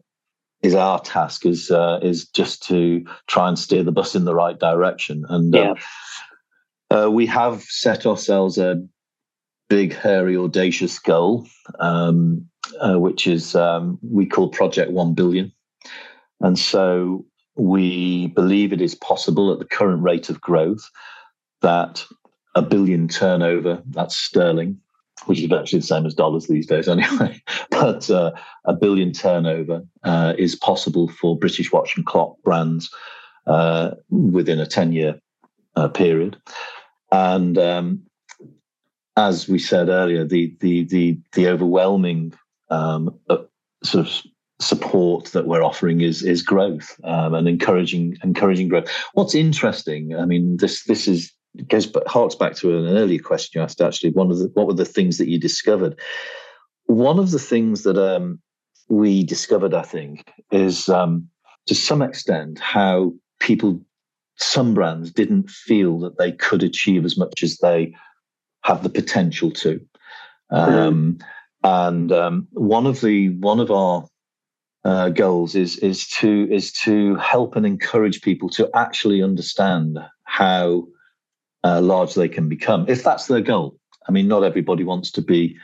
is 0.62 0.74
our 0.74 1.00
task 1.00 1.44
is 1.44 1.70
uh, 1.70 2.00
is 2.02 2.26
just 2.28 2.66
to 2.68 3.04
try 3.26 3.48
and 3.48 3.58
steer 3.58 3.82
the 3.82 3.92
bus 3.92 4.14
in 4.14 4.24
the 4.24 4.34
right 4.34 4.58
direction, 4.58 5.24
and 5.28 5.54
um, 5.54 5.62
yeah. 5.62 5.74
Uh, 6.92 7.08
we 7.08 7.24
have 7.24 7.62
set 7.62 8.04
ourselves 8.04 8.58
a 8.58 8.82
big, 9.68 9.94
hairy, 9.94 10.36
audacious 10.36 10.98
goal, 10.98 11.46
um, 11.78 12.44
uh, 12.80 12.98
which 12.98 13.26
is 13.26 13.54
um, 13.54 13.98
we 14.02 14.26
call 14.26 14.48
Project 14.48 14.90
One 14.90 15.14
Billion. 15.14 15.52
And 16.40 16.58
so 16.58 17.24
we 17.56 18.28
believe 18.28 18.72
it 18.72 18.80
is 18.80 18.94
possible 18.94 19.52
at 19.52 19.58
the 19.58 19.64
current 19.64 20.02
rate 20.02 20.30
of 20.30 20.40
growth 20.40 20.88
that 21.62 22.04
a 22.54 22.62
billion 22.62 23.08
turnover, 23.08 23.82
that's 23.90 24.16
sterling, 24.16 24.78
which 25.26 25.40
is 25.40 25.46
virtually 25.46 25.80
the 25.80 25.86
same 25.86 26.06
as 26.06 26.14
dollars 26.14 26.46
these 26.46 26.66
days 26.66 26.88
anyway, 26.88 27.40
but 27.70 28.08
uh, 28.10 28.32
a 28.64 28.72
billion 28.72 29.12
turnover 29.12 29.82
uh, 30.04 30.34
is 30.38 30.56
possible 30.56 31.08
for 31.08 31.38
British 31.38 31.70
watch 31.72 31.96
and 31.96 32.06
clock 32.06 32.36
brands 32.42 32.90
uh, 33.46 33.92
within 34.08 34.58
a 34.58 34.66
10 34.66 34.92
year 34.92 35.20
uh, 35.76 35.88
period. 35.88 36.36
And 37.12 37.58
um, 37.58 38.02
as 39.16 39.48
we 39.48 39.58
said 39.58 39.88
earlier, 39.88 40.24
the, 40.24 40.56
the, 40.60 40.84
the, 40.84 41.18
the 41.32 41.48
overwhelming 41.48 42.32
um, 42.70 43.18
uh, 43.28 43.38
sort 43.84 44.06
of 44.06 44.22
support 44.60 45.26
that 45.26 45.46
we're 45.46 45.64
offering 45.64 46.00
is 46.00 46.22
is 46.22 46.42
growth 46.42 47.00
um, 47.04 47.34
and 47.34 47.48
encouraging 47.48 48.16
encouraging 48.22 48.68
growth. 48.68 48.90
What's 49.14 49.34
interesting, 49.34 50.14
I 50.14 50.26
mean, 50.26 50.58
this 50.58 50.84
this 50.84 51.08
is 51.08 51.32
goes 51.66 51.86
but 51.86 52.06
harks 52.06 52.34
back 52.34 52.54
to 52.56 52.76
an 52.76 52.96
earlier 52.96 53.20
question 53.20 53.58
you 53.58 53.64
asked. 53.64 53.80
Actually, 53.80 54.10
one 54.10 54.30
of 54.30 54.38
the 54.38 54.50
what 54.54 54.66
were 54.66 54.74
the 54.74 54.84
things 54.84 55.18
that 55.18 55.28
you 55.28 55.38
discovered? 55.38 55.98
One 56.86 57.18
of 57.18 57.30
the 57.30 57.38
things 57.38 57.82
that 57.82 57.96
um, 57.98 58.40
we 58.88 59.24
discovered, 59.24 59.74
I 59.74 59.82
think, 59.82 60.30
is 60.50 60.88
um, 60.88 61.28
to 61.66 61.74
some 61.74 62.02
extent 62.02 62.58
how 62.58 63.14
people, 63.38 63.80
some 64.36 64.74
brands, 64.74 65.12
didn't 65.12 65.50
feel 65.50 65.98
that 66.00 66.18
they 66.18 66.32
could 66.32 66.62
achieve 66.62 67.04
as 67.04 67.16
much 67.16 67.42
as 67.42 67.58
they 67.58 67.94
have 68.62 68.82
the 68.82 68.90
potential 68.90 69.50
to. 69.52 69.80
Um, 70.50 71.18
and 71.62 72.10
um, 72.10 72.48
one 72.52 72.86
of 72.86 73.00
the 73.00 73.30
one 73.36 73.60
of 73.60 73.70
our 73.70 74.04
uh, 74.84 75.10
goals 75.10 75.54
is 75.54 75.76
is 75.78 76.06
to 76.08 76.48
is 76.50 76.72
to 76.72 77.16
help 77.16 77.56
and 77.56 77.66
encourage 77.66 78.22
people 78.22 78.48
to 78.48 78.70
actually 78.74 79.22
understand 79.22 79.98
how 80.24 80.86
uh, 81.64 81.80
large 81.80 82.14
they 82.14 82.28
can 82.28 82.48
become 82.48 82.86
if 82.88 83.02
that's 83.04 83.26
their 83.26 83.42
goal. 83.42 83.76
I 84.08 84.12
mean, 84.12 84.28
not 84.28 84.44
everybody 84.44 84.82
wants 84.82 85.10
to 85.12 85.22
be, 85.22 85.58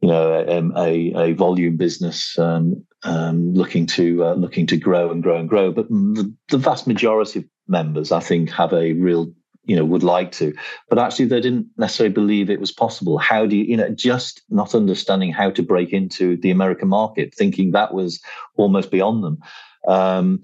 you 0.00 0.08
know, 0.08 0.32
a, 0.32 0.80
a, 0.80 1.12
a 1.30 1.32
volume 1.34 1.76
business 1.76 2.38
um, 2.38 2.84
um, 3.02 3.52
looking 3.52 3.86
to 3.86 4.24
uh, 4.24 4.34
looking 4.34 4.66
to 4.68 4.76
grow 4.76 5.10
and 5.10 5.22
grow 5.22 5.38
and 5.38 5.48
grow. 5.48 5.70
But 5.70 5.88
the, 5.88 6.34
the 6.48 6.58
vast 6.58 6.86
majority 6.86 7.40
of 7.40 7.44
members, 7.68 8.10
I 8.10 8.20
think, 8.20 8.50
have 8.50 8.72
a 8.72 8.94
real 8.94 9.32
you 9.64 9.76
know 9.76 9.84
would 9.84 10.02
like 10.02 10.32
to. 10.32 10.54
But 10.88 10.98
actually 10.98 11.26
they 11.26 11.40
didn't 11.40 11.66
necessarily 11.76 12.12
believe 12.12 12.50
it 12.50 12.60
was 12.60 12.72
possible. 12.72 13.18
How 13.18 13.46
do 13.46 13.56
you 13.56 13.64
you 13.64 13.76
know 13.76 13.90
just 13.90 14.42
not 14.48 14.74
understanding 14.74 15.32
how 15.32 15.50
to 15.50 15.62
break 15.62 15.92
into 15.92 16.36
the 16.36 16.50
american 16.50 16.88
market 16.88 17.34
thinking 17.34 17.72
that 17.72 17.94
was 17.94 18.20
almost 18.56 18.90
beyond 18.90 19.24
them. 19.24 19.38
Um, 19.86 20.40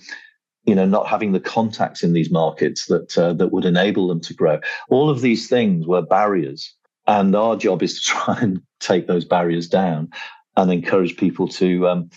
you 0.65 0.75
know 0.75 0.85
not 0.85 1.07
having 1.07 1.33
the 1.33 1.41
contacts 1.41 2.03
in 2.03 2.13
these 2.13 2.31
markets 2.31 2.87
that 2.87 3.17
uh, 3.17 3.33
that 3.35 3.53
would 3.53 3.65
enable 3.65 4.09
them 4.09 4.21
to 4.21 4.35
grow. 4.35 4.61
All 4.91 5.09
of 5.09 5.21
these 5.21 5.49
things 5.49 5.87
were 5.87 6.03
barriers. 6.03 6.73
And 7.09 7.37
our 7.37 7.57
job 7.57 7.85
is 7.85 8.01
to 8.01 8.01
try 8.11 8.39
and 8.41 8.61
take 8.81 9.07
those 9.07 9.25
barriers 9.25 9.69
down 9.69 10.11
and 10.57 10.73
encourage 10.73 11.17
people 11.17 11.47
to 11.47 11.87
um, 11.87 12.11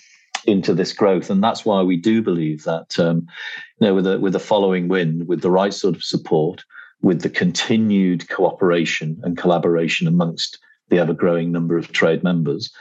into 0.46 0.74
this 0.74 0.94
growth. 0.94 1.30
And 1.30 1.44
that's 1.44 1.66
why 1.66 1.82
we 1.82 1.98
do 1.98 2.22
believe 2.22 2.64
that 2.64 3.00
um, 3.00 3.28
you 3.80 3.88
know 3.88 3.96
with 3.96 4.08
a 4.08 4.20
with 4.20 4.36
a 4.36 4.40
following 4.40 4.88
wind 4.88 5.28
with 5.28 5.42
the 5.42 5.52
right 5.52 5.74
sort 5.74 5.96
of 5.96 6.04
support 6.04 6.64
with 7.02 7.22
the 7.22 7.30
continued 7.30 8.30
cooperation 8.30 9.20
and 9.24 9.38
collaboration 9.38 10.08
amongst 10.08 10.60
the 10.90 11.00
ever 11.00 11.14
growing 11.14 11.52
number 11.52 11.78
of 11.78 11.92
trade 11.92 12.24
members, 12.24 12.72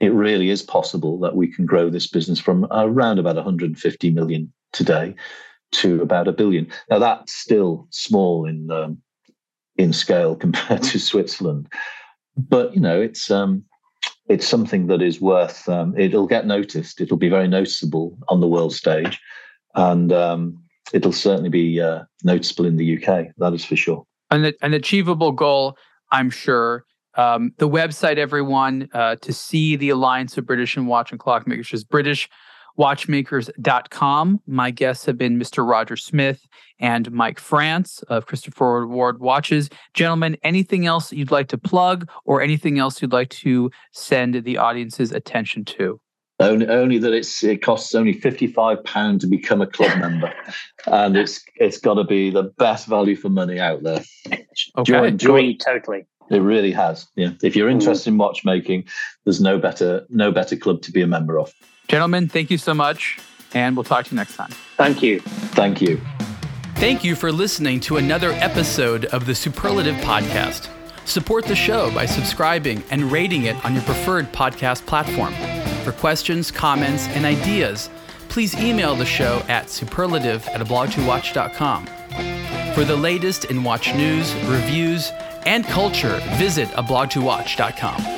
it 0.00 0.12
really 0.12 0.50
is 0.50 0.62
possible 0.62 1.18
that 1.20 1.36
we 1.36 1.52
can 1.52 1.66
grow 1.66 1.90
this 1.90 2.06
business 2.06 2.40
from 2.40 2.66
around 2.70 3.18
about 3.18 3.36
150 3.36 4.10
million 4.10 4.52
today 4.72 5.14
to 5.72 6.00
about 6.00 6.28
a 6.28 6.32
billion. 6.32 6.66
Now, 6.90 6.98
that's 6.98 7.34
still 7.34 7.86
small 7.90 8.46
in 8.46 8.70
um, 8.70 8.98
in 9.76 9.92
scale 9.92 10.34
compared 10.44 10.82
to 10.84 10.98
Switzerland. 10.98 11.68
But 12.36 12.74
you 12.74 12.80
know, 12.80 13.00
it's 13.00 13.30
um, 13.30 13.64
it's 14.28 14.46
something 14.46 14.86
that 14.88 15.02
is 15.02 15.20
worth. 15.20 15.68
Um, 15.68 15.98
it'll 15.98 16.26
get 16.26 16.46
noticed. 16.46 17.00
It'll 17.00 17.16
be 17.16 17.28
very 17.28 17.48
noticeable 17.48 18.16
on 18.28 18.40
the 18.40 18.48
world 18.48 18.74
stage, 18.74 19.20
and 19.74 20.12
um, 20.12 20.62
it'll 20.92 21.12
certainly 21.12 21.50
be 21.50 21.80
uh, 21.80 22.02
noticeable 22.24 22.66
in 22.66 22.76
the 22.76 22.96
UK. 22.96 23.28
That 23.38 23.54
is 23.54 23.64
for 23.64 23.76
sure. 23.76 24.04
An, 24.30 24.52
an 24.60 24.74
achievable 24.74 25.32
goal, 25.32 25.78
I'm 26.10 26.28
sure. 26.30 26.84
Um, 27.14 27.52
the 27.58 27.68
website, 27.68 28.18
everyone, 28.18 28.88
uh, 28.92 29.14
to 29.16 29.32
see 29.32 29.74
the 29.76 29.90
Alliance 29.90 30.38
of 30.38 30.46
British 30.46 30.76
and 30.76 30.86
Watch 30.86 31.10
and 31.10 31.20
Clockmakers 31.20 31.74
is 31.74 31.84
BritishWatchmakers.com. 31.84 34.40
My 34.46 34.70
guests 34.70 35.04
have 35.06 35.18
been 35.18 35.36
Mr. 35.38 35.66
Roger 35.66 35.96
Smith 35.96 36.46
and 36.78 37.10
Mike 37.10 37.40
France 37.40 38.04
of 38.08 38.26
Christopher 38.26 38.86
Ward 38.86 39.18
Watches. 39.18 39.68
Gentlemen, 39.94 40.36
anything 40.44 40.86
else 40.86 41.12
you'd 41.12 41.32
like 41.32 41.48
to 41.48 41.58
plug 41.58 42.08
or 42.24 42.40
anything 42.40 42.78
else 42.78 43.02
you'd 43.02 43.12
like 43.12 43.30
to 43.30 43.72
send 43.92 44.44
the 44.44 44.56
audience's 44.56 45.10
attention 45.10 45.64
to? 45.64 46.00
Only, 46.40 46.68
only 46.68 46.98
that 46.98 47.12
it's 47.12 47.42
it 47.42 47.62
costs 47.62 47.94
only 47.94 48.12
fifty 48.12 48.46
five 48.46 48.84
pound 48.84 49.20
to 49.22 49.26
become 49.26 49.60
a 49.60 49.66
club 49.66 49.98
member, 50.00 50.32
and 50.86 51.16
it's 51.16 51.42
it's 51.56 51.78
got 51.78 51.94
to 51.94 52.04
be 52.04 52.30
the 52.30 52.44
best 52.44 52.86
value 52.86 53.16
for 53.16 53.28
money 53.28 53.58
out 53.58 53.82
there. 53.82 54.04
Okay, 54.26 54.46
join, 54.84 55.18
join, 55.18 55.58
totally. 55.58 56.06
It 56.30 56.38
really 56.38 56.72
has. 56.72 57.06
Yeah. 57.16 57.30
If 57.42 57.56
you're 57.56 57.68
mm. 57.68 57.72
interested 57.72 58.10
in 58.10 58.18
watchmaking, 58.18 58.84
there's 59.24 59.40
no 59.40 59.58
better 59.58 60.06
no 60.10 60.30
better 60.30 60.56
club 60.56 60.82
to 60.82 60.92
be 60.92 61.02
a 61.02 61.06
member 61.06 61.38
of. 61.38 61.52
Gentlemen, 61.88 62.28
thank 62.28 62.50
you 62.50 62.58
so 62.58 62.72
much, 62.72 63.18
and 63.52 63.76
we'll 63.76 63.84
talk 63.84 64.04
to 64.06 64.10
you 64.12 64.16
next 64.16 64.36
time. 64.36 64.50
Thank 64.76 65.02
you. 65.02 65.20
Thank 65.20 65.80
you. 65.80 66.00
Thank 66.76 67.02
you 67.02 67.16
for 67.16 67.32
listening 67.32 67.80
to 67.80 67.96
another 67.96 68.30
episode 68.34 69.06
of 69.06 69.26
the 69.26 69.34
Superlative 69.34 69.96
Podcast. 69.96 70.68
Support 71.06 71.46
the 71.46 71.56
show 71.56 71.92
by 71.92 72.06
subscribing 72.06 72.84
and 72.92 73.10
rating 73.10 73.44
it 73.44 73.64
on 73.64 73.72
your 73.72 73.82
preferred 73.82 74.30
podcast 74.32 74.86
platform. 74.86 75.34
For 75.88 75.92
questions, 75.92 76.50
comments, 76.50 77.06
and 77.08 77.24
ideas, 77.24 77.88
please 78.28 78.54
email 78.56 78.94
the 78.94 79.06
show 79.06 79.42
at 79.48 79.70
superlative 79.70 80.46
at 80.48 80.60
ablogtowatch.com. 80.60 81.86
For 82.74 82.84
the 82.84 82.94
latest 82.94 83.46
in 83.46 83.64
watch 83.64 83.94
news, 83.94 84.34
reviews, 84.44 85.10
and 85.46 85.64
culture, 85.64 86.20
visit 86.36 86.68
ablogtowatch.com. 86.72 88.17